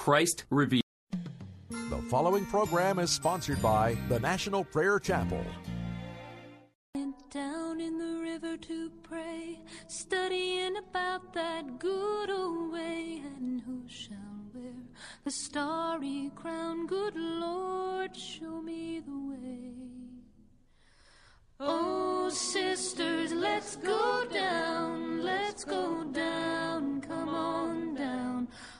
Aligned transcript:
Christ 0.00 0.44
revealed. 0.48 0.82
The 1.68 2.02
following 2.08 2.46
program 2.46 2.98
is 2.98 3.10
sponsored 3.10 3.60
by 3.60 3.98
the 4.08 4.18
National 4.18 4.64
Prayer 4.64 4.98
Chapel. 4.98 5.44
Down 7.30 7.82
in 7.82 7.98
the 7.98 8.18
river 8.22 8.56
to 8.56 8.90
pray, 9.02 9.60
studying 9.88 10.78
about 10.78 11.34
that 11.34 11.78
good 11.78 12.30
old 12.30 12.72
way, 12.72 13.20
and 13.36 13.60
who 13.60 13.82
shall 13.88 14.16
wear 14.54 14.72
the 15.24 15.30
starry 15.30 16.30
crown? 16.34 16.86
Good 16.86 17.16
Lord, 17.16 18.16
show 18.16 18.62
me 18.62 19.00
the 19.00 19.12
way. 19.12 19.74
Oh, 21.60 22.30
sisters, 22.30 23.34
let's 23.34 23.76
go 23.76 24.24
down, 24.32 25.22
let's 25.22 25.62
go 25.64 26.04
down, 26.04 27.02
come 27.02 27.28
on 27.28 27.94
down. 27.94 28.48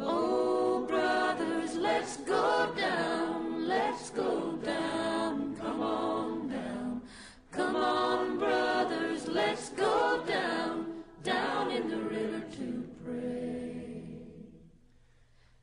Oh, 0.00 0.84
brothers, 0.86 1.74
let's 1.76 2.16
go 2.18 2.72
down, 2.76 3.66
let's 3.66 4.10
go 4.10 4.52
down, 4.64 5.56
come 5.56 5.82
on 5.82 6.48
down. 6.48 7.02
Come 7.50 7.76
on, 7.76 8.38
brothers, 8.38 9.26
let's 9.26 9.70
go 9.70 10.22
down, 10.26 11.02
down 11.24 11.70
in 11.70 11.90
the 11.90 11.98
river 11.98 12.42
to 12.56 12.88
pray. 13.04 14.02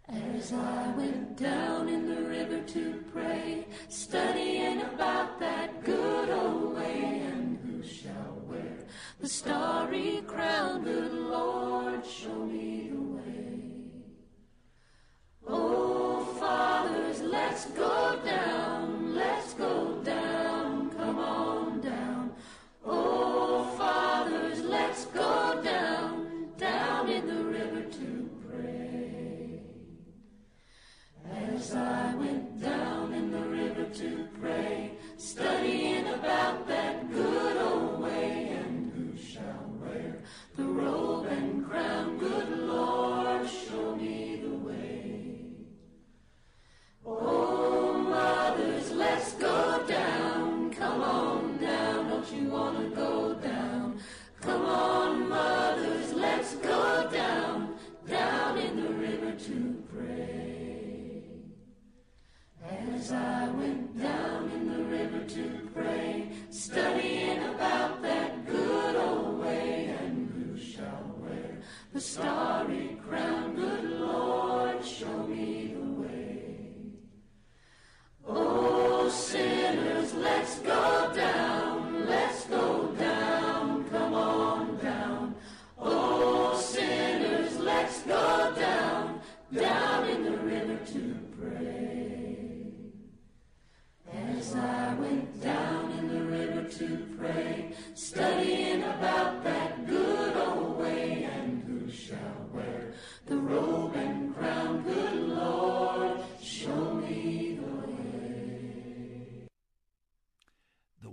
As 0.09 0.52
I 0.52 0.94
went 0.97 1.38
down 1.38 1.88
in 1.88 2.08
the 2.08 2.22
river 2.22 2.61
to 2.61 3.03
pray, 3.13 3.66
studying 3.89 4.81
about 4.81 5.14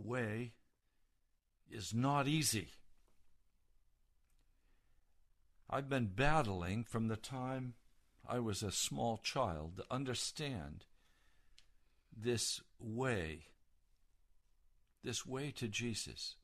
The 0.02 0.08
way 0.08 0.52
is 1.70 1.94
not 1.94 2.26
easy. 2.26 2.68
I've 5.70 5.88
been 5.88 6.06
battling 6.06 6.84
from 6.84 7.08
the 7.08 7.16
time 7.16 7.74
I 8.28 8.38
was 8.38 8.62
a 8.62 8.70
small 8.70 9.18
child 9.18 9.76
to 9.76 9.84
understand 9.90 10.84
this 12.14 12.60
way, 12.78 13.46
this 15.02 15.24
way 15.24 15.50
to 15.52 15.68
Jesus. 15.68 16.36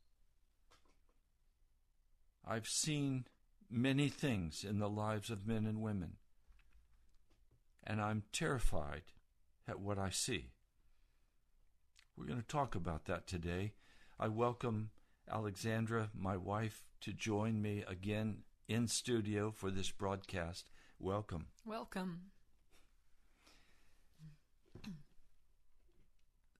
I've 2.46 2.66
seen 2.66 3.26
many 3.70 4.08
things 4.08 4.64
in 4.64 4.78
the 4.78 4.88
lives 4.88 5.30
of 5.30 5.46
men 5.46 5.66
and 5.66 5.82
women, 5.82 6.16
and 7.84 8.00
I'm 8.00 8.22
terrified 8.32 9.02
at 9.66 9.80
what 9.80 9.98
I 9.98 10.10
see. 10.10 10.52
We're 12.18 12.26
going 12.26 12.40
to 12.40 12.46
talk 12.48 12.74
about 12.74 13.04
that 13.04 13.28
today. 13.28 13.74
I 14.18 14.26
welcome 14.26 14.90
Alexandra, 15.30 16.10
my 16.12 16.36
wife, 16.36 16.82
to 17.02 17.12
join 17.12 17.62
me 17.62 17.84
again 17.86 18.38
in 18.66 18.88
studio 18.88 19.52
for 19.52 19.70
this 19.70 19.92
broadcast. 19.92 20.68
Welcome. 20.98 21.46
Welcome. 21.64 22.22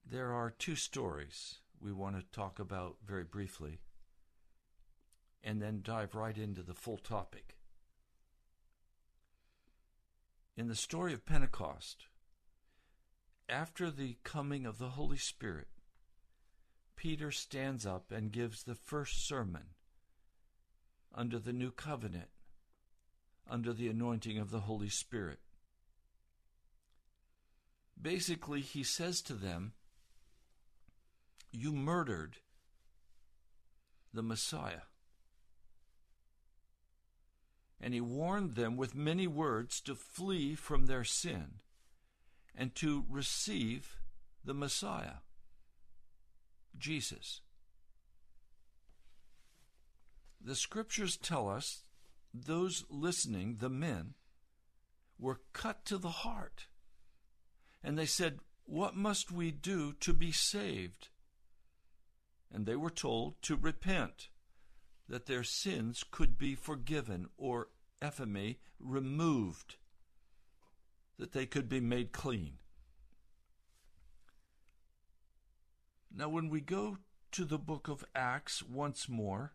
There 0.09 0.31
are 0.31 0.49
two 0.49 0.75
stories 0.75 1.55
we 1.81 1.91
want 1.91 2.15
to 2.15 2.23
talk 2.31 2.59
about 2.59 2.95
very 3.05 3.25
briefly 3.25 3.79
and 5.43 5.61
then 5.61 5.81
dive 5.83 6.15
right 6.15 6.37
into 6.37 6.63
the 6.63 6.73
full 6.73 6.97
topic. 6.97 7.57
In 10.55 10.69
the 10.69 10.75
story 10.75 11.13
of 11.13 11.25
Pentecost, 11.25 12.07
after 13.49 13.89
the 13.89 14.17
coming 14.23 14.65
of 14.65 14.77
the 14.77 14.89
Holy 14.89 15.17
Spirit, 15.17 15.67
Peter 16.95 17.31
stands 17.31 17.85
up 17.85 18.11
and 18.11 18.31
gives 18.31 18.63
the 18.63 18.75
first 18.75 19.27
sermon 19.27 19.63
under 21.13 21.39
the 21.39 21.53
new 21.53 21.71
covenant, 21.71 22.29
under 23.49 23.73
the 23.73 23.87
anointing 23.87 24.37
of 24.37 24.51
the 24.51 24.61
Holy 24.61 24.89
Spirit. 24.89 25.39
Basically, 28.01 28.61
he 28.61 28.83
says 28.83 29.21
to 29.21 29.33
them, 29.33 29.73
You 31.51 31.73
murdered 31.73 32.37
the 34.13 34.23
Messiah. 34.23 34.83
And 37.81 37.93
he 37.93 38.01
warned 38.01 38.55
them 38.55 38.75
with 38.75 38.93
many 38.93 39.25
words 39.25 39.79
to 39.81 39.95
flee 39.95 40.53
from 40.53 40.85
their 40.85 41.03
sin 41.03 41.59
and 42.55 42.75
to 42.75 43.05
receive 43.09 43.97
the 44.43 44.53
Messiah. 44.53 45.21
Jesus. 46.77 47.41
The 50.41 50.55
scriptures 50.55 51.17
tell 51.17 51.49
us 51.49 51.83
those 52.33 52.85
listening, 52.89 53.57
the 53.59 53.69
men, 53.69 54.13
were 55.17 55.41
cut 55.53 55.83
to 55.85 55.97
the 55.97 56.09
heart. 56.09 56.67
And 57.83 57.97
they 57.97 58.05
said, 58.05 58.39
What 58.65 58.95
must 58.95 59.31
we 59.31 59.51
do 59.51 59.93
to 59.99 60.13
be 60.13 60.31
saved? 60.31 61.09
And 62.51 62.65
they 62.65 62.75
were 62.75 62.89
told 62.89 63.41
to 63.43 63.55
repent, 63.55 64.29
that 65.09 65.25
their 65.25 65.43
sins 65.43 66.05
could 66.09 66.37
be 66.37 66.55
forgiven, 66.55 67.27
or 67.35 67.69
ephemy, 68.01 68.59
removed, 68.79 69.75
that 71.19 71.33
they 71.33 71.45
could 71.45 71.69
be 71.69 71.81
made 71.81 72.11
clean. 72.11 72.53
Now, 76.11 76.29
when 76.29 76.49
we 76.49 76.61
go 76.61 76.97
to 77.33 77.45
the 77.45 77.59
book 77.59 77.87
of 77.87 78.03
Acts 78.15 78.63
once 78.63 79.07
more, 79.07 79.53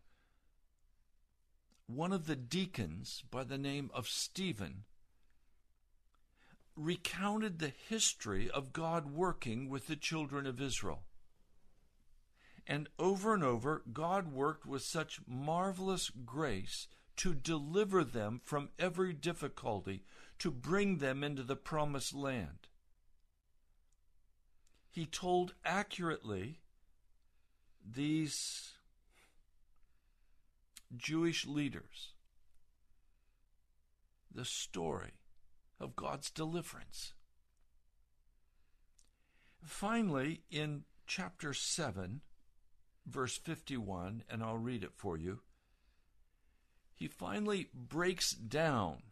one 1.87 2.13
of 2.13 2.27
the 2.27 2.37
deacons 2.37 3.25
by 3.31 3.45
the 3.45 3.59
name 3.59 3.91
of 3.93 4.09
Stephen 4.09 4.85
recounted 6.77 7.59
the 7.59 7.73
history 7.89 8.51
of 8.51 8.73
God 8.73 9.13
working 9.13 9.69
with 9.69 9.87
the 9.87 9.97
children 9.97 10.47
of 10.47 10.61
Israel. 10.61 11.03
And 12.67 12.89
over 12.99 13.35
and 13.35 13.45
over, 13.45 13.83
God 13.93 14.33
worked 14.33 14.67
with 14.67 14.83
such 14.83 15.21
marvelous 15.27 16.11
grace 16.25 16.89
to 17.17 17.35
deliver 17.35 18.03
them 18.03 18.41
from 18.45 18.71
every 18.79 19.13
difficulty, 19.13 20.03
to 20.45 20.51
bring 20.51 20.99
them 20.99 21.25
into 21.25 21.43
the 21.43 21.57
promised 21.57 22.15
land. 22.15 22.69
He 24.91 25.07
told 25.07 25.55
accurately 25.65 26.61
these 27.83 28.73
Jewish 30.95 31.47
leaders 31.47 32.13
the 34.31 34.45
story 34.45 35.13
of 35.81 35.97
God's 35.97 36.31
deliverance. 36.31 37.15
Finally, 39.65 40.43
in 40.51 40.85
chapter 41.07 41.55
7, 41.55 42.21
verse 43.07 43.39
51, 43.39 44.25
and 44.29 44.43
I'll 44.43 44.59
read 44.59 44.85
it 44.85 44.93
for 44.95 45.17
you, 45.17 45.41
he 46.95 47.09
finally 47.09 47.71
breaks 47.73 48.33
down. 48.33 49.05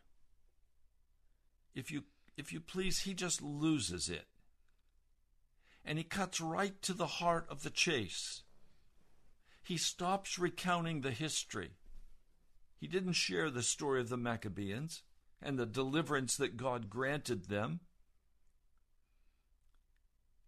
If 1.74 1.90
you, 1.90 2.04
if 2.36 2.52
you 2.52 2.60
please, 2.60 3.00
he 3.00 3.14
just 3.14 3.42
loses 3.42 4.08
it. 4.08 4.26
And 5.84 5.98
he 5.98 6.04
cuts 6.04 6.40
right 6.40 6.80
to 6.82 6.92
the 6.92 7.06
heart 7.06 7.46
of 7.48 7.62
the 7.62 7.70
chase. 7.70 8.42
He 9.62 9.76
stops 9.76 10.38
recounting 10.38 11.00
the 11.00 11.10
history. 11.10 11.72
He 12.78 12.86
didn't 12.86 13.12
share 13.12 13.50
the 13.50 13.62
story 13.62 14.00
of 14.00 14.08
the 14.08 14.16
Maccabees 14.16 15.02
and 15.40 15.58
the 15.58 15.66
deliverance 15.66 16.36
that 16.36 16.56
God 16.56 16.90
granted 16.90 17.46
them. 17.46 17.80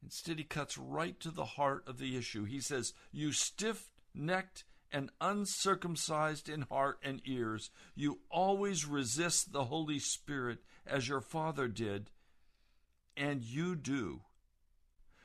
Instead, 0.03 0.39
he 0.39 0.45
cuts 0.45 0.77
right 0.77 1.19
to 1.21 1.31
the 1.31 1.45
heart 1.45 1.85
of 1.87 1.99
the 1.99 2.17
issue. 2.17 2.45
He 2.45 2.61
says, 2.61 2.93
You 3.11 3.33
stiff 3.33 3.91
necked 4.15 4.65
and 4.95 5.11
uncircumcised 5.21 6.49
in 6.49 6.63
heart 6.63 7.01
and 7.03 7.21
ears, 7.25 7.71
you 7.97 8.21
always 8.31 8.87
resist 8.87 9.53
the 9.53 9.65
Holy 9.65 9.99
Spirit 9.99 10.61
as 10.87 11.09
your 11.09 11.21
father 11.21 11.69
did, 11.69 12.11
and 13.17 13.43
you 13.43 13.75
do. 13.77 14.23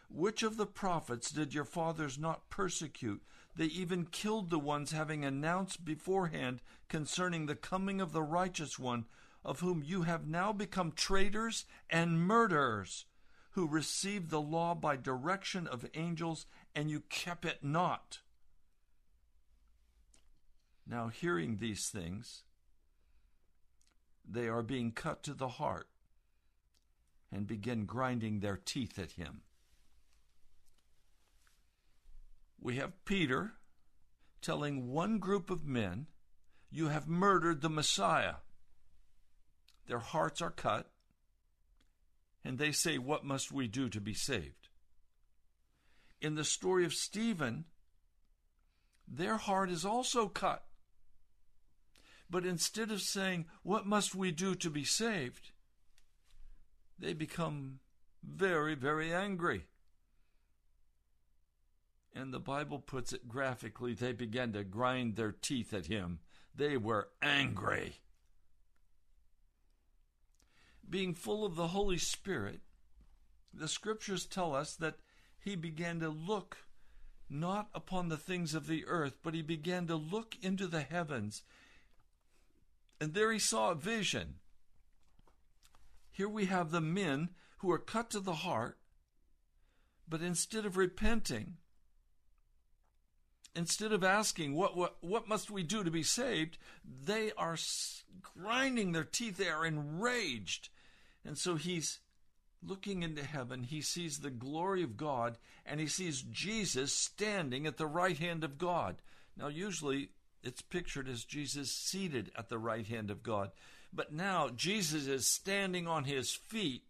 Which 0.10 0.42
of 0.42 0.58
the 0.58 0.66
prophets 0.66 1.32
did 1.32 1.54
your 1.54 1.66
fathers 1.66 2.18
not 2.18 2.50
persecute? 2.50 3.22
They 3.56 3.66
even 3.66 4.06
killed 4.06 4.50
the 4.50 4.60
ones 4.60 4.92
having 4.92 5.24
announced 5.24 5.86
beforehand 5.86 6.62
concerning 6.88 7.46
the 7.46 7.56
coming 7.56 8.02
of 8.02 8.12
the 8.12 8.24
righteous 8.24 8.80
one, 8.80 9.06
of 9.44 9.60
whom 9.60 9.84
you 9.84 10.04
have 10.04 10.28
now 10.28 10.52
become 10.52 10.92
traitors 10.92 11.66
and 11.90 12.22
murderers, 12.22 13.06
who 13.52 13.68
received 13.68 14.30
the 14.30 14.42
law 14.42 14.74
by 14.74 14.96
direction 14.96 15.68
of 15.68 15.86
angels, 15.94 16.46
and 16.76 16.90
you 16.90 17.02
kept 17.10 17.46
it 17.46 17.64
not. 17.64 18.20
Now, 20.88 21.10
hearing 21.10 21.58
these 21.58 21.90
things, 21.90 22.44
they 24.32 24.48
are 24.48 24.62
being 24.62 24.92
cut 24.92 25.24
to 25.24 25.34
the 25.34 25.48
heart 25.48 25.88
and 27.32 27.48
begin 27.48 27.86
grinding 27.86 28.40
their 28.40 28.58
teeth 28.58 29.00
at 29.00 29.12
him. 29.12 29.42
We 32.62 32.76
have 32.76 33.06
Peter 33.06 33.54
telling 34.42 34.92
one 34.92 35.20
group 35.20 35.50
of 35.50 35.66
men, 35.66 36.08
You 36.70 36.90
have 36.90 37.08
murdered 37.08 37.62
the 37.62 37.70
Messiah. 37.70 38.36
Their 39.88 40.00
hearts 40.00 40.42
are 40.42 40.52
cut, 40.52 40.90
and 42.44 42.58
they 42.58 42.72
say, 42.72 42.98
What 42.98 43.26
must 43.26 43.52
we 43.52 43.68
do 43.68 43.90
to 43.90 44.02
be 44.02 44.14
saved? 44.14 44.70
In 46.22 46.36
the 46.36 46.44
story 46.44 46.86
of 46.86 46.94
Stephen, 46.94 47.66
their 49.08 49.38
heart 49.38 49.70
is 49.72 49.86
also 49.86 50.28
cut. 50.28 50.64
But 52.30 52.46
instead 52.46 52.92
of 52.92 53.02
saying, 53.02 53.46
What 53.64 53.86
must 53.86 54.14
we 54.14 54.32
do 54.32 54.56
to 54.56 54.70
be 54.70 54.84
saved? 54.84 55.52
they 57.00 57.14
become 57.14 57.80
very, 58.24 58.76
very 58.76 59.14
angry. 59.14 59.66
And 62.14 62.34
the 62.34 62.40
Bible 62.40 62.80
puts 62.80 63.14
it 63.14 63.30
graphically 63.30 63.94
they 63.94 64.12
began 64.12 64.52
to 64.54 64.64
grind 64.64 65.16
their 65.16 65.32
teeth 65.32 65.74
at 65.74 65.86
him. 65.86 66.20
They 66.54 66.76
were 66.76 67.10
angry. 67.22 67.96
Being 70.90 71.14
full 71.14 71.46
of 71.46 71.56
the 71.56 71.68
Holy 71.68 72.00
Spirit, 72.00 72.62
the 73.54 73.68
scriptures 73.68 74.26
tell 74.26 74.56
us 74.56 74.76
that 74.76 74.96
he 75.40 75.56
began 75.56 76.00
to 76.00 76.10
look 76.10 76.58
not 77.30 77.70
upon 77.74 78.10
the 78.10 78.18
things 78.18 78.56
of 78.56 78.68
the 78.68 78.86
earth, 78.88 79.20
but 79.24 79.36
he 79.36 79.44
began 79.44 79.86
to 79.88 79.96
look 79.96 80.36
into 80.42 80.68
the 80.68 80.82
heavens 80.82 81.44
and 83.00 83.14
there 83.14 83.32
he 83.32 83.40
saw 83.40 83.72
a 83.72 83.76
vision. 83.76 84.36
Here 86.12 86.30
we 86.30 86.46
have 86.46 86.72
the 86.72 86.82
men 86.82 87.30
who 87.60 87.72
are 87.72 87.80
cut 87.80 88.10
to 88.12 88.20
the 88.20 88.34
heart, 88.34 88.78
but 90.08 90.22
instead 90.22 90.66
of 90.66 90.78
repenting, 90.78 91.58
instead 93.56 93.92
of 93.92 94.04
asking, 94.04 94.56
what, 94.56 94.76
what, 94.76 94.98
what 95.02 95.28
must 95.28 95.50
we 95.50 95.64
do 95.64 95.84
to 95.84 95.92
be 95.92 96.04
saved? 96.04 96.58
They 96.84 97.32
are 97.38 97.58
grinding 98.22 98.92
their 98.92 99.04
teeth. 99.04 99.38
They 99.38 99.50
are 99.50 99.66
enraged. 99.66 100.70
And 101.26 101.38
so 101.38 101.56
he's 101.56 102.00
looking 102.62 103.04
into 103.04 103.24
heaven. 103.24 103.64
He 103.64 103.82
sees 103.82 104.20
the 104.20 104.30
glory 104.30 104.84
of 104.84 104.98
God, 104.98 105.38
and 105.66 105.80
he 105.80 105.88
sees 105.88 106.22
Jesus 106.22 106.94
standing 106.94 107.66
at 107.66 107.78
the 107.78 107.88
right 107.88 108.18
hand 108.18 108.44
of 108.44 108.58
God. 108.58 108.98
Now, 109.38 109.48
usually 109.48 110.10
it's 110.44 110.62
pictured 110.62 111.10
as 111.10 111.24
Jesus 111.24 111.72
seated 111.72 112.32
at 112.38 112.50
the 112.50 112.60
right 112.60 112.86
hand 112.86 113.12
of 113.12 113.24
God. 113.24 113.52
But 113.92 114.14
now 114.14 114.50
Jesus 114.50 115.08
is 115.08 115.28
standing 115.28 115.88
on 115.88 116.04
his 116.04 116.32
feet 116.32 116.84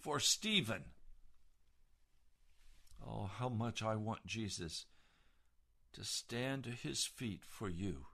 for 0.00 0.20
Stephen. 0.20 0.84
Oh, 3.06 3.30
how 3.38 3.48
much 3.48 3.82
I 3.82 3.96
want 3.96 4.26
Jesus 4.26 4.86
to 5.96 6.04
stand 6.04 6.64
to 6.64 6.70
his 6.70 7.06
feet 7.06 7.40
for 7.42 7.70
you. 7.70 8.04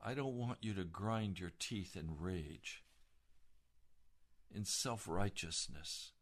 I 0.00 0.14
don't 0.14 0.38
want 0.38 0.58
you 0.60 0.72
to 0.74 0.84
grind 0.84 1.40
your 1.40 1.50
teeth 1.58 1.96
in 1.96 2.16
rage, 2.20 2.84
in 4.54 4.64
self 4.64 5.08
righteousness. 5.08 6.12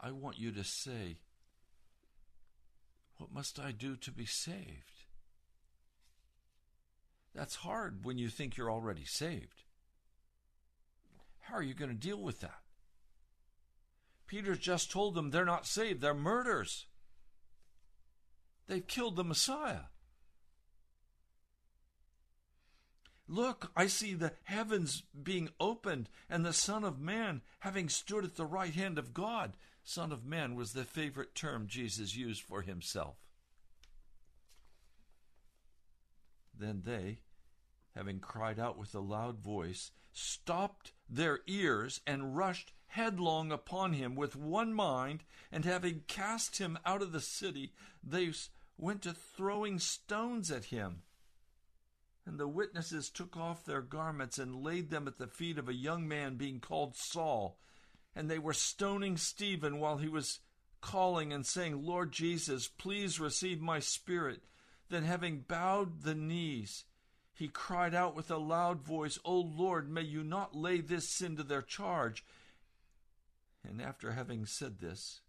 I 0.00 0.10
want 0.10 0.38
you 0.38 0.50
to 0.50 0.64
say, 0.64 1.18
what 3.18 3.32
must 3.32 3.58
I 3.58 3.72
do 3.72 3.96
to 3.96 4.10
be 4.10 4.26
saved? 4.26 5.04
That's 7.34 7.56
hard 7.56 8.04
when 8.04 8.18
you 8.18 8.28
think 8.28 8.56
you're 8.56 8.70
already 8.70 9.04
saved. 9.04 9.62
How 11.40 11.56
are 11.56 11.62
you 11.62 11.74
going 11.74 11.90
to 11.90 11.96
deal 11.96 12.20
with 12.20 12.40
that? 12.40 12.60
Peter 14.26 14.54
just 14.54 14.90
told 14.90 15.14
them 15.14 15.30
they're 15.30 15.44
not 15.44 15.66
saved, 15.66 16.00
they're 16.00 16.14
murderers. 16.14 16.86
They've 18.66 18.86
killed 18.86 19.16
the 19.16 19.24
Messiah. 19.24 19.86
Look, 23.26 23.70
I 23.76 23.86
see 23.86 24.14
the 24.14 24.32
heavens 24.44 25.02
being 25.22 25.50
opened 25.60 26.08
and 26.28 26.44
the 26.44 26.52
Son 26.52 26.84
of 26.84 26.98
Man 26.98 27.42
having 27.60 27.88
stood 27.88 28.24
at 28.24 28.36
the 28.36 28.46
right 28.46 28.74
hand 28.74 28.98
of 28.98 29.12
God. 29.12 29.56
Son 29.88 30.12
of 30.12 30.22
Man 30.22 30.54
was 30.54 30.74
the 30.74 30.84
favorite 30.84 31.34
term 31.34 31.66
Jesus 31.66 32.14
used 32.14 32.42
for 32.42 32.60
himself. 32.60 33.16
Then 36.54 36.82
they, 36.84 37.20
having 37.96 38.20
cried 38.20 38.58
out 38.58 38.76
with 38.76 38.94
a 38.94 39.00
loud 39.00 39.38
voice, 39.38 39.90
stopped 40.12 40.92
their 41.08 41.40
ears 41.46 42.02
and 42.06 42.36
rushed 42.36 42.74
headlong 42.88 43.50
upon 43.50 43.94
him 43.94 44.14
with 44.14 44.36
one 44.36 44.74
mind, 44.74 45.24
and 45.50 45.64
having 45.64 46.02
cast 46.06 46.58
him 46.58 46.78
out 46.84 47.00
of 47.00 47.12
the 47.12 47.20
city, 47.22 47.72
they 48.04 48.30
went 48.76 49.00
to 49.00 49.14
throwing 49.14 49.78
stones 49.78 50.50
at 50.50 50.66
him. 50.66 51.00
And 52.26 52.38
the 52.38 52.46
witnesses 52.46 53.08
took 53.08 53.38
off 53.38 53.64
their 53.64 53.80
garments 53.80 54.36
and 54.36 54.62
laid 54.62 54.90
them 54.90 55.08
at 55.08 55.16
the 55.16 55.28
feet 55.28 55.56
of 55.56 55.66
a 55.66 55.74
young 55.74 56.06
man 56.06 56.36
being 56.36 56.60
called 56.60 56.94
Saul. 56.94 57.58
And 58.18 58.28
they 58.28 58.40
were 58.40 58.52
stoning 58.52 59.16
Stephen 59.16 59.78
while 59.78 59.98
he 59.98 60.08
was 60.08 60.40
calling 60.80 61.32
and 61.32 61.46
saying, 61.46 61.86
Lord 61.86 62.10
Jesus, 62.10 62.66
please 62.66 63.20
receive 63.20 63.60
my 63.60 63.78
spirit. 63.78 64.42
Then, 64.88 65.04
having 65.04 65.44
bowed 65.46 66.02
the 66.02 66.16
knees, 66.16 66.84
he 67.32 67.46
cried 67.46 67.94
out 67.94 68.16
with 68.16 68.28
a 68.28 68.36
loud 68.36 68.82
voice, 68.82 69.20
O 69.24 69.38
Lord, 69.38 69.88
may 69.88 70.02
you 70.02 70.24
not 70.24 70.56
lay 70.56 70.80
this 70.80 71.08
sin 71.08 71.36
to 71.36 71.44
their 71.44 71.62
charge. 71.62 72.24
And 73.62 73.80
after 73.80 74.10
having 74.10 74.46
said 74.46 74.80
this, 74.80 75.20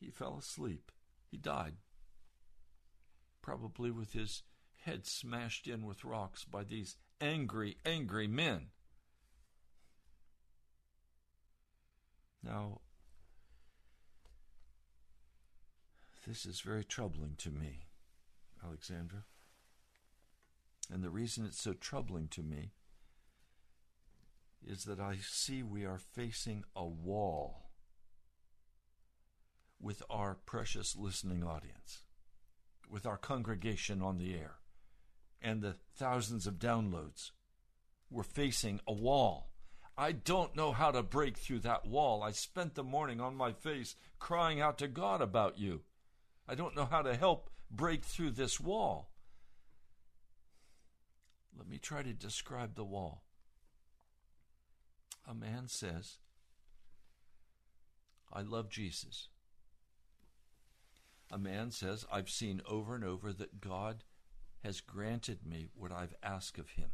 he 0.00 0.08
fell 0.08 0.38
asleep. 0.38 0.90
He 1.30 1.36
died 1.36 1.74
probably 3.42 3.90
with 3.90 4.14
his 4.14 4.44
head 4.84 5.06
smashed 5.06 5.66
in 5.66 5.84
with 5.84 6.06
rocks 6.06 6.42
by 6.42 6.64
these 6.64 6.96
angry, 7.20 7.76
angry 7.84 8.26
men. 8.26 8.68
Now, 12.46 12.80
this 16.26 16.46
is 16.46 16.60
very 16.60 16.84
troubling 16.84 17.34
to 17.38 17.50
me, 17.50 17.86
Alexandra. 18.64 19.24
And 20.92 21.02
the 21.02 21.10
reason 21.10 21.44
it's 21.44 21.60
so 21.60 21.72
troubling 21.72 22.28
to 22.28 22.42
me 22.42 22.70
is 24.64 24.84
that 24.84 25.00
I 25.00 25.16
see 25.20 25.62
we 25.62 25.84
are 25.84 25.98
facing 25.98 26.64
a 26.76 26.86
wall 26.86 27.70
with 29.80 30.02
our 30.08 30.36
precious 30.46 30.94
listening 30.96 31.42
audience 31.42 32.02
with 32.88 33.06
our 33.06 33.16
congregation 33.16 34.02
on 34.02 34.18
the 34.18 34.34
air 34.34 34.56
and 35.42 35.60
the 35.60 35.74
thousands 35.96 36.46
of 36.46 36.54
downloads. 36.54 37.30
We're 38.10 38.22
facing 38.22 38.80
a 38.86 38.92
wall. 38.92 39.50
I 39.98 40.12
don't 40.12 40.54
know 40.54 40.72
how 40.72 40.90
to 40.90 41.02
break 41.02 41.38
through 41.38 41.60
that 41.60 41.86
wall. 41.86 42.22
I 42.22 42.32
spent 42.32 42.74
the 42.74 42.82
morning 42.82 43.20
on 43.20 43.34
my 43.34 43.52
face 43.52 43.96
crying 44.18 44.60
out 44.60 44.78
to 44.78 44.88
God 44.88 45.22
about 45.22 45.58
you. 45.58 45.82
I 46.48 46.54
don't 46.54 46.76
know 46.76 46.84
how 46.84 47.02
to 47.02 47.16
help 47.16 47.50
break 47.70 48.04
through 48.04 48.32
this 48.32 48.60
wall. 48.60 49.10
Let 51.56 51.68
me 51.68 51.78
try 51.78 52.02
to 52.02 52.12
describe 52.12 52.74
the 52.74 52.84
wall. 52.84 53.22
A 55.28 55.34
man 55.34 55.66
says, 55.66 56.18
I 58.32 58.42
love 58.42 58.68
Jesus 58.68 59.28
a 61.30 61.38
man 61.38 61.70
says, 61.70 62.06
I've 62.12 62.30
seen 62.30 62.62
over 62.68 62.94
and 62.94 63.04
over 63.04 63.32
that 63.32 63.60
God 63.60 64.04
has 64.62 64.80
granted 64.80 65.44
me 65.44 65.68
what 65.74 65.92
I've 65.92 66.14
asked 66.22 66.58
of 66.58 66.70
him. 66.70 66.90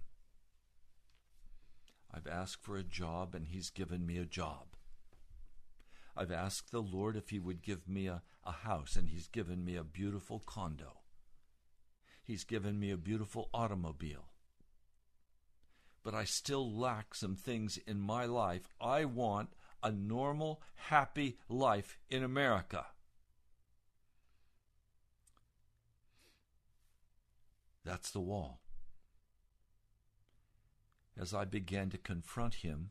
I've 2.14 2.26
asked 2.26 2.62
for 2.62 2.76
a 2.76 2.82
job 2.82 3.34
and 3.34 3.48
he's 3.48 3.70
given 3.70 4.06
me 4.06 4.18
a 4.18 4.24
job. 4.24 4.66
I've 6.16 6.30
asked 6.30 6.70
the 6.70 6.82
Lord 6.82 7.16
if 7.16 7.30
he 7.30 7.38
would 7.38 7.62
give 7.62 7.88
me 7.88 8.06
a, 8.06 8.22
a 8.44 8.52
house 8.52 8.96
and 8.96 9.08
he's 9.08 9.28
given 9.28 9.64
me 9.64 9.76
a 9.76 9.84
beautiful 9.84 10.42
condo. 10.44 10.98
He's 12.22 12.44
given 12.44 12.78
me 12.78 12.90
a 12.90 12.96
beautiful 12.96 13.48
automobile. 13.54 14.26
But 16.04 16.14
I 16.14 16.24
still 16.24 16.70
lack 16.70 17.14
some 17.14 17.36
things 17.36 17.78
in 17.86 18.00
my 18.00 18.26
life. 18.26 18.68
I 18.80 19.04
want 19.04 19.50
a 19.82 19.90
normal, 19.90 20.60
happy 20.74 21.38
life 21.48 21.98
in 22.10 22.22
America. 22.22 22.86
That's 27.84 28.10
the 28.10 28.20
wall. 28.20 28.60
As 31.18 31.34
I 31.34 31.44
began 31.44 31.90
to 31.90 31.98
confront 31.98 32.54
him 32.56 32.90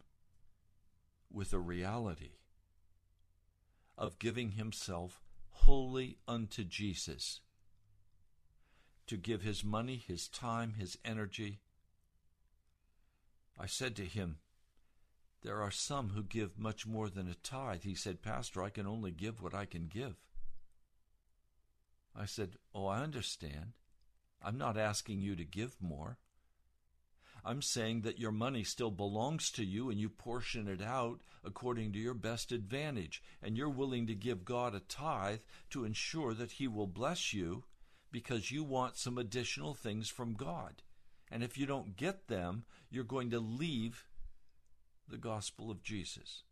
with 1.31 1.53
a 1.53 1.59
reality 1.59 2.37
of 3.97 4.19
giving 4.19 4.51
himself 4.51 5.21
wholly 5.49 6.17
unto 6.27 6.63
Jesus, 6.63 7.41
to 9.07 9.17
give 9.17 9.41
his 9.41 9.63
money, 9.63 9.97
his 9.97 10.27
time, 10.27 10.75
his 10.79 10.97
energy, 11.03 11.59
I 13.59 13.65
said 13.65 13.95
to 13.97 14.05
him, 14.05 14.37
There 15.41 15.61
are 15.61 15.71
some 15.71 16.09
who 16.09 16.23
give 16.23 16.57
much 16.57 16.87
more 16.87 17.09
than 17.09 17.27
a 17.27 17.35
tithe. 17.35 17.83
He 17.83 17.93
said, 17.95 18.21
Pastor, 18.21 18.63
I 18.63 18.69
can 18.69 18.87
only 18.87 19.11
give 19.11 19.41
what 19.41 19.53
I 19.53 19.65
can 19.65 19.87
give. 19.87 20.15
I 22.15 22.25
said, 22.25 22.55
Oh, 22.73 22.87
I 22.87 23.03
understand. 23.03 23.73
I'm 24.41 24.57
not 24.57 24.77
asking 24.77 25.19
you 25.19 25.35
to 25.35 25.43
give 25.43 25.75
more. 25.79 26.17
I'm 27.43 27.61
saying 27.61 28.01
that 28.01 28.19
your 28.19 28.31
money 28.31 28.63
still 28.63 28.91
belongs 28.91 29.49
to 29.51 29.65
you 29.65 29.89
and 29.89 29.99
you 29.99 30.09
portion 30.09 30.67
it 30.67 30.81
out 30.81 31.21
according 31.43 31.93
to 31.93 31.99
your 31.99 32.13
best 32.13 32.51
advantage. 32.51 33.21
And 33.41 33.57
you're 33.57 33.69
willing 33.69 34.07
to 34.07 34.15
give 34.15 34.45
God 34.45 34.75
a 34.75 34.79
tithe 34.79 35.39
to 35.71 35.85
ensure 35.85 36.33
that 36.33 36.53
He 36.53 36.67
will 36.67 36.87
bless 36.87 37.33
you 37.33 37.63
because 38.11 38.51
you 38.51 38.63
want 38.63 38.97
some 38.97 39.17
additional 39.17 39.73
things 39.73 40.09
from 40.09 40.33
God. 40.33 40.81
And 41.31 41.43
if 41.43 41.57
you 41.57 41.65
don't 41.65 41.95
get 41.95 42.27
them, 42.27 42.65
you're 42.89 43.03
going 43.03 43.29
to 43.31 43.39
leave 43.39 44.05
the 45.07 45.17
gospel 45.17 45.71
of 45.71 45.81
Jesus. 45.81 46.43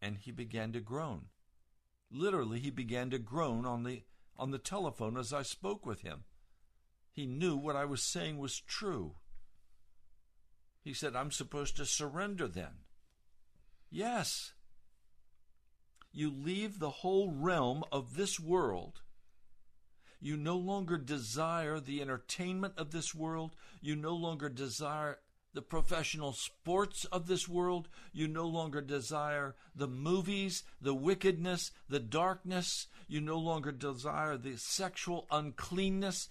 And 0.00 0.18
he 0.18 0.30
began 0.30 0.72
to 0.72 0.80
groan. 0.80 1.26
Literally, 2.10 2.60
he 2.60 2.70
began 2.70 3.10
to 3.10 3.18
groan 3.18 3.66
on 3.66 3.82
the 3.82 4.02
on 4.38 4.50
the 4.50 4.58
telephone 4.58 5.16
as 5.16 5.32
I 5.32 5.42
spoke 5.42 5.86
with 5.86 6.02
him. 6.02 6.24
He 7.16 7.24
knew 7.24 7.56
what 7.56 7.76
I 7.76 7.86
was 7.86 8.02
saying 8.02 8.36
was 8.36 8.60
true. 8.60 9.14
He 10.84 10.92
said, 10.92 11.16
I'm 11.16 11.30
supposed 11.30 11.74
to 11.78 11.86
surrender 11.86 12.46
then. 12.46 12.84
Yes. 13.90 14.52
You 16.12 16.30
leave 16.30 16.78
the 16.78 16.90
whole 16.90 17.30
realm 17.30 17.84
of 17.90 18.16
this 18.16 18.38
world. 18.38 19.00
You 20.20 20.36
no 20.36 20.58
longer 20.58 20.98
desire 20.98 21.80
the 21.80 22.02
entertainment 22.02 22.74
of 22.76 22.90
this 22.90 23.14
world. 23.14 23.56
You 23.80 23.96
no 23.96 24.14
longer 24.14 24.50
desire 24.50 25.18
the 25.54 25.62
professional 25.62 26.34
sports 26.34 27.06
of 27.06 27.28
this 27.28 27.48
world. 27.48 27.88
You 28.12 28.28
no 28.28 28.46
longer 28.46 28.82
desire 28.82 29.54
the 29.74 29.88
movies, 29.88 30.64
the 30.82 30.94
wickedness, 30.94 31.70
the 31.88 32.00
darkness. 32.00 32.88
You 33.08 33.22
no 33.22 33.38
longer 33.38 33.72
desire 33.72 34.36
the 34.36 34.58
sexual 34.58 35.26
uncleanness. 35.30 36.28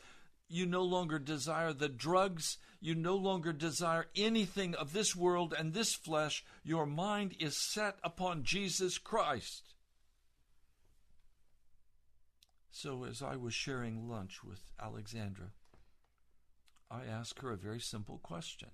You 0.47 0.65
no 0.65 0.83
longer 0.83 1.19
desire 1.19 1.73
the 1.73 1.89
drugs. 1.89 2.57
You 2.79 2.93
no 2.93 3.15
longer 3.15 3.51
desire 3.51 4.07
anything 4.15 4.75
of 4.75 4.93
this 4.93 5.15
world 5.15 5.53
and 5.57 5.73
this 5.73 5.95
flesh. 5.95 6.43
Your 6.63 6.85
mind 6.85 7.35
is 7.39 7.57
set 7.73 7.97
upon 8.03 8.43
Jesus 8.43 8.97
Christ. 8.97 9.73
So, 12.69 13.05
as 13.05 13.21
I 13.21 13.37
was 13.37 13.53
sharing 13.53 14.09
lunch 14.09 14.43
with 14.43 14.59
Alexandra, 14.79 15.47
I 16.91 17.05
asked 17.05 17.41
her 17.41 17.51
a 17.51 17.57
very 17.57 17.79
simple 17.79 18.19
question 18.19 18.69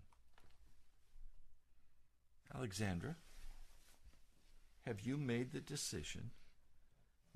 Alexandra, 2.54 3.16
have 4.86 5.02
you 5.02 5.18
made 5.18 5.52
the 5.52 5.62
decision 5.62 6.32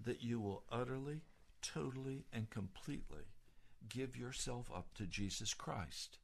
that 0.04 0.24
you 0.24 0.40
will 0.40 0.64
utterly, 0.70 1.22
totally, 1.62 2.26
and 2.34 2.50
completely 2.50 3.24
give 3.90 4.18
yourself 4.18 4.70
up 4.76 4.94
to 4.96 5.06
Jesus 5.06 5.54
Christ, 5.54 6.20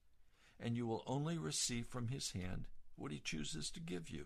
and 0.60 0.76
you 0.76 0.86
will 0.86 1.04
only 1.08 1.38
receive 1.38 1.88
from 1.88 2.08
his 2.08 2.32
hand 2.32 2.68
what 2.96 3.12
he 3.12 3.20
chooses 3.20 3.72
to 3.72 3.80
give 3.80 4.10
you? 4.10 4.26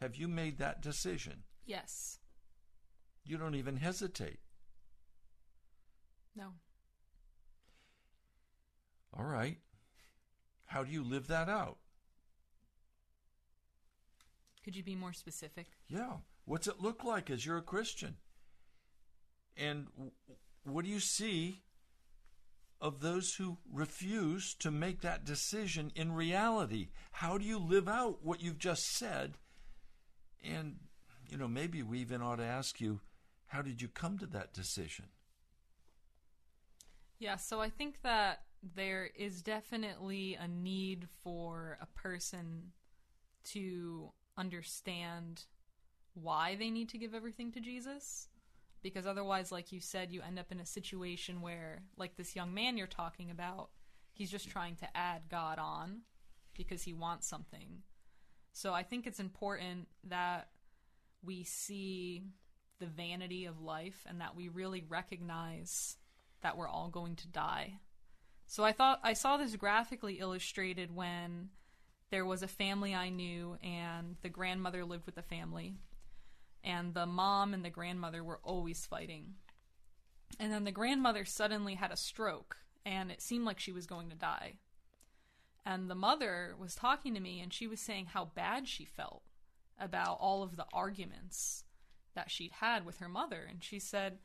Have 0.00 0.16
you 0.16 0.28
made 0.28 0.58
that 0.58 0.80
decision? 0.80 1.42
Yes. 1.66 2.18
You 3.24 3.36
don't 3.36 3.54
even 3.54 3.76
hesitate. 3.76 4.40
No. 6.34 6.52
All 9.16 9.24
right. 9.24 9.58
How 10.66 10.84
do 10.84 10.92
you 10.92 11.02
live 11.02 11.26
that 11.26 11.48
out? 11.48 11.78
Could 14.64 14.76
you 14.76 14.82
be 14.82 14.94
more 14.94 15.12
specific? 15.12 15.66
Yeah. 15.88 16.18
What's 16.44 16.66
it 16.66 16.80
look 16.80 17.04
like 17.04 17.30
as 17.30 17.44
you're 17.44 17.58
a 17.58 17.62
Christian? 17.62 18.16
And 19.56 19.88
what 20.64 20.84
do 20.84 20.90
you 20.90 21.00
see 21.00 21.62
of 22.80 23.00
those 23.00 23.34
who 23.34 23.58
refuse 23.72 24.54
to 24.54 24.70
make 24.70 25.02
that 25.02 25.24
decision 25.24 25.92
in 25.94 26.12
reality? 26.12 26.88
How 27.12 27.36
do 27.36 27.44
you 27.44 27.58
live 27.58 27.88
out 27.88 28.24
what 28.24 28.40
you've 28.40 28.58
just 28.58 28.96
said? 28.96 29.34
And, 30.42 30.76
you 31.28 31.36
know, 31.36 31.48
maybe 31.48 31.82
we 31.82 31.98
even 31.98 32.22
ought 32.22 32.36
to 32.36 32.44
ask 32.44 32.80
you, 32.80 33.00
how 33.46 33.62
did 33.62 33.82
you 33.82 33.88
come 33.88 34.16
to 34.18 34.26
that 34.26 34.54
decision? 34.54 35.06
Yeah, 37.18 37.36
so 37.36 37.60
I 37.60 37.68
think 37.68 38.00
that 38.02 38.40
there 38.74 39.10
is 39.14 39.42
definitely 39.42 40.38
a 40.40 40.48
need 40.48 41.06
for 41.22 41.78
a 41.80 41.86
person 41.86 42.72
to 43.52 44.10
understand 44.38 45.44
why 46.14 46.56
they 46.56 46.70
need 46.70 46.88
to 46.90 46.98
give 46.98 47.14
everything 47.14 47.52
to 47.52 47.60
Jesus. 47.60 48.28
Because 48.82 49.06
otherwise, 49.06 49.52
like 49.52 49.72
you 49.72 49.80
said, 49.80 50.10
you 50.10 50.22
end 50.22 50.38
up 50.38 50.50
in 50.50 50.60
a 50.60 50.66
situation 50.66 51.42
where, 51.42 51.82
like 51.96 52.16
this 52.16 52.34
young 52.34 52.54
man 52.54 52.76
you're 52.76 52.86
talking 52.86 53.30
about, 53.30 53.70
he's 54.12 54.30
just 54.30 54.48
trying 54.48 54.76
to 54.76 54.96
add 54.96 55.22
God 55.30 55.58
on 55.58 56.00
because 56.56 56.82
he 56.82 56.92
wants 56.92 57.26
something. 57.26 57.82
So 58.52 58.72
I 58.72 58.82
think 58.82 59.06
it's 59.06 59.20
important 59.20 59.88
that 60.08 60.48
we 61.22 61.44
see 61.44 62.24
the 62.78 62.86
vanity 62.86 63.44
of 63.44 63.60
life 63.60 64.04
and 64.08 64.20
that 64.20 64.34
we 64.34 64.48
really 64.48 64.84
recognize 64.88 65.96
that 66.42 66.56
we're 66.56 66.68
all 66.68 66.88
going 66.88 67.16
to 67.16 67.28
die. 67.28 67.80
So 68.46 68.64
I 68.64 68.72
thought 68.72 69.00
I 69.04 69.12
saw 69.12 69.36
this 69.36 69.54
graphically 69.56 70.18
illustrated 70.18 70.94
when 70.94 71.50
there 72.10 72.24
was 72.24 72.42
a 72.42 72.48
family 72.48 72.94
I 72.94 73.10
knew 73.10 73.56
and 73.62 74.16
the 74.22 74.28
grandmother 74.28 74.84
lived 74.84 75.06
with 75.06 75.14
the 75.14 75.22
family 75.22 75.76
and 76.62 76.94
the 76.94 77.06
mom 77.06 77.54
and 77.54 77.64
the 77.64 77.70
grandmother 77.70 78.22
were 78.22 78.40
always 78.42 78.86
fighting. 78.86 79.34
And 80.38 80.52
then 80.52 80.64
the 80.64 80.72
grandmother 80.72 81.24
suddenly 81.24 81.74
had 81.74 81.90
a 81.90 81.96
stroke 81.96 82.58
and 82.84 83.10
it 83.10 83.20
seemed 83.20 83.44
like 83.44 83.60
she 83.60 83.72
was 83.72 83.86
going 83.86 84.10
to 84.10 84.16
die. 84.16 84.54
And 85.66 85.90
the 85.90 85.94
mother 85.94 86.54
was 86.58 86.74
talking 86.74 87.14
to 87.14 87.20
me 87.20 87.40
and 87.40 87.52
she 87.52 87.66
was 87.66 87.80
saying 87.80 88.06
how 88.06 88.26
bad 88.34 88.66
she 88.66 88.84
felt 88.84 89.22
about 89.78 90.18
all 90.20 90.42
of 90.42 90.56
the 90.56 90.66
arguments 90.72 91.64
that 92.14 92.30
she'd 92.30 92.52
had 92.52 92.84
with 92.84 92.98
her 92.98 93.08
mother 93.08 93.46
and 93.48 93.62
she 93.62 93.78
said 93.78 94.18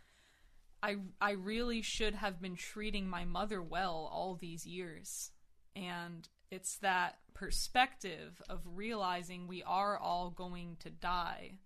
I 0.82 0.98
I 1.22 1.32
really 1.32 1.82
should 1.82 2.16
have 2.16 2.42
been 2.42 2.56
treating 2.56 3.08
my 3.08 3.26
mother 3.26 3.62
well 3.62 4.10
all 4.12 4.36
these 4.36 4.66
years. 4.66 5.32
And 5.76 6.28
it's 6.52 6.78
that 6.78 7.18
perspective 7.34 8.42
of 8.50 8.62
realizing 8.66 9.48
we 9.48 9.64
are 9.64 9.98
all 9.98 10.30
going 10.30 10.78
to 10.82 10.90
die 10.90 11.60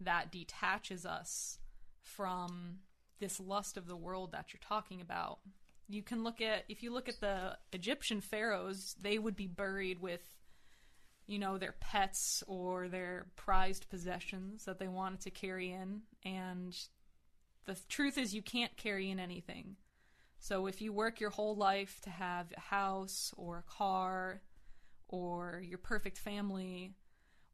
that 0.00 0.30
detaches 0.30 1.06
us 1.06 1.58
from 2.02 2.78
this 3.18 3.40
lust 3.40 3.76
of 3.76 3.86
the 3.86 3.96
world 3.96 4.32
that 4.32 4.52
you're 4.52 4.60
talking 4.66 5.00
about. 5.00 5.38
You 5.88 6.02
can 6.02 6.24
look 6.24 6.40
at 6.40 6.64
if 6.68 6.82
you 6.82 6.92
look 6.92 7.08
at 7.08 7.20
the 7.20 7.56
Egyptian 7.72 8.20
pharaohs, 8.20 8.96
they 9.00 9.18
would 9.18 9.36
be 9.36 9.46
buried 9.46 10.00
with 10.00 10.22
you 11.26 11.38
know 11.38 11.58
their 11.58 11.74
pets 11.80 12.42
or 12.46 12.88
their 12.88 13.26
prized 13.36 13.88
possessions 13.88 14.64
that 14.64 14.78
they 14.78 14.88
wanted 14.88 15.20
to 15.20 15.30
carry 15.30 15.72
in 15.72 16.02
and 16.24 16.76
the 17.66 17.76
truth 17.88 18.16
is 18.16 18.32
you 18.32 18.42
can't 18.42 18.76
carry 18.76 19.10
in 19.10 19.18
anything. 19.18 19.74
So 20.38 20.66
if 20.66 20.80
you 20.80 20.92
work 20.92 21.18
your 21.18 21.30
whole 21.30 21.56
life 21.56 22.00
to 22.02 22.10
have 22.10 22.52
a 22.56 22.60
house 22.60 23.34
or 23.36 23.58
a 23.58 23.72
car 23.72 24.42
or 25.08 25.60
your 25.66 25.78
perfect 25.78 26.18
family, 26.18 26.94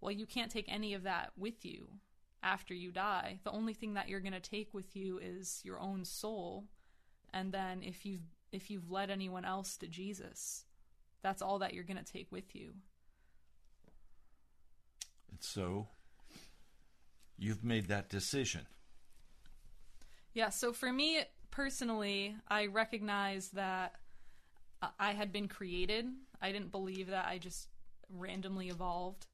well 0.00 0.12
you 0.12 0.26
can't 0.26 0.50
take 0.50 0.66
any 0.68 0.92
of 0.92 1.04
that 1.04 1.32
with 1.38 1.64
you 1.64 1.88
after 2.42 2.74
you 2.74 2.90
die. 2.90 3.38
The 3.44 3.50
only 3.50 3.74
thing 3.74 3.94
that 3.94 4.08
you're 4.08 4.20
going 4.20 4.32
to 4.32 4.40
take 4.40 4.74
with 4.74 4.96
you 4.96 5.18
is 5.18 5.60
your 5.64 5.78
own 5.80 6.04
soul. 6.04 6.64
And 7.32 7.52
then 7.52 7.82
if 7.82 8.04
you've 8.04 8.22
if 8.52 8.70
you've 8.70 8.90
led 8.90 9.10
anyone 9.10 9.44
else 9.44 9.76
to 9.78 9.86
Jesus, 9.86 10.66
that's 11.22 11.40
all 11.40 11.58
that 11.60 11.72
you're 11.72 11.84
going 11.84 12.02
to 12.02 12.12
take 12.12 12.30
with 12.30 12.54
you. 12.54 12.72
And 15.30 15.38
so 15.40 15.88
you've 17.38 17.64
made 17.64 17.88
that 17.88 18.10
decision. 18.10 18.66
Yeah, 20.34 20.50
so 20.50 20.72
for 20.72 20.92
me 20.92 21.20
personally, 21.50 22.36
I 22.48 22.66
recognize 22.66 23.48
that 23.50 23.94
I 24.98 25.12
had 25.12 25.32
been 25.32 25.48
created. 25.48 26.06
I 26.40 26.52
didn't 26.52 26.72
believe 26.72 27.08
that 27.08 27.26
I 27.26 27.38
just 27.38 27.68
randomly 28.10 28.68
evolved. 28.68 29.26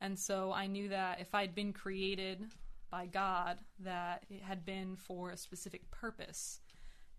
And 0.00 0.18
so 0.18 0.52
I 0.52 0.66
knew 0.66 0.88
that 0.88 1.20
if 1.20 1.34
I'd 1.34 1.54
been 1.54 1.72
created 1.72 2.46
by 2.90 3.06
God, 3.06 3.58
that 3.80 4.24
it 4.30 4.42
had 4.42 4.64
been 4.64 4.96
for 4.96 5.30
a 5.30 5.36
specific 5.36 5.90
purpose. 5.90 6.60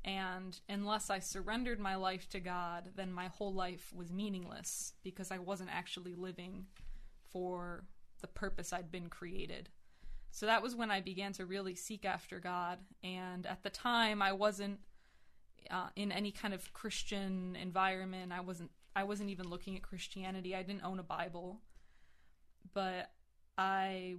And 0.04 0.60
unless 0.68 1.10
I 1.10 1.20
surrendered 1.20 1.80
my 1.80 1.96
life 1.96 2.28
to 2.30 2.40
God, 2.40 2.90
then 2.96 3.14
my 3.14 3.28
whole 3.28 3.54
life 3.54 3.92
was 3.96 4.12
meaningless 4.12 4.94
because 5.04 5.32
I 5.32 5.38
wasn't 5.38 5.70
actually 5.72 6.16
living 6.16 6.66
for 7.32 7.86
the 8.22 8.28
purpose 8.28 8.74
I'd 8.74 8.92
been 8.92 9.10
created. 9.10 9.70
So 10.32 10.46
that 10.46 10.64
was 10.64 10.76
when 10.76 10.90
I 10.90 11.02
began 11.02 11.34
to 11.34 11.46
really 11.46 11.76
seek 11.76 12.06
after 12.06 12.40
God. 12.40 12.80
And 13.04 13.46
at 13.46 13.64
the 13.64 13.70
time, 13.70 14.22
I 14.22 14.32
wasn't 14.32 14.80
uh, 15.70 15.90
in 15.96 16.12
any 16.12 16.32
kind 16.32 16.54
of 16.54 16.74
Christian 16.74 17.56
environment. 17.56 18.32
I 18.32 18.42
wasn't. 18.42 18.72
I 18.94 19.04
wasn't 19.04 19.30
even 19.30 19.48
looking 19.48 19.78
at 19.78 19.84
Christianity. 19.84 20.54
I 20.54 20.64
didn't 20.64 20.84
own 20.84 21.00
a 21.00 21.04
Bible, 21.04 21.62
but 22.74 23.12
I, 23.58 24.16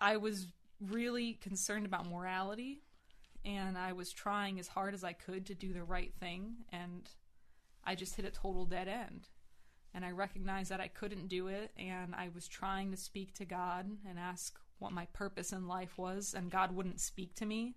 I 0.00 0.16
was 0.16 0.46
really 0.80 1.34
concerned 1.34 1.86
about 1.86 2.08
morality, 2.08 2.82
and 3.44 3.76
I 3.76 3.92
was 3.92 4.12
trying 4.12 4.58
as 4.58 4.68
hard 4.68 4.94
as 4.94 5.04
I 5.04 5.12
could 5.12 5.46
to 5.46 5.54
do 5.54 5.72
the 5.72 5.84
right 5.84 6.12
thing, 6.20 6.56
and 6.72 7.08
I 7.84 7.94
just 7.94 8.14
hit 8.14 8.24
a 8.24 8.30
total 8.30 8.66
dead 8.66 8.88
end. 8.88 9.28
And 9.94 10.04
I 10.04 10.10
recognized 10.10 10.70
that 10.70 10.80
I 10.80 10.88
couldn't 10.88 11.28
do 11.28 11.48
it, 11.48 11.70
and 11.76 12.14
I 12.14 12.30
was 12.34 12.48
trying 12.48 12.90
to 12.92 12.96
speak 12.96 13.34
to 13.34 13.44
God 13.44 13.90
and 14.08 14.18
ask 14.18 14.58
what 14.78 14.92
my 14.92 15.06
purpose 15.12 15.52
in 15.52 15.68
life 15.68 15.98
was, 15.98 16.34
and 16.34 16.50
God 16.50 16.74
wouldn't 16.74 17.00
speak 17.00 17.34
to 17.36 17.46
me. 17.46 17.74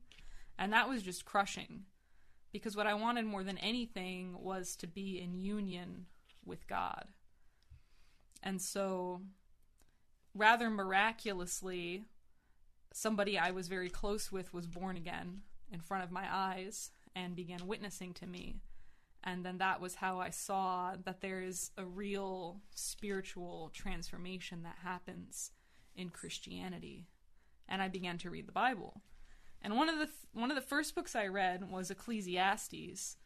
And 0.58 0.72
that 0.72 0.88
was 0.88 1.04
just 1.04 1.26
crushing. 1.26 1.84
Because 2.52 2.76
what 2.76 2.88
I 2.88 2.94
wanted 2.94 3.26
more 3.26 3.44
than 3.44 3.58
anything 3.58 4.38
was 4.40 4.78
to 4.78 4.88
be 4.88 5.20
in 5.20 5.36
union 5.36 6.06
with 6.46 6.68
God. 6.68 7.06
And 8.42 8.62
so, 8.62 9.22
rather 10.36 10.70
miraculously, 10.70 12.04
somebody 12.94 13.38
I 13.40 13.52
was 13.52 13.68
very 13.68 13.90
close 13.90 14.32
with 14.32 14.54
was 14.54 14.68
born 14.68 14.98
again 14.98 15.42
in 15.72 15.80
front 15.80 16.04
of 16.04 16.12
my 16.12 16.28
eyes 16.30 16.92
and 17.16 17.36
began 17.36 17.66
witnessing 17.66 18.14
to 18.16 18.28
me. 18.28 18.58
And 19.24 19.44
then 19.44 19.58
that 19.58 19.82
was 19.82 19.96
how 19.96 20.20
I 20.20 20.30
saw 20.30 20.94
that 21.04 21.22
there 21.22 21.42
is 21.42 21.72
a 21.78 21.86
real 21.86 22.62
spiritual 22.76 23.72
transformation 23.74 24.62
that 24.64 24.78
happens 24.84 25.52
in 25.96 26.10
Christianity, 26.10 27.08
and 27.68 27.82
I 27.82 27.88
began 27.88 28.18
to 28.20 28.30
read 28.30 28.48
the 28.48 28.52
Bible. 28.52 29.02
And 29.62 29.76
one 29.76 29.90
of 29.90 29.98
the 29.98 30.06
th- 30.06 30.18
one 30.34 30.52
of 30.52 30.56
the 30.56 30.62
first 30.62 30.94
books 30.94 31.16
I 31.16 31.28
read 31.28 31.72
was 31.72 31.90
Ecclesiastes, 31.90 33.18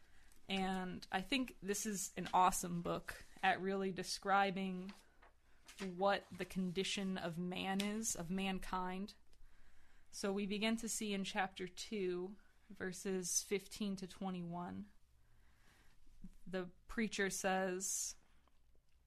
and 0.48 1.06
I 1.12 1.20
think 1.20 1.56
this 1.62 1.84
is 1.84 2.12
an 2.16 2.28
awesome 2.32 2.80
book 2.80 3.24
at 3.42 3.60
really 3.60 3.90
describing 3.90 4.92
what 5.96 6.24
the 6.36 6.44
condition 6.44 7.18
of 7.18 7.38
man 7.38 7.80
is, 7.80 8.14
of 8.14 8.30
mankind. 8.30 9.14
So 10.10 10.32
we 10.32 10.46
begin 10.46 10.76
to 10.78 10.88
see 10.88 11.14
in 11.14 11.24
chapter 11.24 11.68
2, 11.68 12.30
verses 12.78 13.44
15 13.48 13.96
to 13.96 14.06
21. 14.06 14.84
The 16.46 16.66
preacher 16.88 17.30
says, 17.30 18.14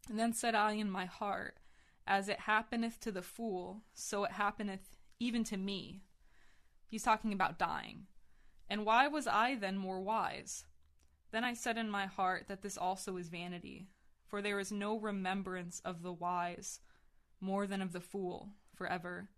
And 0.09 0.17
then 0.17 0.33
said 0.33 0.55
I 0.55 0.73
in 0.73 0.89
my 0.89 1.05
heart, 1.05 1.57
as 2.07 2.29
it 2.29 2.41
happeneth 2.41 2.99
to 3.01 3.11
the 3.11 3.21
fool, 3.21 3.81
so 3.93 4.23
it 4.23 4.31
happeneth 4.31 4.97
even 5.19 5.43
to 5.45 5.57
me. 5.57 6.01
He's 6.87 7.03
talking 7.03 7.33
about 7.33 7.59
dying. 7.59 8.07
And 8.69 8.85
why 8.85 9.07
was 9.07 9.27
I 9.27 9.55
then 9.55 9.77
more 9.77 10.01
wise? 10.01 10.65
Then 11.31 11.43
I 11.43 11.53
said 11.53 11.77
in 11.77 11.89
my 11.89 12.05
heart 12.05 12.45
that 12.47 12.61
this 12.61 12.77
also 12.77 13.17
is 13.17 13.29
vanity, 13.29 13.87
for 14.33 14.41
there 14.41 14.59
is 14.59 14.71
no 14.71 14.97
remembrance 14.97 15.79
of 15.85 16.01
the 16.01 16.11
wise 16.11 16.79
more 17.39 17.67
than 17.67 17.83
of 17.83 17.93
the 17.93 18.01
fool 18.01 18.49
forever, 18.73 19.29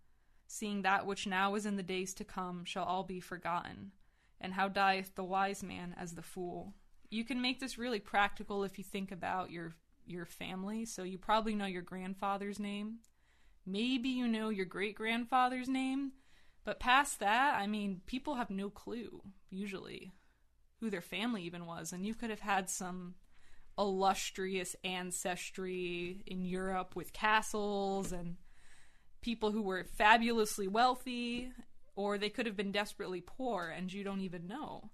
seeing 0.46 0.80
that 0.80 1.04
which 1.04 1.26
now 1.26 1.54
is 1.54 1.66
in 1.66 1.76
the 1.76 1.82
days 1.82 2.14
to 2.14 2.24
come 2.24 2.64
shall 2.64 2.84
all 2.84 3.04
be 3.04 3.20
forgotten. 3.20 3.92
And 4.40 4.54
how 4.54 4.68
dieth 4.68 5.14
the 5.14 5.22
wise 5.22 5.62
man 5.62 5.94
as 5.98 6.14
the 6.14 6.22
fool? 6.22 6.72
You 7.10 7.24
can 7.24 7.42
make 7.42 7.60
this 7.60 7.76
really 7.76 8.00
practical 8.00 8.64
if 8.64 8.78
you 8.78 8.84
think 8.84 9.12
about 9.12 9.50
your 9.50 9.74
your 10.06 10.24
family, 10.24 10.86
so 10.86 11.02
you 11.02 11.18
probably 11.18 11.54
know 11.54 11.66
your 11.66 11.82
grandfather's 11.82 12.58
name. 12.58 13.00
Maybe 13.66 14.08
you 14.08 14.26
know 14.26 14.48
your 14.48 14.64
great 14.64 14.94
grandfather's 14.94 15.68
name, 15.68 16.12
but 16.64 16.80
past 16.80 17.20
that, 17.20 17.60
I 17.60 17.66
mean, 17.66 18.00
people 18.06 18.36
have 18.36 18.48
no 18.48 18.70
clue, 18.70 19.20
usually, 19.50 20.12
who 20.80 20.88
their 20.88 21.02
family 21.02 21.42
even 21.42 21.66
was. 21.66 21.92
And 21.92 22.06
you 22.06 22.14
could 22.14 22.30
have 22.30 22.40
had 22.40 22.70
some 22.70 23.16
illustrious 23.78 24.74
ancestry 24.84 26.22
in 26.26 26.44
Europe 26.44 26.96
with 26.96 27.12
castles 27.12 28.12
and 28.12 28.36
people 29.20 29.52
who 29.52 29.62
were 29.62 29.84
fabulously 29.96 30.68
wealthy, 30.68 31.50
or 31.94 32.16
they 32.16 32.30
could 32.30 32.46
have 32.46 32.56
been 32.56 32.72
desperately 32.72 33.20
poor 33.20 33.68
and 33.68 33.92
you 33.92 34.04
don't 34.04 34.20
even 34.20 34.46
know. 34.46 34.90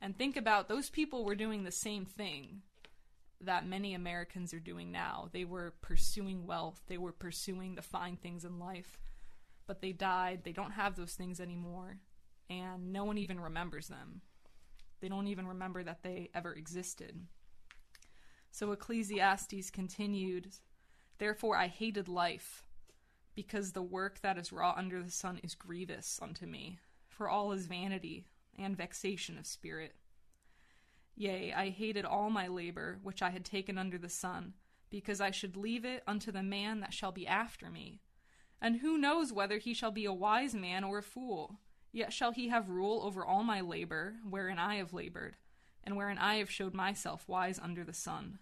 And 0.00 0.16
think 0.16 0.36
about 0.36 0.68
those 0.68 0.90
people 0.90 1.24
were 1.24 1.34
doing 1.34 1.64
the 1.64 1.70
same 1.70 2.04
thing 2.04 2.62
that 3.40 3.66
many 3.66 3.94
Americans 3.94 4.52
are 4.54 4.60
doing 4.60 4.90
now. 4.90 5.28
They 5.32 5.44
were 5.44 5.74
pursuing 5.80 6.46
wealth, 6.46 6.80
they 6.88 6.98
were 6.98 7.12
pursuing 7.12 7.74
the 7.74 7.82
fine 7.82 8.16
things 8.16 8.44
in 8.44 8.58
life, 8.58 8.98
but 9.66 9.80
they 9.80 9.92
died. 9.92 10.40
They 10.44 10.52
don't 10.52 10.72
have 10.72 10.96
those 10.96 11.14
things 11.14 11.40
anymore, 11.40 11.98
and 12.48 12.92
no 12.92 13.04
one 13.04 13.18
even 13.18 13.40
remembers 13.40 13.88
them. 13.88 14.22
They 15.00 15.08
don't 15.08 15.26
even 15.26 15.46
remember 15.46 15.82
that 15.82 16.02
they 16.02 16.30
ever 16.34 16.52
existed. 16.52 17.26
So 18.58 18.72
Ecclesiastes 18.72 19.68
continued 19.68 20.48
Therefore 21.18 21.58
I 21.58 21.66
hated 21.66 22.08
life, 22.08 22.64
because 23.34 23.72
the 23.72 23.82
work 23.82 24.22
that 24.22 24.38
is 24.38 24.50
wrought 24.50 24.78
under 24.78 25.02
the 25.02 25.10
sun 25.10 25.38
is 25.44 25.54
grievous 25.54 26.18
unto 26.22 26.46
me, 26.46 26.78
for 27.06 27.28
all 27.28 27.52
is 27.52 27.66
vanity 27.66 28.28
and 28.58 28.74
vexation 28.74 29.36
of 29.36 29.44
spirit. 29.44 29.94
Yea, 31.14 31.52
I 31.52 31.68
hated 31.68 32.06
all 32.06 32.30
my 32.30 32.46
labor 32.46 32.98
which 33.02 33.20
I 33.20 33.28
had 33.28 33.44
taken 33.44 33.76
under 33.76 33.98
the 33.98 34.08
sun, 34.08 34.54
because 34.88 35.20
I 35.20 35.32
should 35.32 35.58
leave 35.58 35.84
it 35.84 36.02
unto 36.06 36.32
the 36.32 36.42
man 36.42 36.80
that 36.80 36.94
shall 36.94 37.12
be 37.12 37.26
after 37.26 37.68
me. 37.68 38.00
And 38.58 38.76
who 38.76 38.96
knows 38.96 39.34
whether 39.34 39.58
he 39.58 39.74
shall 39.74 39.90
be 39.90 40.06
a 40.06 40.14
wise 40.14 40.54
man 40.54 40.82
or 40.82 40.96
a 40.96 41.02
fool? 41.02 41.58
Yet 41.92 42.10
shall 42.10 42.32
he 42.32 42.48
have 42.48 42.70
rule 42.70 43.02
over 43.02 43.22
all 43.22 43.44
my 43.44 43.60
labor, 43.60 44.14
wherein 44.26 44.58
I 44.58 44.76
have 44.76 44.94
labored, 44.94 45.36
and 45.84 45.94
wherein 45.94 46.16
I 46.16 46.36
have 46.36 46.50
showed 46.50 46.72
myself 46.72 47.28
wise 47.28 47.60
under 47.62 47.84
the 47.84 47.92
sun. 47.92 48.38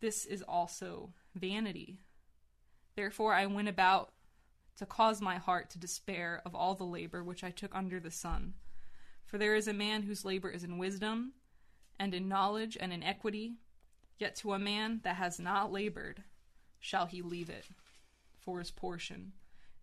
This 0.00 0.24
is 0.24 0.42
also 0.42 1.12
vanity. 1.34 1.98
Therefore 2.96 3.34
I 3.34 3.46
went 3.46 3.68
about 3.68 4.12
to 4.78 4.86
cause 4.86 5.20
my 5.20 5.36
heart 5.36 5.70
to 5.70 5.78
despair 5.78 6.42
of 6.44 6.54
all 6.54 6.74
the 6.74 6.84
labor 6.84 7.22
which 7.22 7.44
I 7.44 7.50
took 7.50 7.74
under 7.74 8.00
the 8.00 8.10
sun. 8.10 8.54
For 9.24 9.38
there 9.38 9.54
is 9.54 9.68
a 9.68 9.72
man 9.72 10.02
whose 10.02 10.24
labor 10.24 10.50
is 10.50 10.64
in 10.64 10.78
wisdom, 10.78 11.32
and 11.98 12.12
in 12.12 12.28
knowledge, 12.28 12.76
and 12.80 12.92
in 12.92 13.02
equity, 13.02 13.54
yet 14.18 14.34
to 14.36 14.52
a 14.52 14.58
man 14.58 15.00
that 15.04 15.16
has 15.16 15.38
not 15.38 15.72
labored 15.72 16.22
shall 16.80 17.06
he 17.06 17.22
leave 17.22 17.48
it 17.48 17.66
for 18.40 18.58
his 18.58 18.70
portion. 18.70 19.32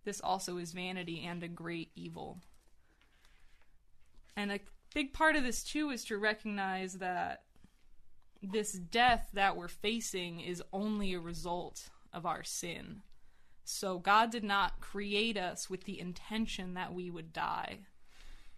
This 0.03 0.19
also 0.21 0.57
is 0.57 0.71
vanity 0.71 1.25
and 1.25 1.41
a 1.41 1.47
great 1.47 1.91
evil. 1.95 2.39
And 4.35 4.51
a 4.51 4.59
big 4.93 5.13
part 5.13 5.35
of 5.35 5.43
this, 5.43 5.63
too, 5.63 5.89
is 5.89 6.03
to 6.05 6.17
recognize 6.17 6.93
that 6.95 7.43
this 8.41 8.73
death 8.73 9.29
that 9.33 9.55
we're 9.55 9.67
facing 9.67 10.39
is 10.39 10.63
only 10.73 11.13
a 11.13 11.19
result 11.19 11.89
of 12.11 12.25
our 12.25 12.43
sin. 12.43 13.01
So 13.63 13.99
God 13.99 14.31
did 14.31 14.43
not 14.43 14.81
create 14.81 15.37
us 15.37 15.69
with 15.69 15.85
the 15.85 15.99
intention 15.99 16.73
that 16.73 16.93
we 16.93 17.09
would 17.09 17.31
die. 17.31 17.79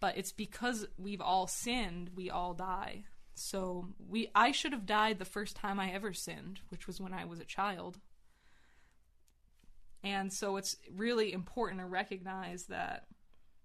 But 0.00 0.16
it's 0.16 0.32
because 0.32 0.86
we've 0.98 1.20
all 1.20 1.46
sinned, 1.46 2.10
we 2.14 2.30
all 2.30 2.54
die. 2.54 3.04
So 3.34 3.88
we 4.08 4.30
I 4.34 4.52
should 4.52 4.72
have 4.72 4.86
died 4.86 5.18
the 5.18 5.24
first 5.24 5.56
time 5.56 5.80
I 5.80 5.90
ever 5.90 6.12
sinned, 6.12 6.60
which 6.68 6.86
was 6.86 7.00
when 7.00 7.12
I 7.12 7.24
was 7.24 7.40
a 7.40 7.44
child. 7.44 7.98
And 10.02 10.32
so 10.32 10.56
it's 10.56 10.76
really 10.94 11.32
important 11.32 11.80
to 11.80 11.86
recognize 11.86 12.64
that 12.64 13.06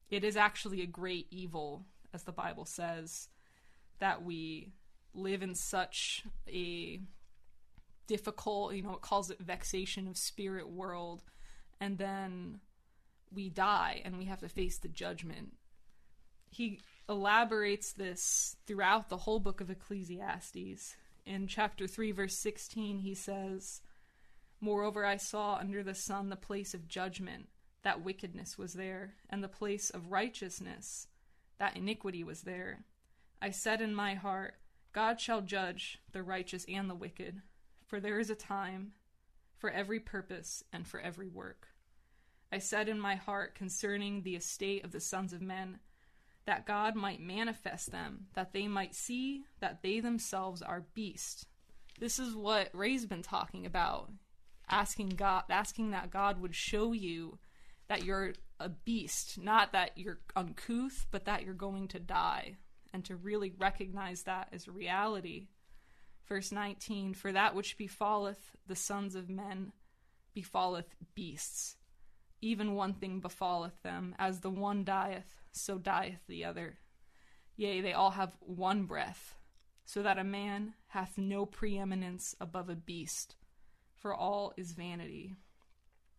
it 0.09 0.23
is 0.23 0.37
actually 0.37 0.81
a 0.81 0.87
great 0.87 1.27
evil, 1.29 1.83
as 2.13 2.23
the 2.23 2.31
Bible 2.31 2.65
says, 2.65 3.27
that 3.99 4.23
we 4.23 4.71
live 5.13 5.41
in 5.41 5.55
such 5.55 6.23
a 6.47 6.99
difficult, 8.07 8.73
you 8.73 8.81
know, 8.81 8.93
it 8.93 9.01
calls 9.01 9.29
it 9.29 9.39
vexation 9.39 10.07
of 10.07 10.17
spirit 10.17 10.69
world, 10.69 11.23
and 11.79 11.97
then 11.97 12.59
we 13.31 13.49
die 13.49 14.01
and 14.03 14.17
we 14.17 14.25
have 14.25 14.39
to 14.39 14.49
face 14.49 14.77
the 14.77 14.87
judgment. 14.87 15.53
He 16.49 16.79
elaborates 17.07 17.93
this 17.93 18.55
throughout 18.65 19.09
the 19.09 19.17
whole 19.17 19.39
book 19.39 19.61
of 19.61 19.69
Ecclesiastes. 19.69 20.95
In 21.25 21.47
chapter 21.47 21.85
3, 21.85 22.11
verse 22.11 22.37
16, 22.37 22.99
he 22.99 23.13
says, 23.13 23.81
Moreover, 24.59 25.05
I 25.05 25.17
saw 25.17 25.55
under 25.55 25.83
the 25.83 25.93
sun 25.93 26.29
the 26.29 26.35
place 26.35 26.73
of 26.73 26.87
judgment, 26.87 27.49
that 27.83 28.03
wickedness 28.03 28.57
was 28.57 28.73
there, 28.73 29.13
and 29.29 29.43
the 29.43 29.47
place 29.47 29.89
of 29.89 30.11
righteousness, 30.11 31.07
that 31.59 31.77
iniquity 31.77 32.23
was 32.23 32.41
there. 32.41 32.83
I 33.41 33.51
said 33.51 33.79
in 33.81 33.93
my 33.93 34.15
heart, 34.15 34.55
God 34.91 35.21
shall 35.21 35.41
judge 35.41 35.99
the 36.11 36.23
righteous 36.23 36.65
and 36.67 36.89
the 36.89 36.95
wicked, 36.95 37.41
for 37.85 37.99
there 37.99 38.19
is 38.19 38.29
a 38.29 38.35
time 38.35 38.93
for 39.57 39.69
every 39.69 39.99
purpose 39.99 40.63
and 40.71 40.87
for 40.87 40.99
every 40.99 41.27
work. 41.27 41.67
I 42.51 42.57
said 42.57 42.89
in 42.89 42.99
my 42.99 43.15
heart 43.15 43.53
concerning 43.53 44.21
the 44.21 44.35
estate 44.35 44.83
of 44.83 44.91
the 44.91 44.99
sons 44.99 45.33
of 45.33 45.41
men, 45.41 45.79
that 46.45 46.65
God 46.65 46.95
might 46.95 47.21
manifest 47.21 47.91
them, 47.91 48.25
that 48.33 48.53
they 48.53 48.67
might 48.67 48.95
see 48.95 49.43
that 49.59 49.83
they 49.83 49.99
themselves 49.99 50.63
are 50.63 50.87
beasts. 50.95 51.45
This 51.99 52.17
is 52.17 52.33
what 52.33 52.69
Ray's 52.73 53.05
been 53.05 53.21
talking 53.21 53.67
about, 53.67 54.09
asking 54.67 55.09
God, 55.09 55.43
asking 55.49 55.91
that 55.91 56.09
God 56.09 56.41
would 56.41 56.55
show 56.55 56.93
you 56.93 57.37
that 57.87 58.03
you're 58.03 58.33
a 58.59 58.69
beast, 58.69 59.37
not 59.37 59.73
that 59.73 59.91
you're 59.95 60.19
uncouth, 60.35 61.05
but 61.11 61.25
that 61.25 61.43
you're 61.43 61.53
going 61.53 61.87
to 61.89 61.99
die, 61.99 62.55
and 62.93 63.05
to 63.05 63.15
really 63.15 63.53
recognize 63.57 64.23
that 64.23 64.49
as 64.51 64.67
reality. 64.67 65.47
Verse 66.27 66.51
19 66.51 67.13
For 67.13 67.31
that 67.31 67.55
which 67.55 67.77
befalleth 67.77 68.55
the 68.67 68.75
sons 68.75 69.15
of 69.15 69.29
men 69.29 69.71
befalleth 70.33 70.95
beasts. 71.15 71.75
Even 72.41 72.75
one 72.75 72.93
thing 72.93 73.19
befalleth 73.19 73.81
them, 73.83 74.15
as 74.17 74.39
the 74.39 74.49
one 74.49 74.83
dieth, 74.85 75.41
so 75.51 75.77
dieth 75.77 76.25
the 76.27 76.45
other. 76.45 76.79
Yea, 77.57 77.81
they 77.81 77.91
all 77.91 78.11
have 78.11 78.37
one 78.39 78.85
breath, 78.85 79.35
so 79.83 80.01
that 80.01 80.17
a 80.17 80.23
man 80.23 80.73
hath 80.87 81.17
no 81.17 81.45
preeminence 81.45 82.35
above 82.39 82.69
a 82.69 82.75
beast, 82.75 83.35
for 83.93 84.15
all 84.15 84.53
is 84.55 84.71
vanity. 84.71 85.35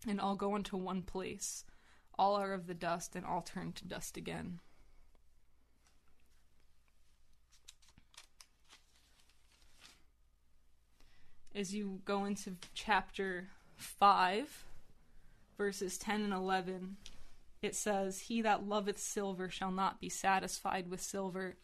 And 0.07 0.21
all 0.21 0.37
go 0.37 0.55
unto 0.55 0.77
one 0.77 1.03
place, 1.03 1.65
all 2.19 2.35
are 2.35 2.53
of 2.53 2.67
the 2.67 2.75
dust, 2.75 3.17
and 3.17 3.25
all 3.25 3.43
turn 3.43 3.73
to 3.73 3.87
dust 3.87 4.17
again. 4.17 4.61
As 11.55 11.75
you 11.75 12.01
go 12.05 12.25
into 12.27 12.57
chapter 12.75 13.49
5, 13.77 14.65
verses 15.59 15.99
10 15.99 16.23
and 16.23 16.33
11, 16.33 16.97
it 17.61 17.75
says, 17.75 18.21
He 18.21 18.43
that 18.43 18.69
loveth 18.69 19.01
silver 19.01 19.49
shall 19.49 19.73
not 19.73 20.01
be 20.01 20.09
satisfied 20.09 20.89
with 20.89 21.01
silver. 21.01 21.57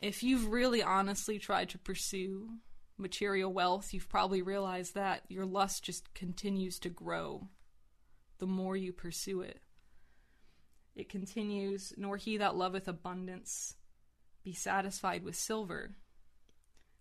If 0.00 0.22
you've 0.22 0.48
really 0.48 0.82
honestly 0.82 1.38
tried 1.38 1.68
to 1.70 1.78
pursue 1.78 2.48
material 2.98 3.52
wealth, 3.52 3.94
you've 3.94 4.08
probably 4.08 4.42
realized 4.42 4.94
that 4.94 5.22
your 5.28 5.46
lust 5.46 5.84
just 5.84 6.12
continues 6.12 6.78
to 6.80 6.88
grow 6.90 7.48
the 8.38 8.46
more 8.46 8.76
you 8.76 8.92
pursue 8.92 9.40
it. 9.40 9.60
It 10.96 11.08
continues, 11.08 11.92
Nor 11.96 12.16
he 12.16 12.36
that 12.38 12.56
loveth 12.56 12.88
abundance 12.88 13.76
be 14.42 14.52
satisfied 14.52 15.24
with 15.24 15.36
silver. 15.36 15.94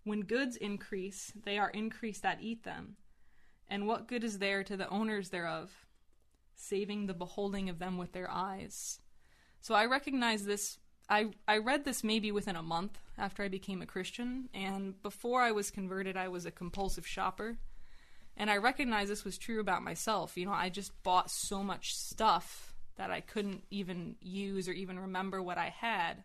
When 0.04 0.22
goods 0.22 0.56
increase, 0.58 1.32
they 1.46 1.58
are 1.58 1.70
increased 1.70 2.24
that 2.24 2.42
eat 2.42 2.64
them. 2.64 2.98
And 3.70 3.88
what 3.88 4.08
good 4.08 4.24
is 4.24 4.40
there 4.40 4.64
to 4.64 4.76
the 4.76 4.90
owners 4.90 5.30
thereof, 5.30 5.72
saving 6.56 7.06
the 7.06 7.14
beholding 7.14 7.70
of 7.70 7.80
them 7.80 7.98
with 7.98 8.12
their 8.12 8.30
eyes? 8.30 9.00
So 9.62 9.74
I 9.74 9.86
recognize 9.86 10.46
this. 10.46 10.78
I, 11.10 11.28
I 11.48 11.58
read 11.58 11.86
this 11.86 12.04
maybe 12.04 12.32
within 12.32 12.56
a 12.56 12.64
month 12.64 13.00
after 13.18 13.44
I 13.44 13.48
became 13.48 13.82
a 13.82 13.86
Christian, 13.86 14.50
and 14.54 15.02
before 15.02 15.42
I 15.42 15.52
was 15.52 15.72
converted, 15.72 16.18
I 16.18 16.28
was 16.28 16.46
a 16.46 16.52
compulsive 16.52 17.08
shopper. 17.08 17.58
And 18.36 18.50
I 18.50 18.58
recognize 18.58 19.10
this 19.10 19.24
was 19.24 19.38
true 19.38 19.60
about 19.60 19.84
myself. 19.84 20.38
You 20.38 20.46
know, 20.46 20.54
I 20.54 20.70
just 20.70 20.92
bought 21.04 21.30
so 21.30 21.64
much 21.64 21.96
stuff 21.96 22.74
that 22.96 23.12
I 23.12 23.22
couldn't 23.22 23.64
even 23.70 24.16
use 24.22 24.68
or 24.68 24.72
even 24.72 25.00
remember 25.00 25.42
what 25.42 25.58
I 25.58 25.70
had. 25.70 26.24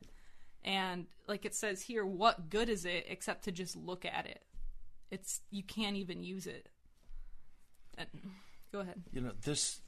And 0.65 1.07
like 1.27 1.45
it 1.45 1.55
says 1.55 1.83
here, 1.83 2.05
what 2.05 2.51
good 2.51 2.69
is 2.69 2.85
it 2.85 3.07
except 3.09 3.45
to 3.45 3.53
just 3.53 3.77
look 3.77 4.05
at 4.05 4.27
it? 4.27 4.43
It's 5.11 5.41
you 5.51 5.63
can't 5.63 5.97
even 5.97 6.23
use 6.23 6.47
it. 6.47 6.69
And, 7.97 8.09
go 8.73 8.81
ahead. 8.81 9.03
You 9.13 9.21
know 9.21 9.33
this. 9.43 9.81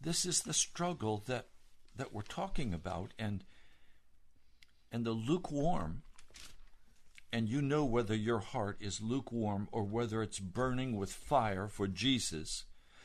This 0.00 0.24
is 0.24 0.42
the 0.42 0.54
struggle 0.54 1.22
that 1.26 1.46
that 1.96 2.12
we're 2.12 2.22
talking 2.22 2.72
about, 2.74 3.12
and 3.18 3.44
and 4.90 5.04
the 5.04 5.12
lukewarm. 5.12 6.02
And 7.32 7.48
you 7.48 7.62
know 7.62 7.84
whether 7.84 8.14
your 8.14 8.40
heart 8.40 8.78
is 8.80 9.00
lukewarm 9.00 9.68
or 9.70 9.84
whether 9.84 10.20
it's 10.20 10.40
burning 10.40 10.96
with 10.96 11.12
fire 11.12 11.68
for 11.68 11.86
Jesus. 11.86 12.64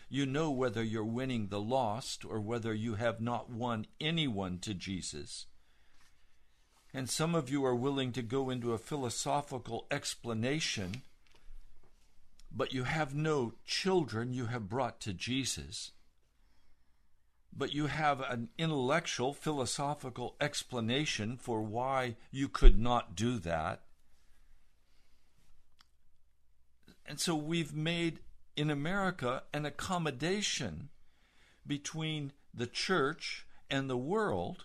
You 0.09 0.25
know 0.25 0.49
whether 0.49 0.81
you're 0.81 1.05
winning 1.05 1.49
the 1.49 1.61
lost 1.61 2.25
or 2.25 2.39
whether 2.39 2.73
you 2.73 2.95
have 2.95 3.21
not 3.21 3.51
won 3.51 3.85
anyone 4.01 4.57
to 4.59 4.73
Jesus. 4.73 5.45
And 6.95 7.09
some 7.09 7.35
of 7.35 7.49
you 7.49 7.65
are 7.65 7.75
willing 7.75 8.13
to 8.13 8.21
go 8.21 8.49
into 8.49 8.71
a 8.71 8.77
philosophical 8.77 9.85
explanation, 9.91 11.01
but 12.49 12.73
you 12.73 12.85
have 12.85 13.13
no 13.13 13.55
children 13.65 14.33
you 14.33 14.45
have 14.45 14.69
brought 14.69 15.01
to 15.01 15.11
Jesus. 15.11 15.91
But 17.51 17.73
you 17.73 17.87
have 17.87 18.21
an 18.21 18.47
intellectual, 18.57 19.33
philosophical 19.33 20.37
explanation 20.39 21.35
for 21.35 21.61
why 21.61 22.15
you 22.31 22.47
could 22.47 22.79
not 22.79 23.13
do 23.13 23.39
that. 23.39 23.81
And 27.05 27.19
so 27.19 27.35
we've 27.35 27.73
made 27.73 28.19
in 28.55 28.69
America 28.69 29.43
an 29.53 29.65
accommodation 29.65 30.87
between 31.67 32.31
the 32.53 32.67
church 32.67 33.45
and 33.69 33.89
the 33.89 33.97
world 33.97 34.63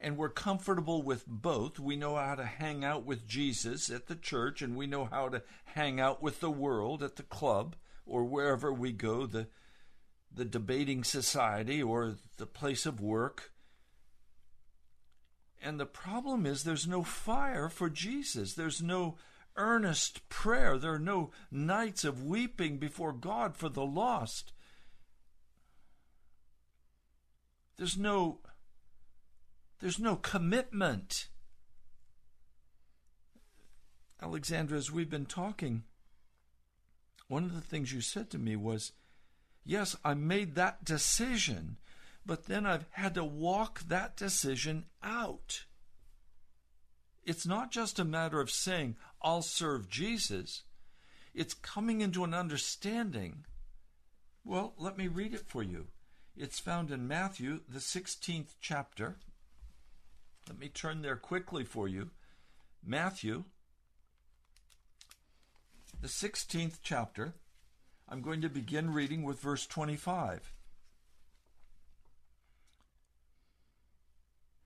and 0.00 0.16
we're 0.16 0.28
comfortable 0.28 1.02
with 1.02 1.26
both. 1.26 1.78
We 1.78 1.96
know 1.96 2.16
how 2.16 2.36
to 2.36 2.44
hang 2.44 2.84
out 2.84 3.04
with 3.04 3.26
Jesus 3.26 3.90
at 3.90 4.06
the 4.06 4.14
church, 4.14 4.62
and 4.62 4.76
we 4.76 4.86
know 4.86 5.06
how 5.06 5.28
to 5.28 5.42
hang 5.64 6.00
out 6.00 6.22
with 6.22 6.40
the 6.40 6.50
world 6.50 7.02
at 7.02 7.16
the 7.16 7.22
club. 7.24 7.76
or 8.06 8.24
wherever 8.24 8.72
we 8.72 8.90
go, 8.90 9.26
the 9.26 9.48
the 10.34 10.44
debating 10.44 11.04
society 11.04 11.82
or 11.82 12.14
the 12.36 12.46
place 12.46 12.86
of 12.86 13.00
work. 13.00 13.52
And 15.60 15.80
the 15.80 15.86
problem 15.86 16.46
is 16.46 16.62
there's 16.62 16.86
no 16.86 17.02
fire 17.02 17.68
for 17.68 17.90
Jesus. 17.90 18.54
There's 18.54 18.80
no 18.80 19.16
earnest 19.56 20.28
prayer. 20.28 20.78
There 20.78 20.94
are 20.94 20.98
no 20.98 21.30
nights 21.50 22.04
of 22.04 22.24
weeping 22.24 22.78
before 22.78 23.12
God 23.12 23.56
for 23.56 23.68
the 23.68 23.84
lost. 23.84 24.52
There's 27.76 27.98
no 27.98 28.38
there's 29.80 29.98
no 29.98 30.16
commitment. 30.16 31.28
Alexandra, 34.20 34.76
as 34.76 34.90
we've 34.90 35.10
been 35.10 35.26
talking, 35.26 35.84
one 37.28 37.44
of 37.44 37.54
the 37.54 37.60
things 37.60 37.92
you 37.92 38.00
said 38.00 38.30
to 38.30 38.38
me 38.38 38.56
was, 38.56 38.92
Yes, 39.64 39.94
I 40.04 40.14
made 40.14 40.54
that 40.54 40.84
decision, 40.84 41.76
but 42.24 42.46
then 42.46 42.66
I've 42.66 42.86
had 42.90 43.14
to 43.14 43.24
walk 43.24 43.80
that 43.88 44.16
decision 44.16 44.86
out. 45.02 45.64
It's 47.24 47.46
not 47.46 47.70
just 47.70 47.98
a 47.98 48.04
matter 48.04 48.40
of 48.40 48.50
saying, 48.50 48.96
I'll 49.20 49.42
serve 49.42 49.90
Jesus. 49.90 50.62
It's 51.34 51.52
coming 51.52 52.00
into 52.00 52.24
an 52.24 52.32
understanding. 52.32 53.44
Well, 54.44 54.72
let 54.78 54.96
me 54.96 55.08
read 55.08 55.34
it 55.34 55.46
for 55.46 55.62
you. 55.62 55.88
It's 56.34 56.58
found 56.58 56.90
in 56.90 57.06
Matthew, 57.06 57.60
the 57.68 57.80
16th 57.80 58.54
chapter. 58.60 59.16
Let 60.48 60.58
me 60.58 60.68
turn 60.68 61.02
there 61.02 61.16
quickly 61.16 61.64
for 61.64 61.88
you. 61.88 62.10
Matthew, 62.84 63.44
the 66.00 66.08
16th 66.08 66.78
chapter. 66.82 67.34
I'm 68.08 68.22
going 68.22 68.40
to 68.40 68.48
begin 68.48 68.92
reading 68.92 69.22
with 69.22 69.40
verse 69.40 69.66
25. 69.66 70.52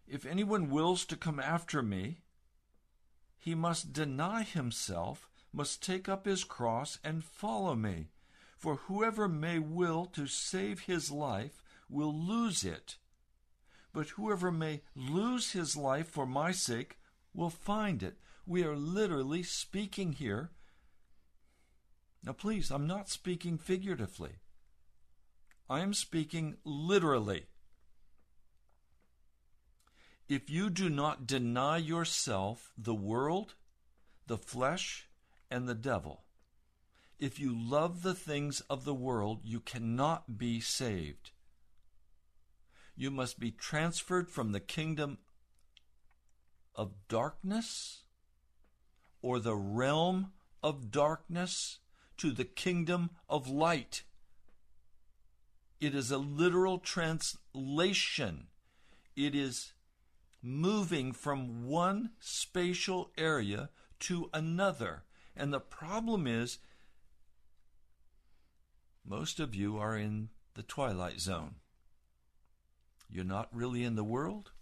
If 0.06 0.24
anyone 0.24 0.70
wills 0.70 1.04
to 1.06 1.16
come 1.16 1.40
after 1.40 1.82
me, 1.82 2.18
he 3.38 3.56
must 3.56 3.92
deny 3.92 4.44
himself, 4.44 5.28
must 5.52 5.82
take 5.82 6.08
up 6.08 6.26
his 6.26 6.44
cross, 6.44 6.98
and 7.02 7.24
follow 7.24 7.74
me. 7.74 8.10
For 8.56 8.76
whoever 8.76 9.26
may 9.26 9.58
will 9.58 10.04
to 10.12 10.28
save 10.28 10.80
his 10.80 11.10
life 11.10 11.64
will 11.88 12.14
lose 12.14 12.62
it. 12.62 12.98
But 13.92 14.10
whoever 14.10 14.50
may 14.50 14.82
lose 14.94 15.52
his 15.52 15.76
life 15.76 16.08
for 16.08 16.26
my 16.26 16.52
sake 16.52 16.98
will 17.34 17.50
find 17.50 18.02
it. 18.02 18.16
We 18.46 18.64
are 18.64 18.76
literally 18.76 19.42
speaking 19.42 20.12
here 20.12 20.50
now, 22.24 22.32
please, 22.32 22.70
I'm 22.70 22.86
not 22.86 23.08
speaking 23.08 23.58
figuratively. 23.58 24.36
I 25.68 25.80
am 25.80 25.92
speaking 25.92 26.56
literally. 26.64 27.46
If 30.28 30.48
you 30.48 30.70
do 30.70 30.88
not 30.88 31.26
deny 31.26 31.78
yourself, 31.78 32.72
the 32.78 32.94
world, 32.94 33.54
the 34.28 34.38
flesh, 34.38 35.08
and 35.50 35.68
the 35.68 35.74
devil, 35.74 36.22
if 37.18 37.40
you 37.40 37.54
love 37.58 38.02
the 38.02 38.14
things 38.14 38.60
of 38.62 38.84
the 38.84 38.94
world, 38.94 39.40
you 39.42 39.60
cannot 39.60 40.38
be 40.38 40.60
saved. 40.60 41.32
You 42.94 43.10
must 43.10 43.40
be 43.40 43.50
transferred 43.50 44.28
from 44.28 44.52
the 44.52 44.60
kingdom 44.60 45.18
of 46.74 46.92
darkness 47.08 48.02
or 49.20 49.38
the 49.38 49.56
realm 49.56 50.32
of 50.62 50.90
darkness 50.90 51.78
to 52.18 52.30
the 52.30 52.44
kingdom 52.44 53.10
of 53.28 53.48
light. 53.48 54.02
It 55.80 55.94
is 55.94 56.10
a 56.10 56.18
literal 56.18 56.78
translation. 56.78 58.46
It 59.16 59.34
is 59.34 59.72
moving 60.42 61.12
from 61.12 61.66
one 61.66 62.10
spatial 62.20 63.10
area 63.16 63.70
to 64.00 64.28
another. 64.32 65.04
And 65.36 65.52
the 65.52 65.60
problem 65.60 66.26
is, 66.26 66.58
most 69.04 69.40
of 69.40 69.54
you 69.54 69.78
are 69.78 69.96
in 69.96 70.28
the 70.54 70.62
twilight 70.62 71.20
zone. 71.20 71.56
You're 73.12 73.24
not 73.24 73.48
really 73.52 73.84
in 73.84 73.94
the 73.94 74.02
world, 74.02 74.52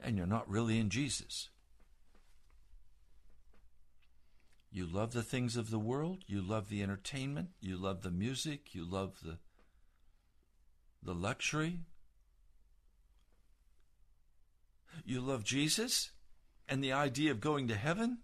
and 0.00 0.16
you're 0.16 0.26
not 0.26 0.50
really 0.50 0.78
in 0.78 0.90
Jesus. 0.90 1.50
You 4.72 4.84
love 4.86 5.12
the 5.12 5.22
things 5.22 5.56
of 5.56 5.70
the 5.70 5.78
world, 5.78 6.24
you 6.26 6.42
love 6.42 6.68
the 6.68 6.82
entertainment, 6.82 7.50
you 7.60 7.76
love 7.76 8.02
the 8.02 8.10
music, 8.10 8.74
you 8.74 8.84
love 8.84 9.20
the 9.24 9.38
the 11.00 11.14
luxury. 11.14 11.78
You 15.04 15.20
love 15.20 15.44
Jesus 15.44 16.10
and 16.68 16.82
the 16.82 16.92
idea 16.92 17.30
of 17.30 17.40
going 17.40 17.68
to 17.68 17.76
heaven. 17.76 18.18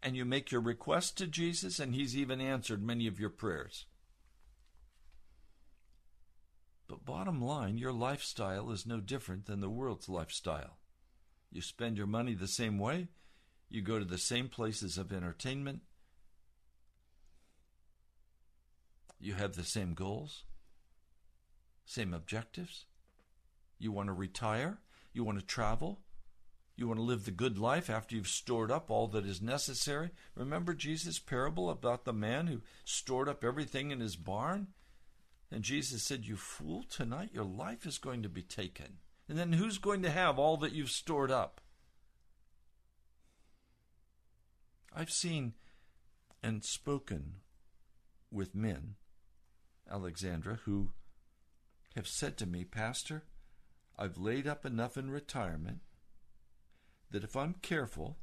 And 0.00 0.16
you 0.16 0.24
make 0.24 0.52
your 0.52 0.60
request 0.60 1.18
to 1.18 1.26
Jesus, 1.26 1.80
and 1.80 1.94
He's 1.94 2.16
even 2.16 2.40
answered 2.40 2.82
many 2.82 3.06
of 3.06 3.20
your 3.20 3.30
prayers. 3.30 3.86
But 6.92 7.06
bottom 7.06 7.40
line, 7.40 7.78
your 7.78 7.90
lifestyle 7.90 8.70
is 8.70 8.84
no 8.84 9.00
different 9.00 9.46
than 9.46 9.60
the 9.60 9.70
world's 9.70 10.10
lifestyle. 10.10 10.76
You 11.50 11.62
spend 11.62 11.96
your 11.96 12.06
money 12.06 12.34
the 12.34 12.46
same 12.46 12.78
way, 12.78 13.08
you 13.70 13.80
go 13.80 13.98
to 13.98 14.04
the 14.04 14.18
same 14.18 14.50
places 14.50 14.98
of 14.98 15.10
entertainment. 15.10 15.80
You 19.18 19.32
have 19.32 19.54
the 19.54 19.64
same 19.64 19.94
goals, 19.94 20.44
same 21.86 22.12
objectives. 22.12 22.84
You 23.78 23.90
want 23.90 24.08
to 24.08 24.12
retire. 24.12 24.76
You 25.14 25.24
want 25.24 25.40
to 25.40 25.46
travel. 25.46 26.00
You 26.76 26.88
want 26.88 26.98
to 26.98 27.04
live 27.04 27.24
the 27.24 27.30
good 27.30 27.56
life 27.56 27.88
after 27.88 28.14
you've 28.14 28.28
stored 28.28 28.70
up 28.70 28.90
all 28.90 29.08
that 29.08 29.24
is 29.24 29.40
necessary. 29.40 30.10
Remember 30.34 30.74
Jesus' 30.74 31.18
parable 31.18 31.70
about 31.70 32.04
the 32.04 32.12
man 32.12 32.48
who 32.48 32.60
stored 32.84 33.30
up 33.30 33.42
everything 33.42 33.92
in 33.92 34.00
his 34.00 34.16
barn? 34.16 34.74
And 35.52 35.62
Jesus 35.62 36.02
said, 36.02 36.24
You 36.24 36.36
fool, 36.36 36.82
tonight 36.88 37.30
your 37.34 37.44
life 37.44 37.84
is 37.84 37.98
going 37.98 38.22
to 38.22 38.28
be 38.30 38.42
taken. 38.42 38.98
And 39.28 39.38
then 39.38 39.52
who's 39.52 39.76
going 39.76 40.02
to 40.02 40.10
have 40.10 40.38
all 40.38 40.56
that 40.56 40.72
you've 40.72 40.90
stored 40.90 41.30
up? 41.30 41.60
I've 44.96 45.10
seen 45.10 45.52
and 46.42 46.64
spoken 46.64 47.34
with 48.30 48.54
men, 48.54 48.94
Alexandra, 49.90 50.60
who 50.64 50.90
have 51.94 52.08
said 52.08 52.38
to 52.38 52.46
me, 52.46 52.64
Pastor, 52.64 53.24
I've 53.98 54.16
laid 54.16 54.46
up 54.46 54.64
enough 54.64 54.96
in 54.96 55.10
retirement 55.10 55.80
that 57.10 57.24
if 57.24 57.36
I'm 57.36 57.56
careful, 57.60 58.16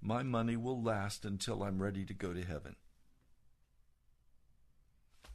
my 0.00 0.24
money 0.24 0.56
will 0.56 0.82
last 0.82 1.24
until 1.24 1.62
I'm 1.62 1.80
ready 1.80 2.04
to 2.04 2.14
go 2.14 2.32
to 2.32 2.44
heaven. 2.44 2.74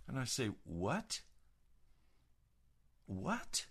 And 0.08 0.20
I 0.20 0.26
say, 0.26 0.52
What? 0.64 1.22
What? 3.06 3.66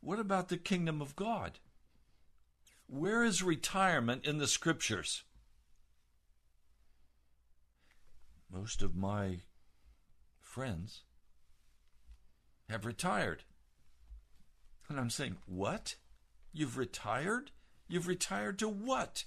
What 0.00 0.18
about 0.18 0.48
the 0.48 0.56
kingdom 0.56 1.00
of 1.00 1.16
God? 1.16 1.58
Where 2.86 3.24
is 3.24 3.42
retirement 3.42 4.26
in 4.26 4.38
the 4.38 4.46
scriptures? 4.46 5.22
Most 8.52 8.82
of 8.82 8.94
my 8.94 9.40
friends 10.40 11.02
have 12.68 12.84
retired. 12.84 13.42
And 14.88 15.00
I'm 15.00 15.10
saying, 15.10 15.36
What? 15.46 15.96
You've 16.52 16.78
retired? 16.78 17.50
You've 17.88 18.06
retired 18.06 18.58
to 18.60 18.68
what? 18.68 19.24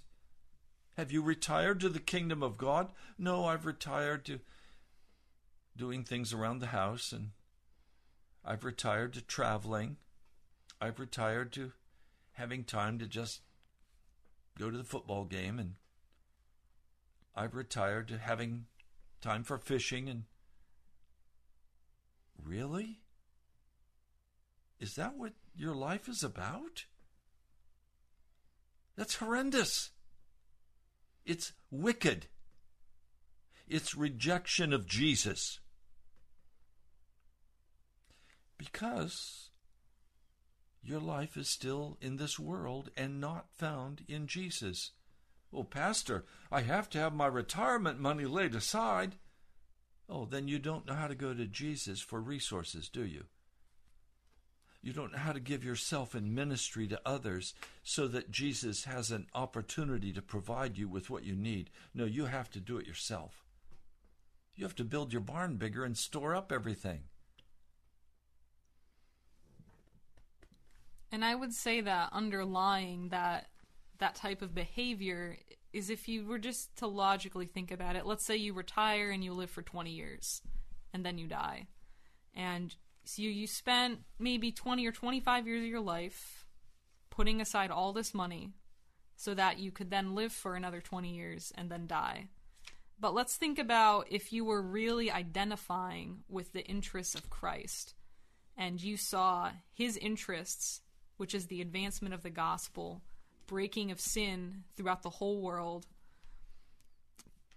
Have 0.96 1.12
you 1.12 1.22
retired 1.22 1.80
to 1.82 1.90
the 1.90 2.00
kingdom 2.00 2.42
of 2.42 2.58
God? 2.58 2.92
No, 3.20 3.46
I've 3.46 3.66
retired 3.66 4.26
to 4.26 4.40
doing 5.78 6.04
things 6.04 6.34
around 6.34 6.60
the 6.60 6.68
house 6.68 7.12
and 7.12 7.32
I've 8.44 8.64
retired 8.64 9.14
to 9.14 9.22
traveling. 9.22 9.98
I've 10.82 11.00
retired 11.00 11.52
to 11.54 11.74
having 12.34 12.64
time 12.64 13.00
to 13.00 13.08
just 13.08 13.42
go 14.58 14.72
to 14.72 14.78
the 14.78 14.84
football 14.84 15.26
game 15.26 15.60
and 15.60 15.74
I've 17.36 17.56
retired 17.56 18.08
to 18.08 18.18
having 18.18 18.66
time 19.22 19.44
for 19.44 19.58
fishing 19.58 20.10
and 20.10 20.24
really? 22.44 23.02
Is 24.80 24.96
that 24.96 25.18
what 25.18 25.34
your 25.56 25.76
life 25.76 26.08
is 26.08 26.24
about? 26.24 26.86
That's 28.96 29.16
horrendous. 29.16 29.92
It's 31.26 31.54
wicked. 31.70 32.28
It's 33.68 33.96
rejection 33.96 34.72
of 34.72 34.88
Jesus 34.88 35.60
because 38.58 39.50
your 40.84 41.00
life 41.00 41.36
is 41.36 41.50
still 41.50 41.98
in 42.02 42.18
this 42.18 42.40
world 42.40 42.90
and 42.96 43.20
not 43.20 43.48
found 43.52 44.04
in 44.08 44.28
Jesus. 44.28 44.92
Well, 45.52 45.64
Pastor, 45.64 46.26
I 46.52 46.62
have 46.62 46.90
to 46.92 47.00
have 47.00 47.14
my 47.14 47.28
retirement 47.28 48.00
money 48.00 48.26
laid 48.26 48.56
aside. 48.56 49.16
Oh, 50.10 50.26
then 50.26 50.48
you 50.48 50.60
don't 50.60 50.86
know 50.86 50.94
how 50.94 51.08
to 51.08 51.16
go 51.16 51.34
to 51.34 51.46
Jesus 51.46 52.00
for 52.00 52.22
resources, 52.22 52.90
do 52.90 53.06
you? 53.06 53.26
You 54.82 54.94
don't 54.94 55.12
know 55.12 55.18
how 55.18 55.34
to 55.34 55.40
give 55.40 55.66
yourself 55.66 56.16
in 56.16 56.34
ministry 56.34 56.88
to 56.88 57.02
others 57.06 57.54
so 57.84 58.08
that 58.08 58.32
Jesus 58.32 58.86
has 58.86 59.12
an 59.12 59.28
opportunity 59.34 60.14
to 60.14 60.22
provide 60.22 60.78
you 60.78 60.88
with 60.88 61.10
what 61.10 61.26
you 61.26 61.36
need. 61.36 61.70
No, 61.94 62.06
you 62.06 62.26
have 62.26 62.50
to 62.52 62.62
do 62.62 62.78
it 62.78 62.88
yourself. 62.88 63.44
You 64.56 64.64
have 64.64 64.76
to 64.76 64.86
build 64.86 65.12
your 65.12 65.22
barn 65.22 65.58
bigger 65.58 65.84
and 65.84 65.98
store 65.98 66.36
up 66.36 66.52
everything. 66.52 67.02
And 71.12 71.24
I 71.24 71.36
would 71.36 71.54
say 71.54 71.82
that 71.82 72.10
underlying 72.12 73.10
that 73.10 73.48
that 74.00 74.16
type 74.16 74.42
of 74.42 74.54
behavior 74.54 75.38
is 75.74 75.90
if 75.90 76.08
you 76.08 76.26
were 76.26 76.40
just 76.40 76.76
to 76.78 76.88
logically 76.88 77.46
think 77.46 77.72
about 77.72 77.96
it. 77.96 78.06
Let's 78.06 78.26
say 78.26 78.36
you 78.36 78.54
retire 78.54 79.12
and 79.12 79.24
you 79.24 79.34
live 79.34 79.50
for 79.50 79.62
20 79.62 79.92
years 79.92 80.42
and 80.94 81.06
then 81.06 81.18
you 81.18 81.28
die. 81.28 81.68
And 82.36 82.76
so 83.06 83.22
you, 83.22 83.30
you 83.30 83.48
spent 83.48 84.00
maybe 84.20 84.52
20 84.52 84.86
or 84.86 84.92
25 84.92 85.48
years 85.48 85.64
of 85.64 85.70
your 85.70 85.80
life 85.80 86.46
putting 87.10 87.42
aside 87.42 87.72
all 87.72 87.94
this 87.94 88.14
money 88.14 88.52
so 89.16 89.34
that 89.34 89.58
you 89.60 89.72
could 89.72 89.90
then 89.90 90.14
live 90.14 90.32
for 90.32 90.56
another 90.56 90.82
20 90.82 91.16
years 91.16 91.52
and 91.56 91.70
then 91.70 91.88
die. 91.88 92.28
But 93.00 93.14
let's 93.14 93.36
think 93.36 93.60
about 93.60 94.08
if 94.10 94.32
you 94.32 94.46
were 94.46 94.62
really 94.62 95.12
identifying 95.12 96.24
with 96.30 96.54
the 96.54 96.66
interests 96.66 97.16
of 97.16 97.30
Christ 97.30 97.94
and 98.56 98.82
you 98.82 98.98
saw 98.98 99.52
his 99.72 99.98
interests, 99.98 100.82
which 101.18 101.36
is 101.36 101.48
the 101.48 101.62
advancement 101.62 102.14
of 102.14 102.24
the 102.24 102.30
gospel, 102.30 103.02
breaking 103.46 103.92
of 103.92 104.00
sin 104.00 104.64
throughout 104.76 105.04
the 105.04 105.10
whole 105.10 105.42
world, 105.42 105.86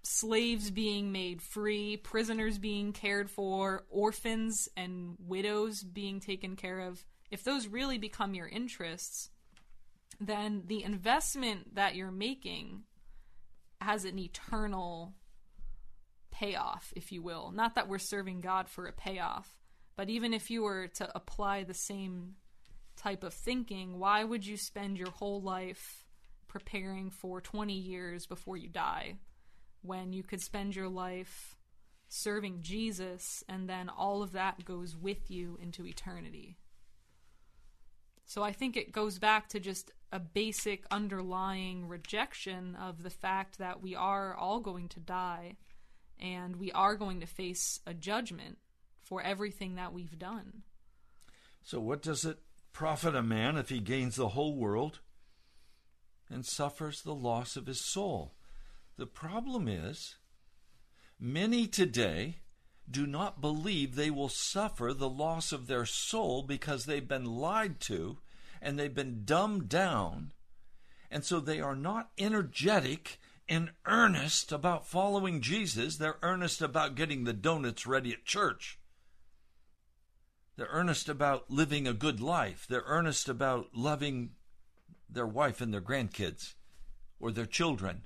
slaves 0.03 0.71
being 0.71 1.13
made 1.13 1.43
free, 1.43 1.97
prisoners 1.97 2.59
being 2.59 2.93
cared 2.93 3.31
for, 3.31 3.85
orphans 3.91 4.69
and 4.77 5.17
widows 5.19 5.83
being 5.83 6.21
taken 6.21 6.57
care 6.57 6.81
of. 6.81 7.05
If 7.31 7.45
those 7.45 7.69
really 7.69 7.99
become 7.99 8.35
your 8.35 8.49
interests, 8.49 9.31
then 10.19 10.65
the 10.67 10.83
investment 10.83 11.75
that 11.75 11.95
you're 11.95 12.11
making 12.11 12.83
has 13.81 14.05
an 14.05 14.19
eternal 14.19 15.15
payoff, 16.31 16.93
if 16.97 17.13
you 17.13 17.23
will. 17.23 17.51
Not 17.53 17.75
that 17.75 17.89
we're 17.89 17.99
serving 17.99 18.41
God 18.41 18.69
for 18.69 18.87
a 18.87 18.93
payoff, 18.93 19.61
but 19.97 20.09
even 20.09 20.33
if 20.33 20.51
you 20.51 20.63
were 20.63 20.89
to 20.89 21.11
apply 21.15 21.65
the 21.65 21.75
same 21.75 22.35
type 23.01 23.25
of 23.25 23.33
thinking, 23.33 23.99
why 23.99 24.23
would 24.23 24.47
you 24.47 24.57
spend 24.57 24.99
your 24.99 25.11
whole 25.11 25.41
life 25.41 26.05
preparing 26.49 27.11
for 27.11 27.41
20 27.41 27.73
years 27.73 28.27
before 28.27 28.57
you 28.57 28.69
die 28.69 29.15
when 29.83 30.13
you 30.13 30.23
could 30.23 30.41
spend 30.41 30.77
your 30.77 30.89
life 30.89 31.57
serving 32.09 32.61
Jesus 32.61 33.43
and 33.49 33.69
then 33.69 33.89
all 33.89 34.23
of 34.23 34.33
that 34.33 34.65
goes 34.65 34.97
with 34.97 35.31
you 35.31 35.59
into 35.63 35.87
eternity? 35.87 36.57
So 38.27 38.43
I 38.43 38.53
think 38.53 38.77
it 38.77 38.93
goes 38.93 39.19
back 39.19 39.49
to 39.49 39.61
just 39.61 39.91
a 40.13 40.21
basic 40.21 40.85
underlying 40.91 41.89
rejection 41.89 42.77
of 42.77 43.03
the 43.03 43.11
fact 43.11 43.59
that 43.59 43.83
we 43.83 43.95
are 43.95 44.35
all 44.35 44.61
going 44.61 44.89
to 44.91 45.01
die 45.01 45.57
and 46.21 46.57
we 46.57 46.71
are 46.73 46.97
going 46.97 47.21
to 47.21 47.27
face 47.27 47.81
a 47.87 47.95
judgment 47.95 48.59
for 49.03 49.23
everything 49.23 49.77
that 49.77 49.93
we've 49.93 50.19
done. 50.19 50.63
So, 51.63 51.81
what 51.81 52.03
does 52.03 52.25
it 52.25 52.39
profit 52.73 53.15
a 53.15 53.23
man 53.23 53.57
if 53.57 53.69
he 53.69 53.81
gains 53.81 54.17
the 54.17 54.29
whole 54.29 54.55
world 54.55 55.01
and 56.29 56.45
suffers 56.47 57.03
the 57.03 57.15
loss 57.15 57.57
of 57.57 57.67
his 57.67 57.85
soul? 57.85 58.35
The 58.97 59.07
problem 59.07 59.69
is, 59.69 60.17
many 61.19 61.67
today 61.67 62.39
do 62.91 63.07
not 63.07 63.41
believe 63.41 63.95
they 63.95 64.11
will 64.11 64.29
suffer 64.29 64.93
the 64.93 65.09
loss 65.09 65.53
of 65.53 65.67
their 65.67 65.87
soul 65.87 66.43
because 66.43 66.85
they've 66.85 67.07
been 67.07 67.25
lied 67.25 67.81
to 67.81 68.19
and 68.61 68.79
they've 68.79 68.95
been 68.95 69.23
dumbed 69.25 69.69
down, 69.69 70.33
and 71.11 71.25
so 71.25 71.41
they 71.41 71.61
are 71.61 71.77
not 71.77 72.11
energetic 72.19 73.19
and 73.49 73.71
earnest 73.87 74.53
about 74.53 74.87
following 74.87 75.41
Jesus. 75.41 75.97
They're 75.97 76.19
earnest 76.23 76.61
about 76.63 76.95
getting 76.95 77.25
the 77.25 77.33
donuts 77.33 77.87
ready 77.87 78.13
at 78.13 78.25
church. 78.25 78.79
They're 80.61 80.69
earnest 80.73 81.09
about 81.09 81.51
living 81.51 81.89
a 81.89 81.95
good 81.95 82.21
life. 82.21 82.67
They're 82.69 82.85
earnest 82.85 83.31
about 83.31 83.69
loving 83.75 84.33
their 85.09 85.27
wife 85.27 85.63
and 85.63 85.73
their 85.73 85.81
grandkids 85.81 86.53
or 87.19 87.33
their 87.33 87.47
children. 87.47 88.03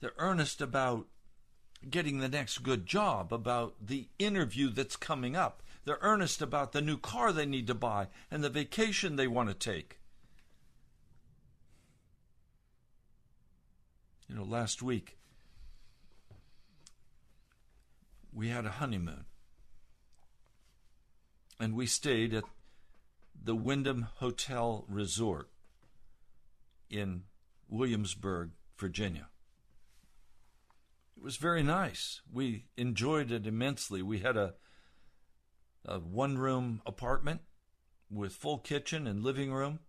They're 0.00 0.12
earnest 0.18 0.60
about 0.60 1.06
getting 1.88 2.18
the 2.18 2.28
next 2.28 2.58
good 2.58 2.84
job, 2.84 3.32
about 3.32 3.76
the 3.80 4.08
interview 4.18 4.68
that's 4.68 4.96
coming 4.96 5.34
up. 5.34 5.62
They're 5.86 5.96
earnest 6.02 6.42
about 6.42 6.72
the 6.72 6.82
new 6.82 6.98
car 6.98 7.32
they 7.32 7.46
need 7.46 7.68
to 7.68 7.74
buy 7.74 8.08
and 8.30 8.44
the 8.44 8.50
vacation 8.50 9.16
they 9.16 9.26
want 9.26 9.48
to 9.48 9.54
take. 9.54 9.98
You 14.28 14.34
know, 14.34 14.44
last 14.44 14.82
week 14.82 15.16
we 18.30 18.48
had 18.48 18.66
a 18.66 18.72
honeymoon. 18.72 19.24
And 21.60 21.76
we 21.76 21.84
stayed 21.84 22.32
at 22.32 22.44
the 23.44 23.54
Wyndham 23.54 24.08
Hotel 24.16 24.86
Resort 24.88 25.50
in 26.88 27.24
Williamsburg, 27.68 28.52
Virginia. 28.78 29.28
It 31.18 31.22
was 31.22 31.36
very 31.36 31.62
nice. 31.62 32.22
We 32.32 32.64
enjoyed 32.78 33.30
it 33.30 33.46
immensely. 33.46 34.00
We 34.00 34.20
had 34.20 34.38
a, 34.38 34.54
a 35.84 35.98
one 35.98 36.38
room 36.38 36.80
apartment 36.86 37.42
with 38.10 38.32
full 38.32 38.58
kitchen 38.58 39.06
and 39.06 39.22
living 39.22 39.52
room. 39.52 39.80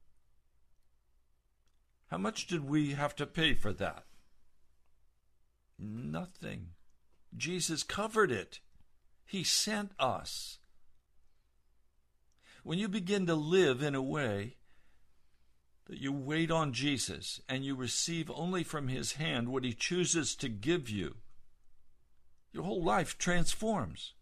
How 2.08 2.18
much 2.18 2.48
did 2.48 2.66
we 2.66 2.92
have 2.92 3.16
to 3.16 3.26
pay 3.26 3.54
for 3.54 3.72
that? 3.72 4.04
Nothing. 5.80 6.72
Jesus 7.38 7.84
covered 7.84 8.30
it. 8.30 8.60
He 9.26 9.46
sent 9.46 9.94
us. 9.98 10.60
When 12.64 12.78
you 12.78 12.88
begin 12.88 13.26
to 13.26 13.36
live 13.36 13.82
in 13.82 13.96
a 13.96 14.02
way 14.02 14.58
that 15.88 16.00
you 16.00 16.14
wait 16.14 16.52
on 16.52 16.74
Jesus 16.74 17.42
and 17.50 17.66
you 17.66 17.76
receive 17.76 18.30
only 18.32 18.64
from 18.64 18.88
His 18.88 19.14
hand 19.14 19.50
what 19.50 19.64
He 19.64 19.74
chooses 19.74 20.36
to 20.36 20.48
give 20.48 20.90
you, 20.90 21.16
your 22.54 22.64
whole 22.64 22.84
life 22.84 23.18
transforms. 23.18 24.14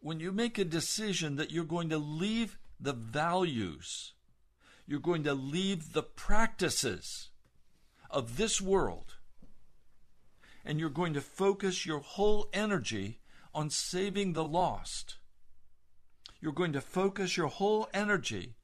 When 0.00 0.18
you 0.18 0.32
make 0.32 0.58
a 0.58 0.64
decision 0.64 1.36
that 1.36 1.50
you're 1.50 1.64
going 1.64 1.90
to 1.90 1.98
leave 1.98 2.56
the 2.80 2.92
values, 2.92 4.12
you're 4.86 5.00
going 5.00 5.24
to 5.24 5.34
leave 5.34 5.92
the 5.92 6.02
practices 6.02 7.28
of 8.10 8.38
this 8.38 8.60
world, 8.60 9.16
and 10.64 10.80
you're 10.80 10.88
going 10.88 11.12
to 11.14 11.20
focus 11.20 11.84
your 11.84 12.00
whole 12.00 12.48
energy 12.52 13.20
on 13.54 13.68
saving 13.68 14.32
the 14.32 14.44
lost. 14.44 15.17
You're 16.40 16.52
going 16.52 16.72
to 16.72 16.80
focus 16.80 17.36
your 17.36 17.48
whole 17.48 17.88
energy 17.92 18.54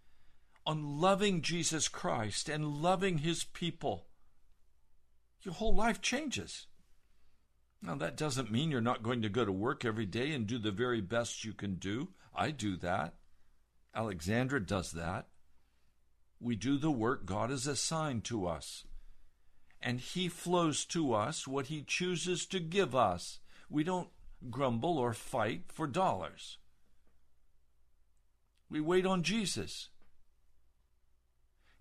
on 0.67 1.01
loving 1.01 1.43
Jesus 1.43 1.89
Christ 1.89 2.49
and 2.49 2.67
loving 2.67 3.19
His 3.19 3.45
people. 3.45 4.07
Your 5.43 5.55
whole 5.55 5.75
life 5.75 6.01
changes. 6.01 6.67
Now, 7.83 7.97
that 7.97 8.17
doesn't 8.17 8.51
mean 8.51 8.71
you're 8.71 8.81
not 8.81 9.03
going 9.03 9.21
to 9.23 9.29
go 9.29 9.45
to 9.45 9.53
work 9.53 9.85
every 9.85 10.07
day 10.07 10.33
and 10.33 10.47
do 10.47 10.59
the 10.59 10.71
very 10.71 11.03
best 11.03 11.45
you 11.45 11.53
can 11.53 11.75
do. 11.75 12.09
I 12.35 12.51
do 12.51 12.77
that. 12.79 13.15
Alexandra 13.95 14.65
does 14.65 14.93
that. 14.93 15.29
We 16.41 16.57
do 16.57 16.79
the 16.79 16.91
work 16.91 17.27
God 17.27 17.51
has 17.51 17.66
assigned 17.66 18.25
to 18.25 18.47
us 18.47 18.85
and 19.85 20.01
He 20.01 20.29
flows 20.29 20.87
to 20.87 21.12
us 21.12 21.47
what 21.47 21.66
He 21.66 21.83
chooses 21.83 22.47
to 22.47 22.59
give 22.59 22.97
us. 22.97 23.39
We 23.68 23.85
don't 23.85 24.09
grumble 24.51 24.99
or 24.99 25.12
fight 25.12 25.64
for 25.68 25.87
dollars. 25.87 26.59
We 28.71 28.81
wait 28.81 29.07
on 29.07 29.23
Jesus. 29.23 29.89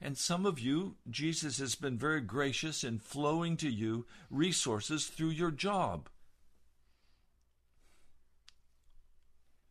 And 0.01 0.17
some 0.17 0.45
of 0.45 0.59
you, 0.59 0.97
Jesus 1.09 1.59
has 1.59 1.75
been 1.75 1.97
very 1.97 2.21
gracious 2.21 2.83
in 2.83 2.99
flowing 2.99 3.55
to 3.57 3.69
you 3.69 4.05
resources 4.29 5.07
through 5.07 5.29
your 5.29 5.51
job. 5.51 6.09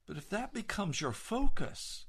But 0.06 0.16
if 0.16 0.28
that 0.30 0.52
becomes 0.52 1.00
your 1.00 1.12
focus, 1.12 2.06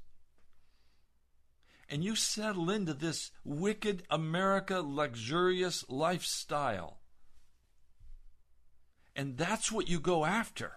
and 1.88 2.02
you 2.02 2.16
settle 2.16 2.70
into 2.70 2.94
this 2.94 3.30
wicked 3.44 4.04
America 4.10 4.80
luxurious 4.80 5.84
lifestyle. 5.88 6.98
And 9.14 9.36
that's 9.36 9.70
what 9.70 9.88
you 9.88 10.00
go 10.00 10.24
after. 10.24 10.72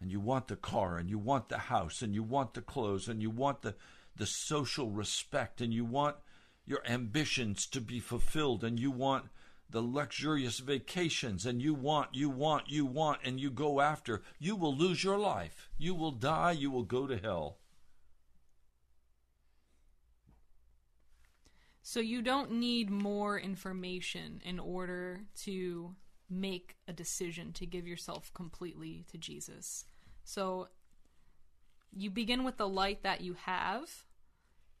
And 0.00 0.10
you 0.10 0.20
want 0.20 0.48
the 0.48 0.56
car, 0.56 0.98
and 0.98 1.08
you 1.08 1.18
want 1.18 1.48
the 1.48 1.58
house, 1.58 2.02
and 2.02 2.14
you 2.14 2.22
want 2.22 2.54
the 2.54 2.60
clothes, 2.60 3.08
and 3.08 3.22
you 3.22 3.30
want 3.30 3.62
the, 3.62 3.74
the 4.14 4.26
social 4.26 4.90
respect, 4.90 5.60
and 5.60 5.72
you 5.72 5.84
want 5.84 6.16
your 6.66 6.82
ambitions 6.86 7.66
to 7.68 7.80
be 7.80 8.00
fulfilled 8.00 8.64
and 8.64 8.78
you 8.78 8.90
want 8.90 9.26
the 9.70 9.80
luxurious 9.80 10.58
vacations 10.58 11.46
and 11.46 11.62
you 11.62 11.72
want, 11.72 12.08
you 12.12 12.28
want, 12.28 12.68
you 12.68 12.84
want, 12.84 13.20
and 13.24 13.40
you 13.40 13.50
go 13.50 13.80
after, 13.80 14.22
you 14.38 14.54
will 14.54 14.76
lose 14.76 15.02
your 15.02 15.18
life. 15.18 15.70
You 15.78 15.94
will 15.94 16.12
die. 16.12 16.52
You 16.52 16.70
will 16.70 16.84
go 16.84 17.06
to 17.06 17.16
hell. 17.16 17.58
So 21.82 22.00
you 22.00 22.20
don't 22.20 22.50
need 22.50 22.90
more 22.90 23.38
information 23.38 24.42
in 24.44 24.58
order 24.58 25.20
to 25.42 25.94
make 26.28 26.76
a 26.88 26.92
decision 26.92 27.52
to 27.54 27.66
give 27.66 27.86
yourself 27.86 28.32
completely 28.34 29.04
to 29.10 29.18
Jesus. 29.18 29.84
So 30.24 30.68
you 31.92 32.10
begin 32.10 32.44
with 32.44 32.56
the 32.56 32.68
light 32.68 33.02
that 33.02 33.20
you 33.20 33.34
have, 33.44 34.04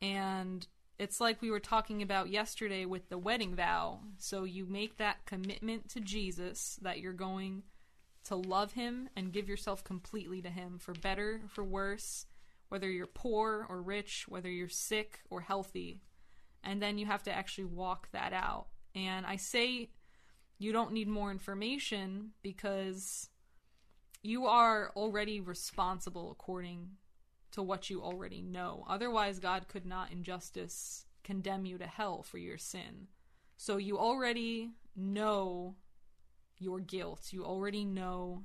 and 0.02 0.66
it's 0.98 1.20
like 1.20 1.42
we 1.42 1.50
were 1.50 1.60
talking 1.60 2.02
about 2.02 2.30
yesterday 2.30 2.84
with 2.84 3.08
the 3.08 3.18
wedding 3.18 3.54
vow. 3.54 4.00
So 4.18 4.44
you 4.44 4.66
make 4.66 4.96
that 4.96 5.26
commitment 5.26 5.88
to 5.90 6.00
Jesus 6.00 6.78
that 6.82 7.00
you're 7.00 7.12
going 7.12 7.64
to 8.24 8.36
love 8.36 8.72
him 8.72 9.08
and 9.14 9.32
give 9.32 9.48
yourself 9.48 9.84
completely 9.84 10.42
to 10.42 10.50
him 10.50 10.78
for 10.78 10.94
better, 10.94 11.42
for 11.48 11.62
worse, 11.62 12.26
whether 12.68 12.90
you're 12.90 13.06
poor 13.06 13.66
or 13.68 13.80
rich, 13.80 14.24
whether 14.28 14.50
you're 14.50 14.68
sick 14.68 15.20
or 15.30 15.42
healthy. 15.42 16.00
And 16.64 16.82
then 16.82 16.98
you 16.98 17.06
have 17.06 17.22
to 17.24 17.32
actually 17.32 17.66
walk 17.66 18.08
that 18.12 18.32
out. 18.32 18.66
And 18.94 19.24
I 19.26 19.36
say 19.36 19.90
you 20.58 20.72
don't 20.72 20.92
need 20.92 21.08
more 21.08 21.30
information 21.30 22.30
because 22.42 23.28
you 24.22 24.46
are 24.46 24.90
already 24.96 25.40
responsible 25.40 26.30
according 26.30 26.90
to 27.52 27.62
what 27.62 27.90
you 27.90 28.02
already 28.02 28.42
know. 28.42 28.84
Otherwise, 28.88 29.38
God 29.38 29.68
could 29.68 29.86
not 29.86 30.10
in 30.10 30.22
justice 30.22 31.06
condemn 31.22 31.66
you 31.66 31.78
to 31.78 31.86
hell 31.86 32.22
for 32.22 32.38
your 32.38 32.58
sin. 32.58 33.08
So 33.56 33.76
you 33.76 33.98
already 33.98 34.72
know 34.94 35.76
your 36.58 36.80
guilt. 36.80 37.28
You 37.30 37.44
already 37.44 37.84
know 37.84 38.44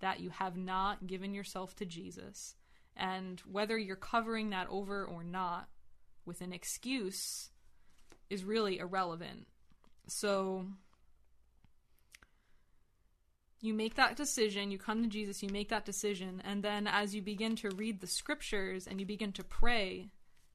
that 0.00 0.20
you 0.20 0.30
have 0.30 0.56
not 0.56 1.06
given 1.06 1.34
yourself 1.34 1.74
to 1.76 1.84
Jesus. 1.84 2.54
And 2.96 3.40
whether 3.40 3.78
you're 3.78 3.96
covering 3.96 4.50
that 4.50 4.68
over 4.68 5.04
or 5.04 5.24
not 5.24 5.68
with 6.24 6.40
an 6.40 6.52
excuse 6.52 7.50
is 8.30 8.44
really 8.44 8.78
irrelevant. 8.78 9.46
So 10.06 10.66
you 13.64 13.72
make 13.72 13.94
that 13.94 14.14
decision, 14.14 14.70
you 14.70 14.76
come 14.76 15.02
to 15.02 15.08
Jesus, 15.08 15.42
you 15.42 15.48
make 15.48 15.70
that 15.70 15.86
decision, 15.86 16.42
and 16.44 16.62
then 16.62 16.86
as 16.86 17.14
you 17.14 17.22
begin 17.22 17.56
to 17.56 17.70
read 17.70 18.00
the 18.00 18.06
scriptures 18.06 18.86
and 18.86 19.00
you 19.00 19.06
begin 19.06 19.32
to 19.32 19.42
pray, 19.42 20.10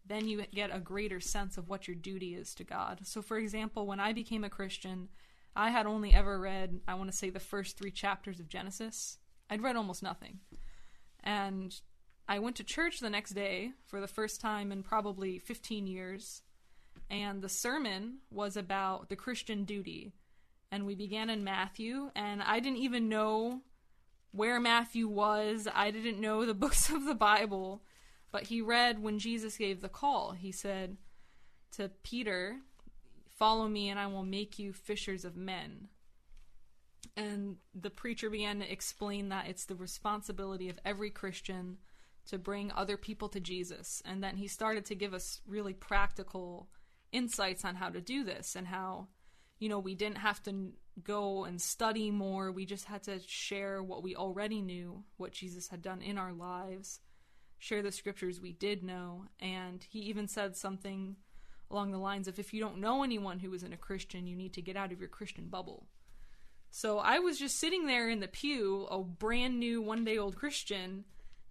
then 0.06 0.28
you 0.28 0.44
get 0.54 0.74
a 0.74 0.80
greater 0.80 1.20
sense 1.20 1.58
of 1.58 1.68
what 1.68 1.88
your 1.88 1.96
duty 1.96 2.36
is 2.36 2.54
to 2.54 2.64
God. 2.64 3.00
So, 3.04 3.24
for 3.24 3.38
example, 3.38 3.88
when 3.88 4.00
I 4.00 4.14
became 4.14 4.44
a 4.44 4.50
Christian, 4.50 5.10
I 5.56 5.72
had 5.72 5.88
only 5.88 6.14
ever 6.14 6.40
read, 6.40 6.82
I 6.88 6.94
want 6.94 7.12
to 7.12 7.18
say, 7.18 7.32
the 7.32 7.40
first 7.40 7.78
three 7.78 7.92
chapters 7.92 8.40
of 8.40 8.48
Genesis. 8.48 9.18
I'd 9.50 9.64
read 9.64 9.76
almost 9.76 10.04
nothing. 10.04 10.40
And 11.24 11.76
I 12.28 12.38
went 12.38 12.58
to 12.58 12.64
church 12.64 13.00
the 13.00 13.10
next 13.10 13.32
day 13.32 13.72
for 13.88 14.00
the 14.00 14.08
first 14.08 14.40
time 14.40 14.72
in 14.72 14.84
probably 14.84 15.40
15 15.40 15.88
years. 15.88 16.44
And 17.10 17.42
the 17.42 17.50
sermon 17.50 18.20
was 18.30 18.56
about 18.56 19.10
the 19.10 19.16
Christian 19.16 19.64
duty 19.64 20.14
and 20.72 20.86
we 20.86 20.96
began 20.96 21.30
in 21.30 21.44
Matthew, 21.44 22.12
and 22.16 22.42
I 22.44 22.60
didn't 22.60 22.80
even 22.80 23.10
know 23.10 23.62
where 24.32 24.60
Matthew 24.60 25.08
was. 25.08 25.68
I 25.74 25.92
didn't 25.92 26.22
know 26.22 26.46
the 26.46 26.54
books 26.66 26.90
of 26.90 27.06
the 27.06 27.16
Bible, 27.16 27.84
but 28.32 28.44
he 28.44 28.62
read 28.62 29.02
when 29.02 29.20
Jesus 29.20 29.58
gave 29.58 29.82
the 29.82 29.90
call. 29.90 30.32
He 30.32 30.52
said 30.52 30.98
to 31.72 31.90
Peter, 32.04 32.58
Follow 33.28 33.68
me, 33.68 33.90
and 33.90 34.00
I 34.00 34.08
will 34.08 34.26
make 34.26 34.60
you 34.60 34.74
fishers 34.74 35.24
of 35.24 35.38
men. 35.38 35.88
And 37.16 37.58
the 37.74 37.90
preacher 37.90 38.30
began 38.30 38.60
to 38.60 38.72
explain 38.72 39.30
that 39.30 39.48
it's 39.48 39.66
the 39.66 39.76
responsibility 39.76 40.70
of 40.70 40.80
every 40.86 41.10
Christian 41.10 41.78
to 42.28 42.38
bring 42.38 42.72
other 42.72 42.98
people 42.98 43.30
to 43.30 43.40
Jesus. 43.40 44.02
And 44.06 44.24
then 44.24 44.38
he 44.38 44.48
started 44.48 44.86
to 44.86 44.96
give 44.96 45.14
us 45.14 45.42
really 45.48 45.74
practical 45.74 46.68
insights 47.12 47.66
on 47.66 47.76
how 47.76 47.90
to 47.90 48.02
do 48.02 48.24
this 48.24 48.56
and 48.56 48.68
how 48.68 49.08
you 49.60 49.70
know, 49.70 49.80
we 49.80 49.96
didn't 49.96 50.18
have 50.18 50.42
to 50.44 50.72
go 51.04 51.46
and 51.46 51.62
study 51.62 52.12
more. 52.12 52.52
We 52.52 52.66
just 52.66 52.86
had 52.86 53.04
to 53.04 53.20
share 53.26 53.84
what 53.84 54.04
we 54.04 54.16
already 54.16 54.62
knew, 54.62 55.04
what 55.18 55.32
Jesus 55.32 55.68
had 55.68 55.82
done 55.82 56.02
in 56.02 56.18
our 56.18 56.34
lives, 56.34 57.00
share 57.58 57.82
the 57.82 57.92
scriptures 57.92 58.42
we 58.42 58.54
did 58.54 58.84
know. 58.84 59.26
And 59.40 59.86
he 59.90 60.00
even 60.00 60.28
said 60.28 60.56
something 60.56 61.18
along 61.70 61.92
the 61.92 61.98
lines 61.98 62.28
of 62.28 62.40
if 62.40 62.54
you 62.54 62.60
don't 62.60 62.80
know 62.80 63.04
anyone 63.04 63.40
who 63.40 63.54
isn't 63.54 63.74
a 63.74 63.78
Christian, 63.78 64.28
you 64.28 64.36
need 64.36 64.54
to 64.54 64.62
get 64.62 64.78
out 64.78 64.92
of 64.92 65.00
your 65.00 65.10
Christian 65.10 65.48
bubble. 65.48 65.86
So 66.72 67.00
I 67.00 67.20
was 67.20 67.40
just 67.40 67.60
sitting 67.60 67.88
there 67.88 68.10
in 68.10 68.20
the 68.20 68.28
pew, 68.28 68.88
a 68.90 69.00
brand 69.04 69.60
new 69.60 69.82
one 69.82 70.06
day 70.06 70.18
old 70.18 70.36
Christian, 70.36 71.04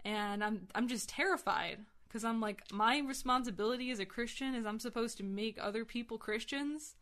and 0.05 0.45
I'm 0.45 0.69
I'm 0.75 0.87
just 0.87 1.09
terrified 1.09 1.79
because 2.07 2.25
I'm 2.25 2.41
like 2.41 2.63
my 2.73 3.01
responsibility 3.01 3.91
as 3.91 3.99
a 3.99 4.07
Christian 4.07 4.55
is 4.55 4.65
I'm 4.65 4.79
supposed 4.79 5.17
to 5.19 5.25
make 5.25 5.59
other 5.61 5.85
people 5.85 6.19
Christians 6.19 6.95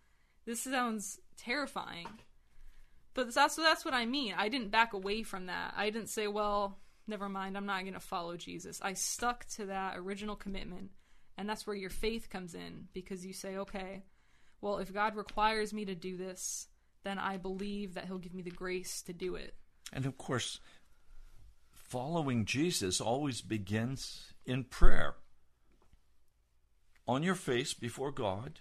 this 0.47 0.62
sounds 0.62 1.20
terrifying. 1.36 2.09
But 3.14 3.34
that's 3.34 3.57
that's 3.57 3.84
what 3.84 3.94
I 3.94 4.07
mean. 4.07 4.34
I 4.36 4.49
didn't 4.49 4.70
back 4.70 4.92
away 4.92 5.22
from 5.22 5.47
that. 5.47 5.74
I 5.76 5.90
didn't 5.90 6.11
say, 6.11 6.28
well, 6.28 6.78
never 7.07 7.28
mind, 7.28 7.57
I'm 7.57 7.66
not 7.66 7.82
going 7.82 7.94
to 7.94 8.01
follow 8.01 8.36
Jesus. 8.36 8.80
I 8.82 8.92
stuck 8.92 9.47
to 9.57 9.66
that 9.66 9.97
original 9.97 10.36
commitment. 10.36 10.90
And 11.38 11.49
that's 11.49 11.66
where 11.66 11.76
your 11.76 11.90
faith 11.90 12.30
comes 12.30 12.55
in 12.55 12.88
because 12.94 13.26
you 13.26 13.32
say, 13.32 13.57
okay, 13.59 14.05
well, 14.61 14.78
if 14.78 14.92
God 14.92 15.16
requires 15.16 15.72
me 15.72 15.84
to 15.84 15.94
do 15.94 16.16
this, 16.16 16.68
then 17.05 17.18
I 17.18 17.36
believe 17.36 17.94
that 17.94 18.07
He'll 18.07 18.18
give 18.18 18.34
me 18.34 18.42
the 18.42 18.51
grace 18.51 19.03
to 19.03 19.12
do 19.12 19.34
it. 19.34 19.55
And 19.92 20.07
of 20.07 20.16
course, 20.18 20.61
following 21.70 22.44
Jesus 22.44 23.01
always 23.01 23.42
begins 23.42 24.32
in 24.44 24.64
prayer. 24.64 25.16
On 27.07 27.22
your 27.22 27.36
face 27.36 27.74
before 27.74 28.11
God, 28.11 28.61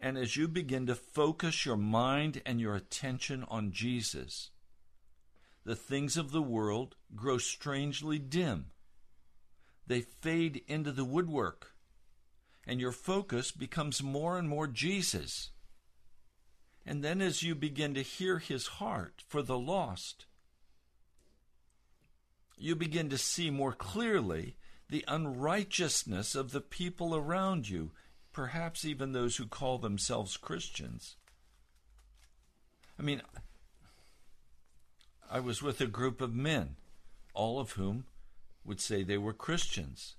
and 0.00 0.16
as 0.16 0.36
you 0.36 0.48
begin 0.48 0.86
to 0.86 0.94
focus 0.94 1.66
your 1.66 1.76
mind 1.76 2.42
and 2.46 2.60
your 2.60 2.74
attention 2.74 3.44
on 3.48 3.72
Jesus, 3.72 4.50
the 5.64 5.76
things 5.76 6.16
of 6.16 6.30
the 6.32 6.42
world 6.42 6.96
grow 7.14 7.38
strangely 7.38 8.18
dim. 8.18 8.66
They 9.86 10.00
fade 10.00 10.62
into 10.66 10.92
the 10.92 11.04
woodwork, 11.04 11.72
and 12.66 12.80
your 12.80 12.92
focus 12.92 13.50
becomes 13.50 14.02
more 14.02 14.38
and 14.38 14.48
more 14.48 14.66
Jesus. 14.66 15.50
And 16.86 17.02
then, 17.02 17.20
as 17.20 17.42
you 17.42 17.54
begin 17.54 17.94
to 17.94 18.02
hear 18.02 18.38
his 18.38 18.66
heart 18.66 19.22
for 19.26 19.42
the 19.42 19.58
lost, 19.58 20.26
you 22.56 22.74
begin 22.74 23.08
to 23.10 23.18
see 23.18 23.50
more 23.50 23.72
clearly 23.72 24.56
the 24.88 25.04
unrighteousness 25.06 26.34
of 26.34 26.52
the 26.52 26.60
people 26.60 27.14
around 27.14 27.68
you 27.68 27.92
perhaps 28.38 28.84
even 28.84 29.10
those 29.10 29.38
who 29.38 29.46
call 29.46 29.78
themselves 29.78 30.36
Christians. 30.36 31.16
I 32.96 33.02
mean, 33.02 33.20
I 35.28 35.40
was 35.40 35.60
with 35.60 35.80
a 35.80 35.88
group 35.88 36.20
of 36.20 36.36
men, 36.36 36.76
all 37.34 37.58
of 37.58 37.72
whom 37.72 38.04
would 38.64 38.80
say 38.80 39.02
they 39.02 39.18
were 39.18 39.32
Christians. 39.32 40.14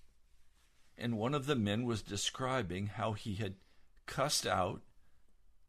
And 0.97 1.17
one 1.17 1.33
of 1.33 1.45
the 1.45 1.55
men 1.55 1.85
was 1.85 2.01
describing 2.01 2.87
how 2.87 3.13
he 3.13 3.35
had 3.35 3.53
cussed 4.05 4.45
out, 4.45 4.81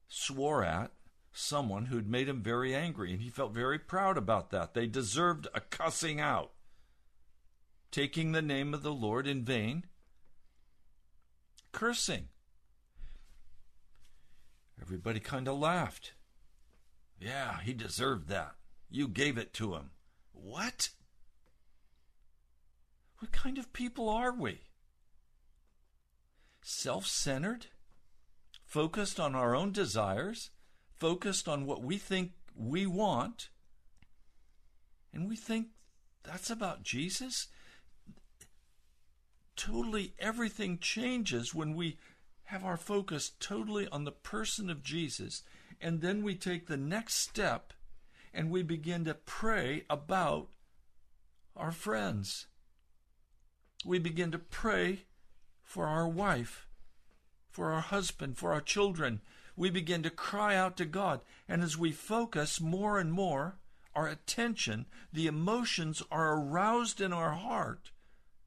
swore 0.09 0.65
at 0.65 0.91
someone 1.33 1.85
who'd 1.85 2.11
made 2.11 2.29
him 2.29 2.43
very 2.43 2.75
angry, 2.75 3.13
and 3.13 3.23
he 3.23 3.29
felt 3.29 3.53
very 3.53 3.79
proud 3.79 4.19
about 4.19 4.51
that. 4.51 4.75
They 4.75 4.89
deserved 4.89 5.47
a 5.55 5.61
cussing 5.61 6.21
out. 6.21 6.51
Taking 7.93 8.33
the 8.33 8.43
name 8.43 8.75
of 8.75 8.83
the 8.83 8.93
Lord 8.93 9.29
in 9.29 9.45
vain, 9.45 9.85
cursing. 11.71 12.27
Everybody 14.81 15.21
kind 15.21 15.49
of 15.49 15.59
laughed. 15.59 16.13
Yeah, 17.21 17.61
he 17.61 17.73
deserved 17.73 18.29
that. 18.29 18.55
You 18.89 19.09
gave 19.09 19.37
it 19.37 19.53
to 19.55 19.75
him. 19.75 19.91
What? 20.33 20.91
What 23.19 23.33
kind 23.33 23.59
of 23.59 23.73
people 23.73 24.09
are 24.09 24.33
we? 24.33 24.63
Self 26.63 27.07
centered? 27.07 27.67
Focused 28.65 29.21
on 29.21 29.35
our 29.35 29.55
own 29.55 29.73
desires? 29.73 30.51
Focused 30.95 31.49
on 31.49 31.67
what 31.67 31.83
we 31.83 31.99
think 31.99 32.33
we 32.57 32.87
want? 32.87 33.51
And 35.13 35.29
we 35.29 35.37
think 35.37 35.69
that's 36.23 36.51
about 36.51 36.83
Jesus? 36.83 37.49
Totally 39.57 40.15
everything 40.19 40.79
changes 40.79 41.55
when 41.55 41.75
we 41.75 41.99
have 42.51 42.65
our 42.65 42.77
focus 42.77 43.31
totally 43.39 43.87
on 43.93 44.03
the 44.03 44.11
person 44.11 44.69
of 44.69 44.83
Jesus, 44.83 45.45
and 45.81 46.01
then 46.01 46.25
we 46.25 46.35
take 46.35 46.67
the 46.67 46.77
next 46.77 47.15
step 47.15 47.73
and 48.35 48.51
we 48.51 48.61
begin 48.65 49.05
to 49.05 49.15
pray 49.15 49.85
about 49.89 50.49
our 51.57 51.71
friends. 51.71 52.49
We 53.85 54.01
begin 54.01 54.33
to 54.33 54.39
pray 54.39 55.05
for 55.63 55.87
our 55.87 56.09
wife, 56.09 56.67
for 57.49 57.71
our 57.71 57.83
husband, 57.83 58.37
for 58.37 58.53
our 58.53 58.61
children. 58.61 59.21
We 59.57 59.71
begin 59.71 60.03
to 60.03 60.11
cry 60.11 60.57
out 60.57 60.77
to 60.79 60.85
God. 60.85 61.21
And 61.49 61.63
as 61.63 61.79
we 61.79 61.93
focus 61.93 62.61
more 62.61 62.99
and 62.99 63.13
more, 63.13 63.59
our 63.95 64.09
attention, 64.09 64.87
the 65.13 65.29
emotions 65.29 66.03
are 66.11 66.35
aroused 66.35 67.01
in 67.01 67.13
our 67.13 67.33
heart 67.33 67.93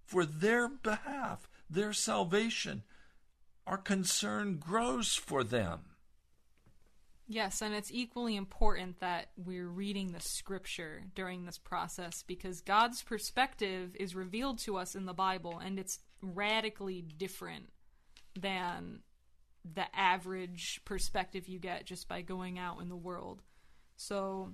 for 0.06 0.26
their 0.26 0.68
behalf, 0.68 1.47
their 1.70 1.93
salvation. 1.93 2.84
Our 3.66 3.78
concern 3.78 4.57
grows 4.57 5.16
for 5.16 5.43
them. 5.43 5.93
Yes, 7.28 7.61
and 7.61 7.74
it's 7.74 7.91
equally 7.91 8.36
important 8.36 8.99
that 8.99 9.30
we're 9.38 9.68
reading 9.68 10.11
the 10.11 10.20
scripture 10.20 11.03
during 11.16 11.45
this 11.45 11.57
process 11.57 12.24
because 12.28 12.59
God's 12.61 13.01
perspective 13.01 13.95
is 13.95 14.14
revealed 14.14 14.59
to 14.59 14.78
us 14.78 14.93
in 14.93 15.05
the 15.05 15.14
Bible 15.14 15.59
and 15.64 15.80
it's 15.80 15.99
radically 16.22 17.01
different 17.01 17.70
than 18.39 18.99
the 19.64 19.86
average 19.95 20.82
perspective 20.84 21.47
you 21.47 21.59
get 21.59 21.86
just 21.86 22.09
by 22.09 22.22
going 22.22 22.59
out 22.59 22.82
in 22.82 22.89
the 22.89 22.95
world. 22.95 23.41
So 23.95 24.51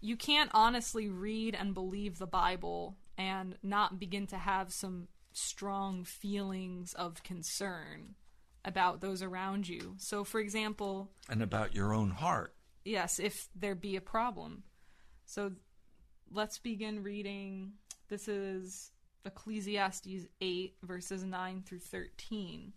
you 0.00 0.16
can't 0.16 0.50
honestly 0.54 1.08
read 1.08 1.56
and 1.56 1.74
believe 1.74 2.18
the 2.18 2.26
Bible 2.26 2.96
and 3.18 3.56
not 3.62 3.98
begin 3.98 4.26
to 4.28 4.36
have 4.36 4.72
some 4.72 5.08
strong 5.32 6.04
feelings 6.04 6.94
of 6.94 7.22
concern 7.22 8.14
about 8.64 9.00
those 9.00 9.22
around 9.22 9.68
you. 9.68 9.94
So, 9.98 10.24
for 10.24 10.40
example, 10.40 11.10
and 11.28 11.42
about 11.42 11.74
your 11.74 11.92
own 11.92 12.10
heart. 12.10 12.54
yes, 12.84 13.18
if 13.18 13.48
there 13.54 13.74
be 13.74 13.96
a 13.96 14.00
problem. 14.00 14.62
So, 15.24 15.52
let's 16.30 16.58
begin 16.58 17.02
reading. 17.02 17.72
This 18.08 18.28
is 18.28 18.92
Ecclesiastes 19.24 20.26
8, 20.40 20.76
verses 20.82 21.24
9 21.24 21.62
through 21.66 21.78
13. 21.80 22.72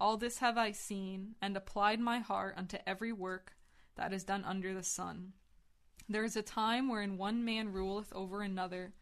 All 0.00 0.16
this 0.16 0.38
have 0.38 0.58
I 0.58 0.72
seen, 0.72 1.34
and 1.40 1.56
applied 1.56 2.00
my 2.00 2.18
heart 2.18 2.54
unto 2.56 2.78
every 2.86 3.12
work 3.12 3.52
that 3.96 4.12
is 4.12 4.24
done 4.24 4.44
under 4.44 4.74
the 4.74 4.82
sun. 4.82 5.32
There 6.08 6.24
is 6.24 6.36
a 6.36 6.42
time 6.42 6.88
wherein 6.88 7.16
one 7.16 7.44
man 7.44 7.72
ruleth 7.72 8.12
over 8.12 8.42
another 8.42 8.92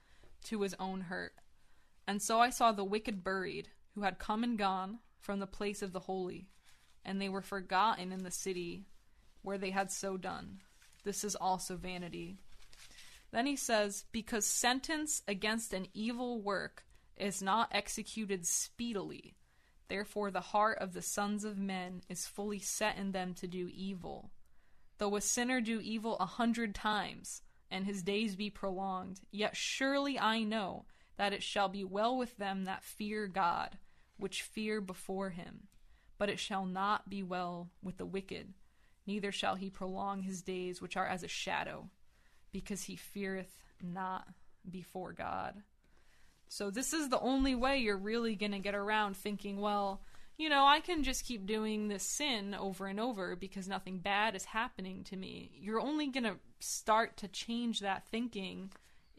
to 0.44 0.60
his 0.62 0.74
own 0.78 1.02
hurt. 1.02 1.34
And 2.06 2.20
so 2.20 2.40
I 2.40 2.50
saw 2.50 2.72
the 2.72 2.84
wicked 2.84 3.22
buried, 3.22 3.68
who 3.94 4.02
had 4.02 4.18
come 4.18 4.42
and 4.42 4.58
gone 4.58 4.98
from 5.20 5.38
the 5.38 5.46
place 5.46 5.82
of 5.82 5.92
the 5.92 6.00
holy, 6.00 6.48
and 7.04 7.20
they 7.20 7.28
were 7.28 7.42
forgotten 7.42 8.12
in 8.12 8.24
the 8.24 8.30
city 8.30 8.86
where 9.42 9.58
they 9.58 9.70
had 9.70 9.90
so 9.90 10.16
done. 10.16 10.60
This 11.04 11.24
is 11.24 11.34
also 11.34 11.76
vanity. 11.76 12.38
Then 13.30 13.46
he 13.46 13.56
says, 13.56 14.04
Because 14.12 14.46
sentence 14.46 15.22
against 15.26 15.72
an 15.72 15.86
evil 15.94 16.40
work 16.40 16.84
is 17.16 17.42
not 17.42 17.68
executed 17.72 18.46
speedily, 18.46 19.34
therefore 19.88 20.30
the 20.30 20.40
heart 20.40 20.78
of 20.78 20.92
the 20.92 21.02
sons 21.02 21.44
of 21.44 21.58
men 21.58 22.02
is 22.08 22.26
fully 22.26 22.58
set 22.58 22.96
in 22.96 23.12
them 23.12 23.34
to 23.34 23.46
do 23.46 23.70
evil. 23.72 24.30
Though 24.98 25.16
a 25.16 25.20
sinner 25.20 25.60
do 25.60 25.80
evil 25.80 26.16
a 26.18 26.26
hundred 26.26 26.74
times, 26.74 27.42
and 27.70 27.86
his 27.86 28.02
days 28.02 28.36
be 28.36 28.50
prolonged, 28.50 29.20
yet 29.30 29.56
surely 29.56 30.18
I 30.18 30.42
know 30.42 30.84
that 31.22 31.32
it 31.32 31.42
shall 31.44 31.68
be 31.68 31.84
well 31.84 32.18
with 32.18 32.36
them 32.36 32.64
that 32.64 32.82
fear 32.82 33.28
God, 33.28 33.78
which 34.16 34.42
fear 34.42 34.80
before 34.80 35.30
him. 35.30 35.68
But 36.18 36.28
it 36.28 36.40
shall 36.40 36.66
not 36.66 37.08
be 37.08 37.22
well 37.22 37.70
with 37.80 37.98
the 37.98 38.04
wicked, 38.04 38.54
neither 39.06 39.30
shall 39.30 39.54
he 39.54 39.70
prolong 39.70 40.22
his 40.22 40.42
days 40.42 40.82
which 40.82 40.96
are 40.96 41.06
as 41.06 41.22
a 41.22 41.28
shadow, 41.28 41.90
because 42.50 42.82
he 42.82 42.96
feareth 42.96 43.62
not 43.80 44.26
before 44.68 45.12
God. 45.12 45.62
So, 46.48 46.72
this 46.72 46.92
is 46.92 47.08
the 47.08 47.20
only 47.20 47.54
way 47.54 47.78
you're 47.78 47.96
really 47.96 48.34
going 48.34 48.50
to 48.50 48.58
get 48.58 48.74
around 48.74 49.16
thinking, 49.16 49.60
well, 49.60 50.02
you 50.36 50.48
know, 50.48 50.66
I 50.66 50.80
can 50.80 51.04
just 51.04 51.24
keep 51.24 51.46
doing 51.46 51.86
this 51.86 52.02
sin 52.02 52.52
over 52.52 52.88
and 52.88 52.98
over 52.98 53.36
because 53.36 53.68
nothing 53.68 53.98
bad 53.98 54.34
is 54.34 54.46
happening 54.46 55.04
to 55.04 55.16
me. 55.16 55.52
You're 55.54 55.80
only 55.80 56.08
going 56.08 56.24
to 56.24 56.38
start 56.58 57.16
to 57.18 57.28
change 57.28 57.78
that 57.78 58.08
thinking 58.08 58.72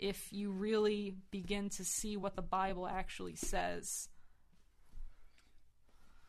if 0.03 0.33
you 0.33 0.51
really 0.51 1.15
begin 1.31 1.69
to 1.69 1.85
see 1.85 2.17
what 2.17 2.35
the 2.35 2.41
Bible 2.41 2.85
actually 2.85 3.37
says. 3.37 4.09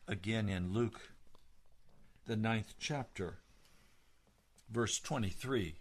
Again 0.07 0.47
in 0.47 0.71
Luke, 0.71 1.11
the 2.25 2.37
ninth 2.37 2.75
chapter, 2.79 3.39
verse 4.71 4.97
23. 5.01 5.75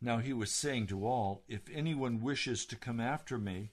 Now 0.00 0.18
he 0.18 0.32
was 0.32 0.50
saying 0.50 0.88
to 0.88 1.06
all, 1.06 1.44
If 1.46 1.60
anyone 1.72 2.20
wishes 2.20 2.66
to 2.66 2.74
come 2.74 2.98
after 2.98 3.38
me, 3.38 3.70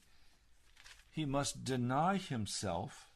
he 1.10 1.26
must 1.26 1.64
deny 1.64 2.18
himself, 2.18 3.10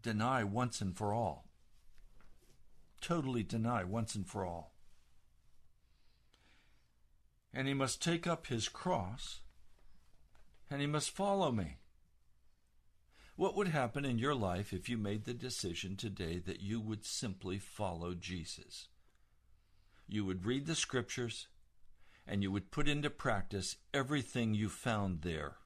deny 0.00 0.44
once 0.44 0.80
and 0.80 0.96
for 0.96 1.12
all. 1.12 1.44
Totally 3.02 3.42
deny 3.42 3.84
once 3.84 4.14
and 4.14 4.26
for 4.26 4.46
all. 4.46 4.69
And 7.52 7.66
he 7.66 7.74
must 7.74 8.02
take 8.02 8.26
up 8.26 8.46
his 8.46 8.68
cross, 8.68 9.40
and 10.70 10.80
he 10.80 10.86
must 10.86 11.10
follow 11.10 11.50
me. 11.50 11.78
What 13.36 13.56
would 13.56 13.68
happen 13.68 14.04
in 14.04 14.18
your 14.18 14.34
life 14.34 14.72
if 14.72 14.88
you 14.88 14.98
made 14.98 15.24
the 15.24 15.34
decision 15.34 15.96
today 15.96 16.38
that 16.38 16.60
you 16.60 16.80
would 16.80 17.04
simply 17.04 17.58
follow 17.58 18.14
Jesus? 18.14 18.88
You 20.06 20.24
would 20.26 20.44
read 20.44 20.66
the 20.66 20.74
scriptures 20.74 21.48
and 22.26 22.42
you 22.42 22.52
would 22.52 22.70
put 22.70 22.86
into 22.86 23.10
practice 23.10 23.76
everything 23.92 24.54
you 24.54 24.68
found 24.68 25.22
there. 25.22 25.56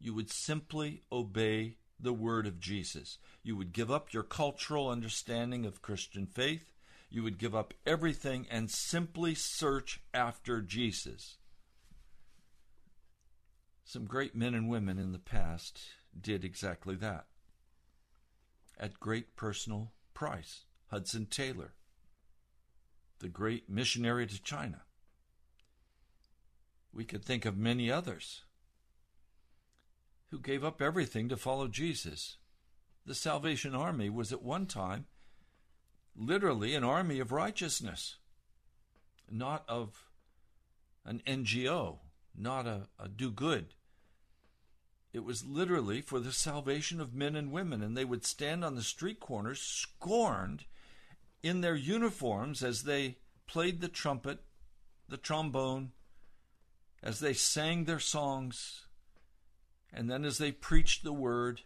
You 0.00 0.14
would 0.14 0.30
simply 0.30 1.02
obey 1.12 1.76
the 2.00 2.12
word 2.12 2.46
of 2.46 2.60
Jesus. 2.60 3.18
You 3.42 3.56
would 3.56 3.72
give 3.72 3.90
up 3.90 4.12
your 4.12 4.22
cultural 4.22 4.88
understanding 4.88 5.64
of 5.64 5.82
Christian 5.82 6.26
faith. 6.26 6.73
You 7.14 7.22
would 7.22 7.38
give 7.38 7.54
up 7.54 7.74
everything 7.86 8.44
and 8.50 8.68
simply 8.68 9.36
search 9.36 10.00
after 10.12 10.60
Jesus. 10.60 11.36
Some 13.84 14.06
great 14.06 14.34
men 14.34 14.52
and 14.52 14.68
women 14.68 14.98
in 14.98 15.12
the 15.12 15.20
past 15.20 15.80
did 16.20 16.44
exactly 16.44 16.96
that 16.96 17.26
at 18.80 18.98
great 18.98 19.36
personal 19.36 19.92
price. 20.12 20.64
Hudson 20.88 21.26
Taylor, 21.26 21.74
the 23.20 23.28
great 23.28 23.70
missionary 23.70 24.26
to 24.26 24.42
China. 24.42 24.82
We 26.92 27.04
could 27.04 27.24
think 27.24 27.44
of 27.44 27.56
many 27.56 27.92
others 27.92 28.42
who 30.32 30.40
gave 30.40 30.64
up 30.64 30.82
everything 30.82 31.28
to 31.28 31.36
follow 31.36 31.68
Jesus. 31.68 32.38
The 33.06 33.14
Salvation 33.14 33.72
Army 33.72 34.10
was 34.10 34.32
at 34.32 34.42
one 34.42 34.66
time 34.66 35.06
literally 36.16 36.74
an 36.74 36.84
army 36.84 37.18
of 37.18 37.32
righteousness, 37.32 38.16
not 39.30 39.64
of 39.68 40.08
an 41.04 41.22
NGO, 41.26 41.98
not 42.36 42.66
a, 42.66 42.88
a 42.98 43.08
do 43.08 43.30
good. 43.30 43.74
It 45.12 45.24
was 45.24 45.44
literally 45.44 46.00
for 46.00 46.18
the 46.18 46.32
salvation 46.32 47.00
of 47.00 47.14
men 47.14 47.36
and 47.36 47.52
women, 47.52 47.82
and 47.82 47.96
they 47.96 48.04
would 48.04 48.24
stand 48.24 48.64
on 48.64 48.74
the 48.74 48.82
street 48.82 49.20
corners 49.20 49.60
scorned 49.60 50.64
in 51.42 51.60
their 51.60 51.76
uniforms 51.76 52.64
as 52.64 52.82
they 52.82 53.18
played 53.46 53.80
the 53.80 53.88
trumpet, 53.88 54.40
the 55.08 55.16
trombone, 55.16 55.92
as 57.02 57.20
they 57.20 57.32
sang 57.32 57.84
their 57.84 58.00
songs, 58.00 58.86
and 59.92 60.10
then 60.10 60.24
as 60.24 60.38
they 60.38 60.50
preached 60.50 61.04
the 61.04 61.12
word. 61.12 61.60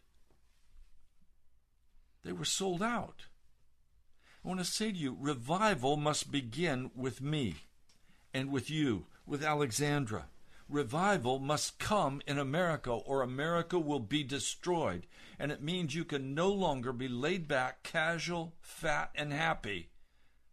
They 2.25 2.33
were 2.33 2.45
sold 2.45 2.83
out. 2.83 3.23
I 4.49 4.51
want 4.51 4.65
to 4.65 4.73
say 4.73 4.91
to 4.91 4.97
you, 4.97 5.15
revival 5.21 5.99
must 5.99 6.33
begin 6.33 6.91
with 6.97 7.21
me 7.21 7.57
and 8.33 8.51
with 8.51 8.71
you, 8.71 9.05
with 9.27 9.45
Alexandra. 9.45 10.29
Revival 10.71 11.39
must 11.39 11.79
come 11.79 12.23
in 12.27 12.39
America, 12.39 12.91
or 12.91 13.21
America 13.21 13.79
will 13.79 14.01
be 14.01 14.25
destroyed. 14.25 15.07
And 15.39 15.53
it 15.53 15.63
means 15.63 15.95
you 15.95 16.07
can 16.07 16.35
no 16.35 16.51
longer 16.51 16.95
be 16.95 17.09
laid 17.09 17.47
back, 17.47 17.83
casual, 17.83 18.55
fat, 18.63 19.11
and 19.15 19.35
happy. 19.35 19.91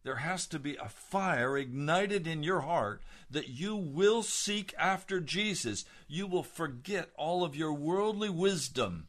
There 0.04 0.18
has 0.18 0.46
to 0.48 0.60
be 0.60 0.76
a 0.76 0.90
fire 0.90 1.58
ignited 1.58 2.28
in 2.28 2.44
your 2.44 2.62
heart 2.62 3.02
that 3.30 3.48
you 3.48 3.78
will 3.78 4.24
seek 4.24 4.74
after 4.78 5.22
Jesus. 5.22 5.86
You 6.10 6.28
will 6.28 6.44
forget 6.44 7.12
all 7.16 7.46
of 7.46 7.56
your 7.56 7.72
worldly 7.72 8.30
wisdom. 8.30 9.08